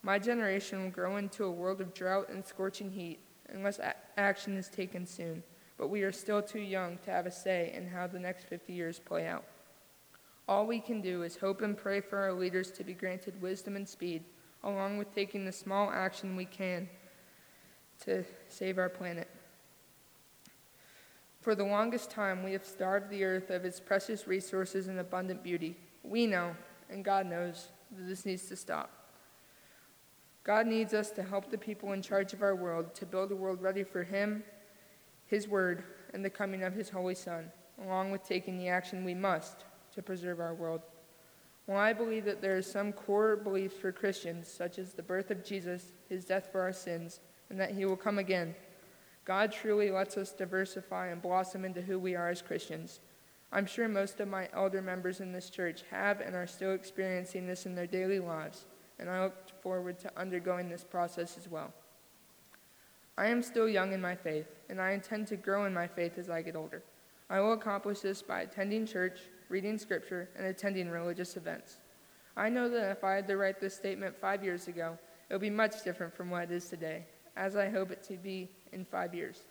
My 0.03 0.19
generation 0.19 0.83
will 0.83 0.91
grow 0.91 1.15
into 1.15 1.45
a 1.45 1.51
world 1.51 1.79
of 1.79 1.93
drought 1.93 2.27
and 2.27 2.45
scorching 2.45 2.91
heat, 2.91 3.19
unless 3.49 3.79
action 4.17 4.57
is 4.57 4.67
taken 4.67 5.05
soon, 5.05 5.43
but 5.77 5.89
we 5.89 6.03
are 6.03 6.11
still 6.11 6.41
too 6.41 6.59
young 6.59 6.97
to 7.05 7.11
have 7.11 7.25
a 7.25 7.31
say 7.31 7.73
in 7.75 7.87
how 7.87 8.07
the 8.07 8.19
next 8.19 8.45
50 8.45 8.73
years 8.73 8.99
play 8.99 9.27
out. 9.27 9.43
All 10.47 10.67
we 10.67 10.79
can 10.79 11.01
do 11.01 11.23
is 11.23 11.37
hope 11.37 11.61
and 11.61 11.75
pray 11.77 12.01
for 12.01 12.19
our 12.19 12.33
leaders 12.33 12.71
to 12.71 12.83
be 12.83 12.93
granted 12.93 13.41
wisdom 13.41 13.75
and 13.75 13.87
speed, 13.87 14.23
along 14.63 14.97
with 14.97 15.13
taking 15.13 15.45
the 15.45 15.51
small 15.51 15.89
action 15.91 16.35
we 16.35 16.45
can 16.45 16.87
to 18.03 18.23
save 18.47 18.77
our 18.77 18.89
planet. 18.89 19.29
For 21.41 21.55
the 21.55 21.63
longest 21.63 22.09
time, 22.09 22.43
we 22.43 22.53
have 22.53 22.65
starved 22.65 23.09
the 23.09 23.23
earth 23.23 23.49
of 23.49 23.65
its 23.65 23.79
precious 23.79 24.27
resources 24.27 24.87
and 24.87 24.99
abundant 24.99 25.43
beauty. 25.43 25.77
We 26.03 26.25
know, 26.25 26.55
and 26.89 27.05
God 27.05 27.27
knows, 27.27 27.69
that 27.91 28.07
this 28.07 28.25
needs 28.25 28.47
to 28.47 28.55
stop. 28.55 29.04
God 30.45 30.67
needs 30.67 30.93
us 30.93 31.09
to 31.11 31.23
help 31.23 31.49
the 31.49 31.57
people 31.57 31.93
in 31.93 32.03
charge 32.03 32.31
of 32.31 32.43
our 32.43 32.55
world 32.55 32.93
to 32.95 33.05
build 33.07 33.31
a 33.31 33.35
world 33.35 33.63
ready 33.63 33.83
for 33.83 34.03
Him, 34.03 34.43
His 35.25 35.47
Word, 35.47 35.83
and 36.13 36.23
the 36.23 36.29
coming 36.29 36.61
of 36.63 36.73
His 36.73 36.87
Holy 36.87 37.15
Son, 37.15 37.51
along 37.83 38.11
with 38.11 38.23
taking 38.23 38.55
the 38.55 38.67
action 38.67 39.03
we 39.03 39.15
must 39.15 39.65
to 39.95 40.03
preserve 40.03 40.39
our 40.39 40.53
world. 40.53 40.81
While 41.65 41.79
I 41.79 41.93
believe 41.93 42.25
that 42.25 42.43
there 42.43 42.55
are 42.55 42.61
some 42.61 42.93
core 42.93 43.35
beliefs 43.35 43.75
for 43.75 43.91
Christians, 43.91 44.47
such 44.47 44.77
as 44.77 44.93
the 44.93 45.01
birth 45.01 45.31
of 45.31 45.43
Jesus, 45.43 45.93
His 46.09 46.25
death 46.25 46.49
for 46.51 46.61
our 46.61 46.73
sins, 46.73 47.21
and 47.49 47.59
that 47.59 47.71
He 47.71 47.85
will 47.85 47.97
come 47.97 48.19
again, 48.19 48.53
God 49.25 49.51
truly 49.51 49.89
lets 49.89 50.15
us 50.15 50.31
diversify 50.31 51.07
and 51.07 51.23
blossom 51.23 51.65
into 51.65 51.81
who 51.81 51.97
we 51.97 52.13
are 52.13 52.29
as 52.29 52.43
Christians. 52.43 52.99
I'm 53.51 53.65
sure 53.65 53.87
most 53.87 54.19
of 54.19 54.27
my 54.27 54.47
elder 54.53 54.83
members 54.83 55.21
in 55.21 55.31
this 55.31 55.49
church 55.49 55.83
have 55.89 56.21
and 56.21 56.35
are 56.35 56.45
still 56.45 56.73
experiencing 56.73 57.47
this 57.47 57.65
in 57.65 57.73
their 57.73 57.87
daily 57.87 58.19
lives 58.19 58.65
and 58.99 59.09
I 59.09 59.23
look 59.23 59.44
forward 59.65 59.97
to 59.97 60.11
undergoing 60.15 60.69
this 60.69 60.83
process 60.83 61.39
as 61.39 61.49
well. 61.49 61.73
I 63.17 63.29
am 63.29 63.41
still 63.41 63.67
young 63.67 63.93
in 63.93 63.99
my 63.99 64.13
faith, 64.13 64.45
and 64.69 64.79
I 64.79 64.91
intend 64.91 65.25
to 65.29 65.35
grow 65.35 65.65
in 65.65 65.73
my 65.73 65.87
faith 65.87 66.19
as 66.19 66.29
I 66.29 66.43
get 66.43 66.55
older. 66.55 66.83
I 67.31 67.39
will 67.39 67.53
accomplish 67.53 68.01
this 68.01 68.21
by 68.21 68.41
attending 68.41 68.85
church, 68.85 69.21
reading 69.49 69.79
scripture, 69.79 70.29
and 70.37 70.45
attending 70.45 70.87
religious 70.87 71.35
events. 71.35 71.77
I 72.37 72.47
know 72.47 72.69
that 72.69 72.91
if 72.91 73.03
I 73.03 73.13
had 73.15 73.25
to 73.25 73.37
write 73.37 73.59
this 73.59 73.73
statement 73.73 74.15
five 74.15 74.43
years 74.43 74.67
ago, 74.67 74.99
it 75.29 75.33
would 75.33 75.41
be 75.41 75.49
much 75.49 75.83
different 75.83 76.15
from 76.15 76.29
what 76.29 76.43
it 76.43 76.51
is 76.51 76.69
today, 76.69 77.03
as 77.35 77.55
I 77.55 77.67
hope 77.67 77.89
it 77.89 78.03
to 78.03 78.17
be 78.17 78.47
in 78.71 78.85
five 78.85 79.15
years. 79.15 79.45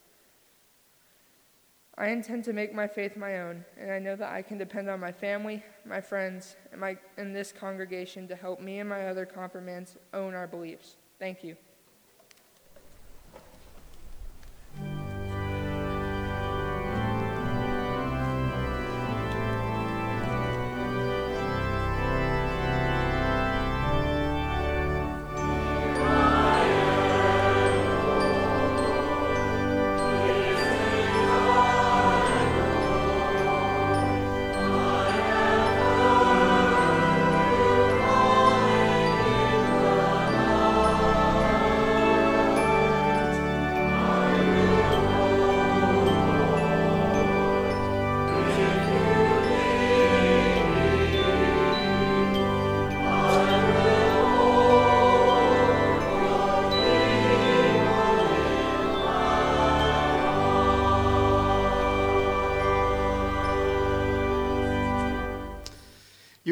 I 1.97 2.09
intend 2.09 2.45
to 2.45 2.53
make 2.53 2.75
my 2.75 2.89
faith 2.89 3.17
my 3.17 3.41
own, 3.41 3.65
and 3.79 3.91
I 3.91 4.01
know 4.01 4.17
that 4.17 4.33
I 4.33 4.43
can 4.43 4.59
depend 4.59 4.91
on 4.91 4.99
my 4.99 5.13
family, 5.13 5.63
my 5.85 6.01
friends, 6.01 6.57
and, 6.73 6.81
my, 6.81 6.97
and 7.17 7.35
this 7.35 7.53
congregation 7.53 8.27
to 8.29 8.35
help 8.35 8.61
me 8.61 8.81
and 8.81 8.89
my 8.89 9.07
other 9.07 9.25
confirmands 9.25 9.97
own 10.13 10.35
our 10.35 10.49
beliefs. 10.49 10.97
Thank 11.21 11.45
you. 11.45 11.57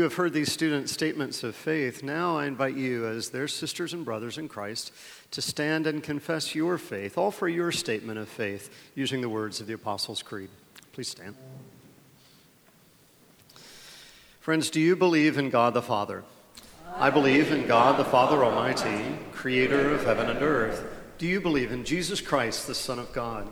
You 0.03 0.07
have 0.07 0.15
heard 0.15 0.33
these 0.33 0.51
students' 0.51 0.91
statements 0.91 1.45
of 1.45 1.55
faith. 1.55 2.03
Now 2.03 2.37
I 2.37 2.47
invite 2.47 2.75
you, 2.75 3.07
as 3.07 3.31
their 3.31 3.47
sisters 3.47 3.93
and 3.93 4.05
brothers 4.05 4.37
in 4.37 4.49
Christ, 4.49 4.91
to 5.31 5.41
stand 5.41 5.87
and 5.87 6.03
confess 6.03 6.57
your 6.57 6.77
faith, 6.77 7.17
all 7.17 7.31
for 7.31 7.47
your 7.47 7.71
statement 7.71 8.19
of 8.19 8.29
faith, 8.29 8.69
using 8.97 9.21
the 9.21 9.29
words 9.29 9.61
of 9.61 9.69
the 9.69 9.75
Apostles' 9.75 10.21
Creed. 10.21 10.51
Please 10.91 11.07
stand. 11.07 11.37
Friends, 14.41 14.71
do 14.71 14.81
you 14.81 14.97
believe 14.97 15.39
in 15.39 15.51
God 15.51 15.73
the 15.73 15.81
Father? 15.81 16.25
I 16.97 17.11
believe 17.11 17.53
in 17.53 17.69
God 17.69 17.97
the 17.97 18.05
Father 18.05 18.45
Almighty, 18.45 19.05
creator 19.31 19.95
of 19.95 20.05
heaven 20.05 20.29
and 20.29 20.43
earth. 20.43 20.85
Do 21.19 21.29
you 21.29 21.41
believe 21.41 21.71
in 21.71 21.85
Jesus 21.85 22.21
Christ, 22.21 22.67
the 22.67 22.75
Son 22.75 22.99
of 22.99 23.13
God? 23.13 23.47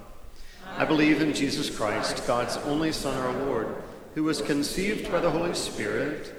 I 0.76 0.84
believe 0.84 1.22
in 1.22 1.32
Jesus 1.32 1.70
Christ, 1.70 2.26
God's 2.26 2.56
only 2.56 2.90
Son, 2.90 3.16
our 3.16 3.46
Lord, 3.46 3.68
who 4.16 4.24
was 4.24 4.42
conceived 4.42 5.12
by 5.12 5.20
the 5.20 5.30
Holy 5.30 5.54
Spirit, 5.54 6.38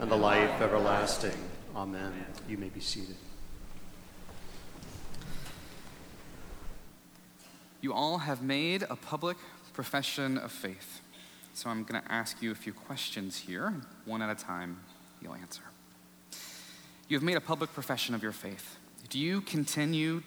and 0.00 0.10
the 0.10 0.16
life 0.16 0.60
everlasting. 0.60 1.36
Amen. 1.74 2.12
You 2.48 2.58
may 2.58 2.68
be 2.68 2.80
seated. 2.80 3.16
You 7.80 7.92
all 7.92 8.18
have 8.18 8.42
made 8.42 8.84
a 8.88 8.96
public 8.96 9.36
profession 9.72 10.38
of 10.38 10.50
faith. 10.52 11.00
So 11.52 11.70
I'm 11.70 11.84
going 11.84 12.02
to 12.02 12.12
ask 12.12 12.40
you 12.42 12.50
a 12.50 12.54
few 12.54 12.72
questions 12.72 13.36
here. 13.36 13.74
One 14.04 14.22
at 14.22 14.30
a 14.30 14.34
time, 14.34 14.80
you'll 15.20 15.34
answer. 15.34 15.62
You 17.08 17.16
have 17.16 17.22
made 17.22 17.36
a 17.36 17.40
public 17.40 17.72
profession 17.74 18.14
of 18.14 18.22
your 18.22 18.32
faith. 18.32 18.78
Do 19.08 19.18
you 19.18 19.40
continue 19.40 20.22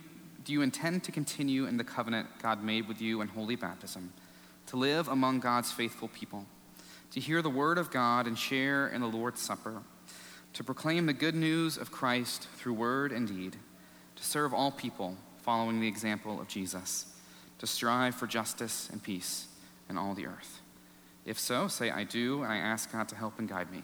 do 0.47 0.53
you 0.53 0.61
intend 0.61 1.03
to 1.03 1.11
continue 1.11 1.65
in 1.65 1.75
the 1.75 1.83
covenant 1.83 2.29
God 2.41 2.63
made 2.63 2.87
with 2.87 3.01
you 3.01 3.19
in 3.19 3.27
holy 3.27 3.57
baptism, 3.57 4.13
to 4.67 4.77
live 4.77 5.09
among 5.09 5.41
God's 5.41 5.73
faithful 5.73 6.07
people, 6.07 6.45
to 7.11 7.19
hear 7.19 7.41
the 7.41 7.49
word 7.49 7.77
of 7.77 7.91
God 7.91 8.27
and 8.27 8.37
share 8.37 8.87
in 8.87 9.01
the 9.01 9.07
Lord's 9.07 9.41
Supper, 9.41 9.81
to 10.53 10.63
proclaim 10.63 11.05
the 11.05 11.13
good 11.13 11.35
news 11.35 11.77
of 11.77 11.91
Christ 11.91 12.47
through 12.57 12.73
word 12.73 13.11
and 13.11 13.27
deed, 13.27 13.57
to 14.15 14.23
serve 14.23 14.53
all 14.53 14.71
people 14.71 15.17
following 15.41 15.79
the 15.79 15.87
example 15.87 16.41
of 16.41 16.47
Jesus, 16.47 17.05
to 17.59 17.67
strive 17.67 18.15
for 18.15 18.27
justice 18.27 18.89
and 18.91 19.01
peace 19.01 19.47
in 19.89 19.97
all 19.97 20.13
the 20.13 20.27
earth? 20.27 20.61
If 21.25 21.39
so, 21.39 21.67
say, 21.67 21.91
I 21.91 22.03
do, 22.03 22.43
and 22.43 22.51
I 22.51 22.57
ask 22.57 22.91
God 22.91 23.09
to 23.09 23.15
help 23.15 23.39
and 23.39 23.49
guide 23.49 23.71
me. 23.71 23.83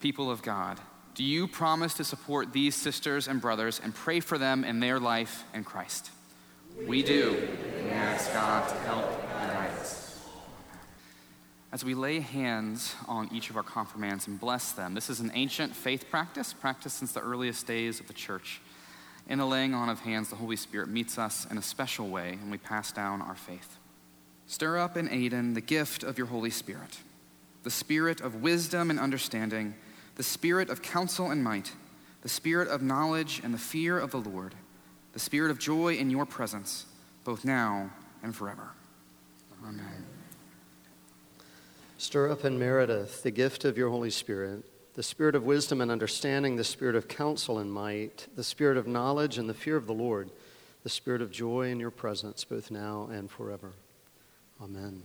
People 0.00 0.30
of 0.30 0.42
God, 0.42 0.80
do 1.14 1.22
you 1.22 1.46
promise 1.46 1.94
to 1.94 2.04
support 2.04 2.52
these 2.52 2.74
sisters 2.74 3.28
and 3.28 3.40
brothers 3.40 3.80
and 3.82 3.94
pray 3.94 4.20
for 4.20 4.38
them 4.38 4.64
in 4.64 4.80
their 4.80 4.98
life 4.98 5.44
in 5.52 5.64
Christ? 5.64 6.10
We, 6.86 7.02
do. 7.02 7.48
We 7.84 7.90
ask 7.90 8.32
God 8.32 8.66
to 8.68 8.74
help 8.86 9.10
and 9.38 9.52
guide 9.52 9.70
us. 9.78 10.18
As 11.72 11.84
we 11.84 11.94
lay 11.94 12.20
hands 12.20 12.94
on 13.06 13.28
each 13.32 13.50
of 13.50 13.56
our 13.56 13.62
confirmands 13.62 14.26
and 14.26 14.40
bless 14.40 14.72
them, 14.72 14.94
this 14.94 15.10
is 15.10 15.20
an 15.20 15.30
ancient 15.34 15.76
faith 15.76 16.06
practice, 16.10 16.54
practiced 16.54 16.98
since 16.98 17.12
the 17.12 17.20
earliest 17.20 17.66
days 17.66 18.00
of 18.00 18.06
the 18.06 18.14
church. 18.14 18.60
In 19.28 19.38
the 19.38 19.46
laying 19.46 19.74
on 19.74 19.88
of 19.88 20.00
hands, 20.00 20.30
the 20.30 20.36
Holy 20.36 20.56
Spirit 20.56 20.88
meets 20.88 21.18
us 21.18 21.46
in 21.50 21.58
a 21.58 21.62
special 21.62 22.08
way, 22.08 22.38
and 22.40 22.50
we 22.50 22.58
pass 22.58 22.90
down 22.90 23.20
our 23.20 23.36
faith. 23.36 23.76
Stir 24.46 24.78
up 24.78 24.96
in 24.96 25.08
Aiden 25.08 25.54
the 25.54 25.60
gift 25.60 26.02
of 26.02 26.18
your 26.18 26.26
Holy 26.28 26.50
Spirit, 26.50 26.98
the 27.62 27.70
spirit 27.70 28.20
of 28.20 28.42
wisdom 28.42 28.90
and 28.90 28.98
understanding 28.98 29.74
the 30.16 30.22
spirit 30.22 30.70
of 30.70 30.82
counsel 30.82 31.30
and 31.30 31.42
might, 31.42 31.72
the 32.22 32.28
spirit 32.28 32.68
of 32.68 32.82
knowledge 32.82 33.40
and 33.42 33.54
the 33.54 33.58
fear 33.58 33.98
of 33.98 34.10
the 34.10 34.18
Lord, 34.18 34.54
the 35.12 35.18
spirit 35.18 35.50
of 35.50 35.58
joy 35.58 35.94
in 35.94 36.10
your 36.10 36.26
presence, 36.26 36.86
both 37.24 37.44
now 37.44 37.90
and 38.22 38.34
forever. 38.34 38.70
Amen. 39.66 40.06
Stir 41.98 42.30
up 42.30 42.44
in 42.44 42.58
Meredith 42.58 43.22
the 43.22 43.30
gift 43.30 43.64
of 43.64 43.76
your 43.76 43.90
Holy 43.90 44.10
Spirit, 44.10 44.64
the 44.94 45.02
spirit 45.02 45.34
of 45.34 45.44
wisdom 45.44 45.80
and 45.80 45.90
understanding, 45.90 46.56
the 46.56 46.64
spirit 46.64 46.96
of 46.96 47.08
counsel 47.08 47.58
and 47.58 47.72
might, 47.72 48.26
the 48.36 48.44
spirit 48.44 48.76
of 48.76 48.86
knowledge 48.86 49.38
and 49.38 49.48
the 49.48 49.54
fear 49.54 49.76
of 49.76 49.86
the 49.86 49.92
Lord, 49.92 50.30
the 50.82 50.88
spirit 50.88 51.20
of 51.20 51.30
joy 51.30 51.70
in 51.70 51.78
your 51.78 51.90
presence, 51.90 52.42
both 52.44 52.70
now 52.70 53.08
and 53.12 53.30
forever. 53.30 53.72
Amen. 54.62 55.02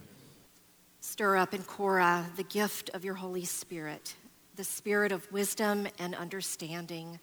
Stir 1.01 1.38
up 1.38 1.53
in 1.53 1.64
Cora 1.64 2.26
the 2.36 2.43
gift 2.43 2.89
of 2.93 3.06
your 3.06 3.14
Holy 3.14 3.45
Spirit 3.45 4.16
the 4.56 4.64
spirit 4.64 5.12
of 5.12 5.30
wisdom 5.32 5.88
and 5.99 6.16
understanding, 6.16 7.20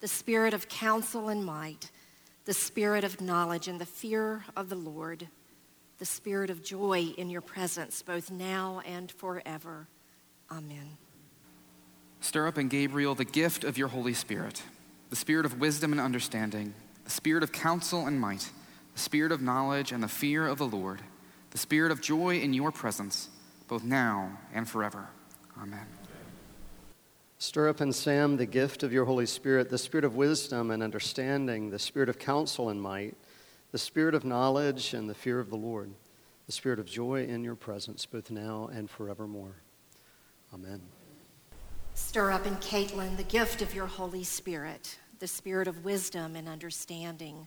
the 0.00 0.08
spirit 0.08 0.54
of 0.54 0.68
counsel 0.68 1.28
and 1.28 1.44
might, 1.44 1.90
the 2.44 2.52
spirit 2.52 3.04
of 3.04 3.20
knowledge 3.20 3.68
and 3.68 3.80
the 3.80 3.86
fear 3.86 4.44
of 4.56 4.68
the 4.68 4.74
Lord, 4.74 5.28
the 5.98 6.04
spirit 6.04 6.50
of 6.50 6.62
joy 6.62 7.14
in 7.16 7.30
your 7.30 7.40
presence, 7.40 8.02
both 8.02 8.30
now 8.30 8.82
and 8.86 9.10
forever. 9.10 9.88
Amen. 10.50 10.98
Stir 12.20 12.46
up 12.46 12.58
in 12.58 12.68
Gabriel 12.68 13.14
the 13.14 13.24
gift 13.24 13.64
of 13.64 13.78
your 13.78 13.88
Holy 13.88 14.14
Spirit, 14.14 14.62
the 15.10 15.16
spirit 15.16 15.46
of 15.46 15.60
wisdom 15.60 15.92
and 15.92 16.00
understanding, 16.00 16.74
the 17.04 17.10
spirit 17.10 17.42
of 17.42 17.52
counsel 17.52 18.06
and 18.06 18.20
might, 18.20 18.50
the 18.94 19.00
spirit 19.00 19.32
of 19.32 19.40
knowledge 19.40 19.92
and 19.92 20.02
the 20.02 20.08
fear 20.08 20.46
of 20.46 20.58
the 20.58 20.66
Lord, 20.66 21.00
the 21.50 21.58
spirit 21.58 21.92
of 21.92 22.00
joy 22.00 22.38
in 22.38 22.52
your 22.52 22.72
presence, 22.72 23.28
both 23.68 23.84
now 23.84 24.38
and 24.52 24.68
forever. 24.68 25.08
Amen. 25.60 25.86
Stir 27.38 27.68
up 27.68 27.80
in 27.80 27.92
Sam 27.92 28.36
the 28.36 28.46
gift 28.46 28.82
of 28.82 28.92
your 28.92 29.04
Holy 29.04 29.26
Spirit, 29.26 29.68
the 29.68 29.78
spirit 29.78 30.04
of 30.04 30.16
wisdom 30.16 30.70
and 30.70 30.82
understanding, 30.82 31.70
the 31.70 31.78
spirit 31.78 32.08
of 32.08 32.18
counsel 32.18 32.68
and 32.68 32.80
might, 32.80 33.16
the 33.72 33.78
spirit 33.78 34.14
of 34.14 34.24
knowledge 34.24 34.94
and 34.94 35.10
the 35.10 35.14
fear 35.14 35.40
of 35.40 35.50
the 35.50 35.56
Lord, 35.56 35.90
the 36.46 36.52
spirit 36.52 36.78
of 36.78 36.86
joy 36.86 37.24
in 37.24 37.42
your 37.42 37.56
presence, 37.56 38.06
both 38.06 38.30
now 38.30 38.70
and 38.72 38.88
forevermore. 38.88 39.56
Amen. 40.52 40.80
Stir 41.94 42.30
up 42.30 42.46
in 42.46 42.56
Caitlin 42.56 43.16
the 43.16 43.24
gift 43.24 43.62
of 43.62 43.74
your 43.74 43.86
Holy 43.86 44.24
Spirit, 44.24 44.98
the 45.18 45.26
spirit 45.26 45.68
of 45.68 45.84
wisdom 45.84 46.36
and 46.36 46.48
understanding, 46.48 47.46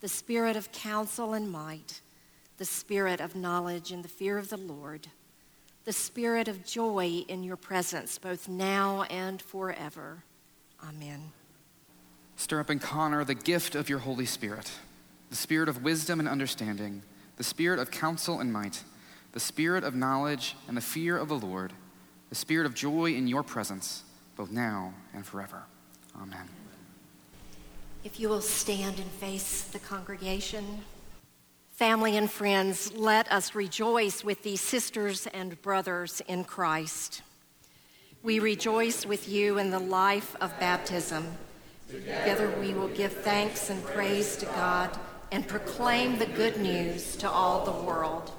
the 0.00 0.08
spirit 0.08 0.56
of 0.56 0.72
counsel 0.72 1.34
and 1.34 1.50
might, 1.50 2.00
the 2.58 2.64
spirit 2.64 3.20
of 3.20 3.36
knowledge 3.36 3.92
and 3.92 4.02
the 4.04 4.08
fear 4.08 4.36
of 4.36 4.50
the 4.50 4.56
Lord 4.56 5.08
the 5.84 5.92
spirit 5.92 6.48
of 6.48 6.64
joy 6.64 7.24
in 7.28 7.42
your 7.42 7.56
presence, 7.56 8.18
both 8.18 8.48
now 8.48 9.02
and 9.04 9.40
forever. 9.40 10.24
Amen. 10.86 11.32
Stir 12.36 12.60
up 12.60 12.70
in 12.70 12.78
Connor 12.78 13.24
the 13.24 13.34
gift 13.34 13.74
of 13.74 13.88
your 13.88 13.98
Holy 13.98 14.26
Spirit, 14.26 14.70
the 15.30 15.36
spirit 15.36 15.68
of 15.68 15.82
wisdom 15.82 16.20
and 16.20 16.28
understanding, 16.28 17.02
the 17.36 17.44
spirit 17.44 17.78
of 17.80 17.90
counsel 17.90 18.40
and 18.40 18.52
might, 18.52 18.84
the 19.32 19.40
spirit 19.40 19.84
of 19.84 19.94
knowledge 19.94 20.56
and 20.68 20.76
the 20.76 20.82
fear 20.82 21.16
of 21.16 21.28
the 21.28 21.38
Lord, 21.38 21.72
the 22.28 22.34
spirit 22.34 22.66
of 22.66 22.74
joy 22.74 23.12
in 23.12 23.26
your 23.26 23.42
presence, 23.42 24.04
both 24.36 24.50
now 24.50 24.94
and 25.14 25.26
forever. 25.26 25.64
Amen. 26.20 26.48
If 28.04 28.20
you 28.20 28.28
will 28.28 28.40
stand 28.40 28.98
and 28.98 29.10
face 29.10 29.62
the 29.64 29.78
congregation. 29.80 30.82
Family 31.78 32.16
and 32.16 32.28
friends, 32.28 32.92
let 32.94 33.30
us 33.30 33.54
rejoice 33.54 34.24
with 34.24 34.42
these 34.42 34.60
sisters 34.60 35.28
and 35.28 35.62
brothers 35.62 36.20
in 36.26 36.42
Christ. 36.42 37.22
We 38.24 38.40
rejoice 38.40 39.06
with 39.06 39.28
you 39.28 39.58
in 39.58 39.70
the 39.70 39.78
life 39.78 40.34
of 40.40 40.58
baptism. 40.58 41.24
Together 41.88 42.52
we 42.60 42.74
will 42.74 42.88
give 42.88 43.12
thanks 43.12 43.70
and 43.70 43.80
praise 43.84 44.36
to 44.38 44.46
God 44.46 44.98
and 45.30 45.46
proclaim 45.46 46.18
the 46.18 46.26
good 46.26 46.56
news 46.56 47.14
to 47.18 47.30
all 47.30 47.64
the 47.64 47.86
world. 47.86 48.32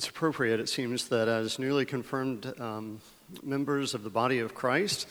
It's 0.00 0.08
appropriate, 0.08 0.60
it 0.60 0.68
seems, 0.70 1.08
that 1.08 1.28
as 1.28 1.58
newly 1.58 1.84
confirmed 1.84 2.58
um, 2.58 3.02
members 3.42 3.92
of 3.92 4.02
the 4.02 4.08
body 4.08 4.38
of 4.38 4.54
Christ, 4.54 5.06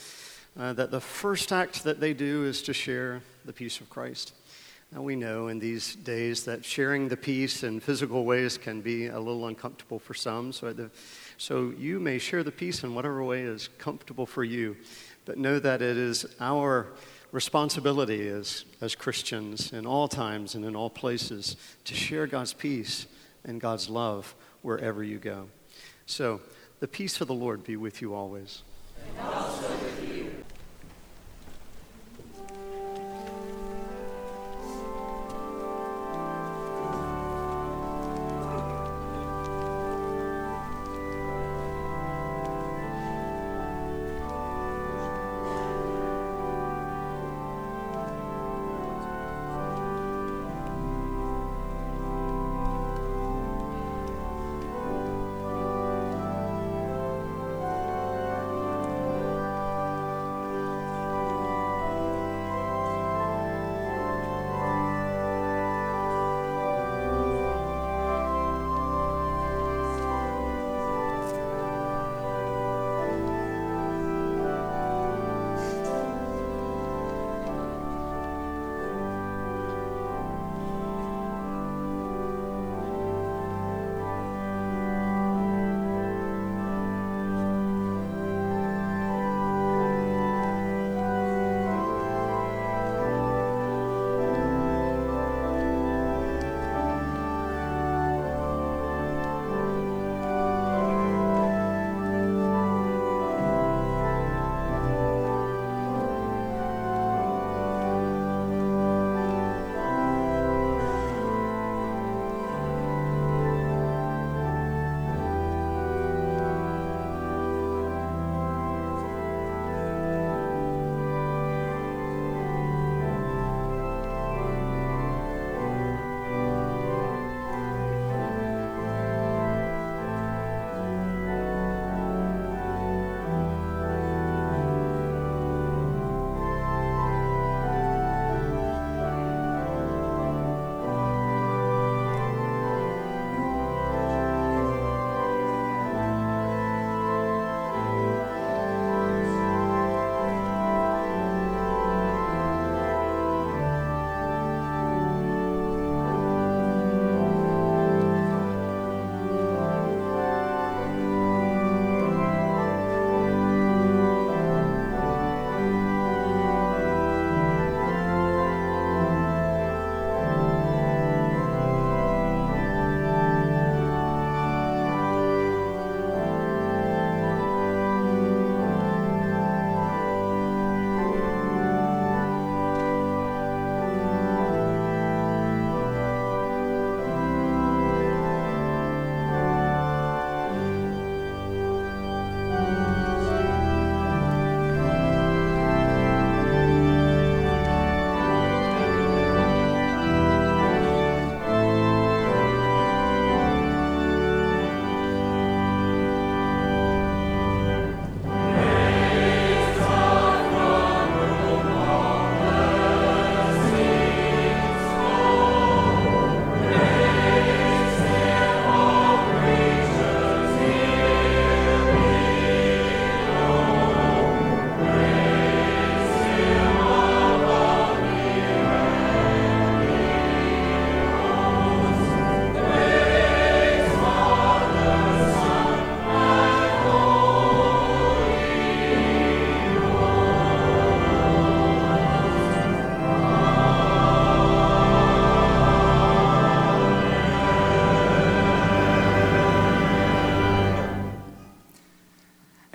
uh, 0.59 0.73
that 0.73 0.89
the 0.89 0.99
first 0.99 1.51
act 1.51 1.83
that 1.83 1.99
they 1.99 2.11
do 2.11 2.45
is 2.45 2.63
to 2.63 2.73
share 2.73 3.21
the 3.45 3.53
peace 3.53 3.79
of 3.81 3.87
Christ. 3.91 4.33
Now, 4.91 5.03
we 5.03 5.15
know 5.15 5.47
in 5.49 5.59
these 5.59 5.93
days 5.93 6.45
that 6.45 6.65
sharing 6.65 7.07
the 7.07 7.15
peace 7.15 7.61
in 7.61 7.79
physical 7.79 8.25
ways 8.25 8.57
can 8.57 8.81
be 8.81 9.05
a 9.05 9.19
little 9.19 9.45
uncomfortable 9.45 9.99
for 9.99 10.15
some. 10.15 10.51
So, 10.51 10.73
the, 10.73 10.89
so 11.37 11.71
you 11.77 11.99
may 11.99 12.17
share 12.17 12.41
the 12.41 12.51
peace 12.51 12.83
in 12.83 12.95
whatever 12.95 13.23
way 13.23 13.43
is 13.43 13.69
comfortable 13.77 14.25
for 14.25 14.43
you. 14.43 14.75
But 15.23 15.37
know 15.37 15.59
that 15.59 15.83
it 15.83 15.97
is 15.97 16.25
our 16.39 16.87
responsibility 17.31 18.27
as, 18.27 18.65
as 18.81 18.95
Christians 18.95 19.71
in 19.71 19.85
all 19.85 20.07
times 20.07 20.55
and 20.55 20.65
in 20.65 20.75
all 20.75 20.89
places 20.89 21.57
to 21.85 21.93
share 21.93 22.25
God's 22.25 22.53
peace 22.53 23.05
and 23.45 23.61
God's 23.61 23.87
love 23.87 24.33
wherever 24.61 25.03
you 25.03 25.17
go. 25.17 25.49
So, 26.05 26.41
the 26.79 26.87
peace 26.87 27.21
of 27.21 27.27
the 27.27 27.33
Lord 27.33 27.63
be 27.63 27.75
with 27.75 28.01
you 28.01 28.13
always. 28.13 28.63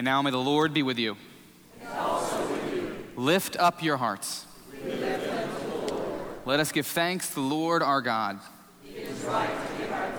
And 0.04 0.10
now 0.10 0.20
may 0.20 0.32
the 0.32 0.36
Lord 0.36 0.74
be 0.74 0.82
with 0.82 0.98
you. 0.98 1.16
With 1.80 2.74
you. 2.74 2.94
Lift 3.16 3.56
up 3.56 3.82
your 3.82 3.96
hearts. 3.96 4.44
Let 6.44 6.60
us 6.60 6.72
give 6.72 6.86
thanks 6.86 7.30
to 7.30 7.36
the 7.36 7.40
Lord 7.40 7.82
our 7.82 8.02
God. 8.02 8.38
It 8.86 8.98
is 8.98 9.24
right 9.24 9.48
our. 9.48 10.12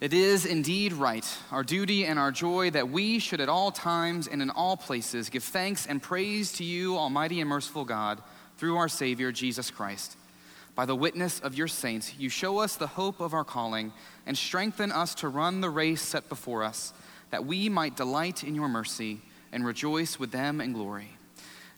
It 0.00 0.14
is 0.14 0.46
indeed 0.46 0.94
right, 0.94 1.38
our 1.50 1.62
duty 1.62 2.06
and 2.06 2.18
our 2.18 2.32
joy, 2.32 2.70
that 2.70 2.88
we 2.88 3.18
should 3.18 3.42
at 3.42 3.50
all 3.50 3.72
times 3.72 4.26
and 4.26 4.40
in 4.40 4.48
all 4.48 4.78
places 4.78 5.28
give 5.28 5.44
thanks 5.44 5.84
and 5.84 6.02
praise 6.02 6.52
to 6.54 6.64
you, 6.64 6.96
Almighty 6.96 7.42
and 7.42 7.50
merciful 7.50 7.84
God, 7.84 8.22
through 8.56 8.78
our 8.78 8.88
Savior, 8.88 9.32
Jesus 9.32 9.70
Christ. 9.70 10.16
By 10.74 10.86
the 10.86 10.96
witness 10.96 11.40
of 11.40 11.54
your 11.54 11.68
saints, 11.68 12.14
you 12.18 12.30
show 12.30 12.56
us 12.60 12.76
the 12.76 12.86
hope 12.86 13.20
of 13.20 13.34
our 13.34 13.44
calling 13.44 13.92
and 14.24 14.38
strengthen 14.38 14.90
us 14.90 15.14
to 15.16 15.28
run 15.28 15.60
the 15.60 15.68
race 15.68 16.00
set 16.00 16.30
before 16.30 16.64
us 16.64 16.94
that 17.30 17.44
we 17.44 17.68
might 17.68 17.96
delight 17.96 18.44
in 18.44 18.54
your 18.54 18.68
mercy 18.68 19.20
and 19.52 19.64
rejoice 19.64 20.18
with 20.18 20.30
them 20.30 20.60
in 20.60 20.72
glory. 20.72 21.16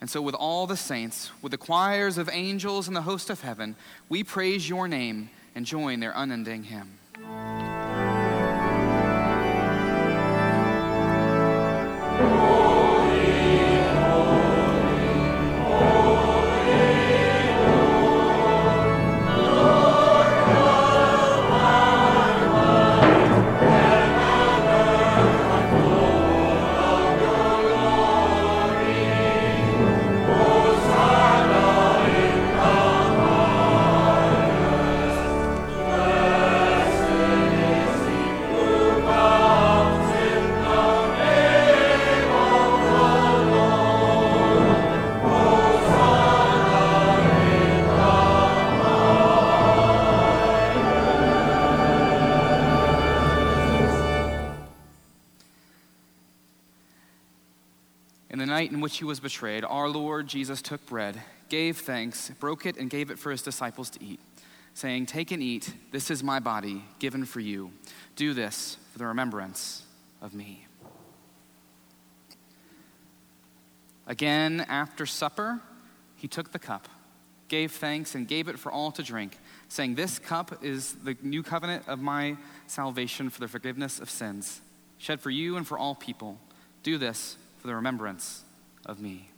And 0.00 0.08
so, 0.08 0.22
with 0.22 0.34
all 0.34 0.66
the 0.66 0.76
saints, 0.76 1.30
with 1.42 1.52
the 1.52 1.58
choirs 1.58 2.16
of 2.16 2.30
angels 2.32 2.86
and 2.86 2.96
the 2.96 3.02
host 3.02 3.28
of 3.28 3.42
heaven, 3.42 3.76
we 4.08 4.24
praise 4.24 4.68
your 4.68 4.88
name 4.88 5.28
and 5.54 5.66
join 5.66 6.00
their 6.00 6.12
unending 6.16 6.64
hymn. 6.64 6.98
Which 58.90 58.98
he 58.98 59.04
was 59.04 59.20
betrayed, 59.20 59.64
our 59.64 59.88
Lord 59.88 60.26
Jesus 60.26 60.60
took 60.60 60.84
bread, 60.86 61.22
gave 61.48 61.78
thanks, 61.78 62.28
broke 62.40 62.66
it, 62.66 62.76
and 62.76 62.90
gave 62.90 63.12
it 63.12 63.20
for 63.20 63.30
his 63.30 63.40
disciples 63.40 63.88
to 63.90 64.04
eat, 64.04 64.18
saying, 64.74 65.06
Take 65.06 65.30
and 65.30 65.40
eat, 65.40 65.72
this 65.92 66.10
is 66.10 66.24
my 66.24 66.40
body 66.40 66.82
given 66.98 67.24
for 67.24 67.38
you. 67.38 67.70
Do 68.16 68.34
this 68.34 68.78
for 68.90 68.98
the 68.98 69.06
remembrance 69.06 69.84
of 70.20 70.34
me. 70.34 70.66
Again, 74.08 74.66
after 74.68 75.06
supper, 75.06 75.60
he 76.16 76.26
took 76.26 76.50
the 76.50 76.58
cup, 76.58 76.88
gave 77.46 77.70
thanks, 77.70 78.16
and 78.16 78.26
gave 78.26 78.48
it 78.48 78.58
for 78.58 78.72
all 78.72 78.90
to 78.90 79.04
drink, 79.04 79.38
saying, 79.68 79.94
This 79.94 80.18
cup 80.18 80.64
is 80.64 80.94
the 80.94 81.16
new 81.22 81.44
covenant 81.44 81.84
of 81.86 82.00
my 82.00 82.36
salvation 82.66 83.30
for 83.30 83.38
the 83.38 83.46
forgiveness 83.46 84.00
of 84.00 84.10
sins, 84.10 84.60
shed 84.98 85.20
for 85.20 85.30
you 85.30 85.56
and 85.56 85.64
for 85.64 85.78
all 85.78 85.94
people. 85.94 86.40
Do 86.82 86.98
this 86.98 87.36
for 87.60 87.68
the 87.68 87.76
remembrance 87.76 88.42
of 88.86 89.00
me. 89.00 89.30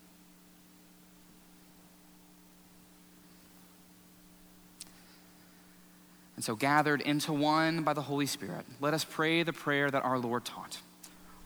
And 6.37 6.45
so, 6.45 6.57
gathered 6.57 7.01
into 7.03 7.33
one 7.33 7.83
by 7.83 7.93
the 7.93 8.03
Holy 8.03 8.27
Spirit, 8.27 8.65
let 8.81 8.95
us 8.95 9.05
pray 9.05 9.43
the 9.43 9.53
prayer 9.53 9.91
that 9.91 10.05
our 10.05 10.19
Lord 10.19 10.45
taught 10.45 10.79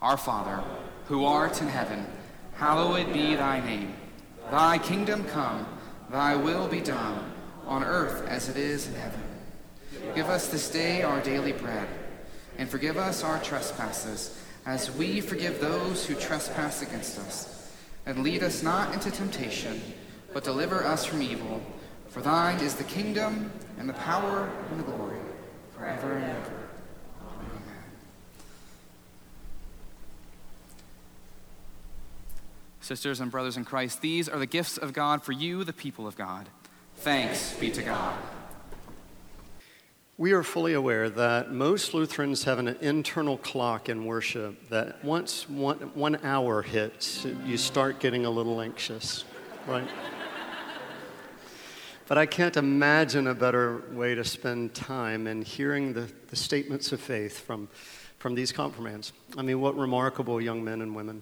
Our 0.00 0.16
Father, 0.16 0.62
who 1.06 1.24
art 1.24 1.60
in 1.60 1.68
heaven, 1.68 2.06
hallowed 2.54 3.12
be 3.12 3.34
thy 3.34 3.60
name. 3.60 3.94
Thy 4.50 4.78
kingdom 4.78 5.24
come, 5.24 5.66
thy 6.10 6.36
will 6.36 6.68
be 6.68 6.80
done, 6.80 7.32
on 7.66 7.82
earth 7.84 8.26
as 8.28 8.48
it 8.48 8.56
is 8.56 8.86
in 8.86 8.94
heaven. 8.94 9.20
Give 10.14 10.28
us 10.28 10.48
this 10.48 10.70
day 10.70 11.02
our 11.02 11.20
daily 11.20 11.52
bread, 11.52 11.88
and 12.56 12.68
forgive 12.68 12.96
us 12.96 13.24
our 13.24 13.38
trespasses, 13.40 14.40
as 14.64 14.90
we 14.92 15.20
forgive 15.20 15.60
those 15.60 16.06
who 16.06 16.14
trespass 16.14 16.80
against 16.80 17.18
us 17.18 17.55
and 18.06 18.22
lead 18.22 18.42
us 18.42 18.62
not 18.62 18.94
into 18.94 19.10
temptation, 19.10 19.82
but 20.32 20.44
deliver 20.44 20.84
us 20.84 21.04
from 21.04 21.20
evil. 21.20 21.60
For 22.08 22.20
thine 22.22 22.60
is 22.60 22.76
the 22.76 22.84
kingdom, 22.84 23.52
and 23.78 23.88
the 23.88 23.94
power, 23.94 24.48
and 24.70 24.80
the 24.80 24.84
glory, 24.84 25.18
forever 25.76 26.12
and 26.12 26.24
ever. 26.24 26.68
Amen. 27.20 27.84
Sisters 32.80 33.20
and 33.20 33.30
brothers 33.30 33.56
in 33.56 33.64
Christ, 33.64 34.00
these 34.00 34.28
are 34.28 34.38
the 34.38 34.46
gifts 34.46 34.78
of 34.78 34.92
God 34.92 35.22
for 35.22 35.32
you, 35.32 35.64
the 35.64 35.72
people 35.72 36.06
of 36.06 36.16
God. 36.16 36.48
Thanks 36.96 37.54
be 37.54 37.70
to 37.72 37.82
God. 37.82 38.16
We 40.18 40.32
are 40.32 40.42
fully 40.42 40.72
aware 40.72 41.10
that 41.10 41.52
most 41.52 41.92
Lutherans 41.92 42.44
have 42.44 42.58
an 42.58 42.68
internal 42.80 43.36
clock 43.36 43.90
in 43.90 44.06
worship 44.06 44.70
that 44.70 45.04
once 45.04 45.46
one, 45.46 45.76
one 45.92 46.16
hour 46.24 46.62
hits, 46.62 47.26
you 47.44 47.58
start 47.58 48.00
getting 48.00 48.24
a 48.24 48.30
little 48.30 48.62
anxious, 48.62 49.26
right? 49.66 49.86
but 52.08 52.16
I 52.16 52.24
can't 52.24 52.56
imagine 52.56 53.26
a 53.26 53.34
better 53.34 53.82
way 53.92 54.14
to 54.14 54.24
spend 54.24 54.74
time 54.74 55.26
in 55.26 55.42
hearing 55.42 55.92
the, 55.92 56.10
the 56.28 56.36
statements 56.36 56.92
of 56.92 57.00
faith 57.02 57.38
from, 57.40 57.68
from 58.18 58.34
these 58.34 58.52
confirmands. 58.52 59.12
I 59.36 59.42
mean, 59.42 59.60
what 59.60 59.76
remarkable 59.76 60.40
young 60.40 60.64
men 60.64 60.80
and 60.80 60.96
women. 60.96 61.20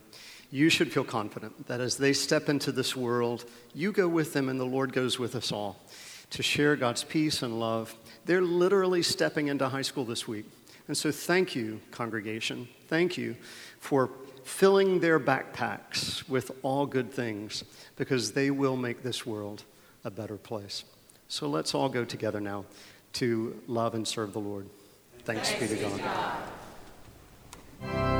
You 0.53 0.69
should 0.69 0.93
feel 0.93 1.03
confident 1.03 1.67
that 1.67 1.81
as 1.81 1.97
they 1.97 2.13
step 2.13 2.49
into 2.49 2.71
this 2.71 2.95
world, 2.95 3.45
you 3.75 3.91
go 3.91 4.07
with 4.07 4.35
them 4.35 4.49
and 4.49 4.61
the 4.61 4.65
Lord 4.65 4.93
goes 4.93 5.19
with 5.19 5.35
us 5.35 5.51
all 5.51 5.81
to 6.31 6.43
share 6.43 6.77
God's 6.77 7.05
peace 7.05 7.43
and 7.43 7.59
love. 7.59 7.95
They're 8.25 8.43
literally 8.43 9.03
stepping 9.03 9.49
into 9.49 9.69
high 9.69 9.83
school 9.83 10.05
this 10.05 10.27
week. 10.27 10.47
And 10.89 10.97
so, 10.97 11.11
thank 11.11 11.55
you, 11.55 11.81
congregation. 11.91 12.69
Thank 12.89 13.17
you 13.17 13.37
for 13.81 14.11
filling 14.45 15.01
their 15.01 15.19
backpacks 15.19 16.29
with 16.29 16.51
all 16.63 16.85
good 16.85 17.11
things 17.11 17.65
because 17.97 18.33
they 18.33 18.51
will 18.51 18.77
make 18.77 19.03
this 19.03 19.25
world 19.25 19.65
a 20.05 20.11
better 20.11 20.37
place. 20.37 20.85
So, 21.29 21.49
let's 21.49 21.75
all 21.75 21.89
go 21.89 22.05
together 22.05 22.41
now 22.41 22.67
to 23.15 23.61
love 23.67 23.95
and 23.95 24.07
serve 24.07 24.33
the 24.33 24.41
Lord. 24.41 24.69
Thanks, 25.25 25.51
Thanks 25.51 25.73
be 25.73 25.79
to 25.79 25.83
God. 25.83 26.01
God. 27.81 28.14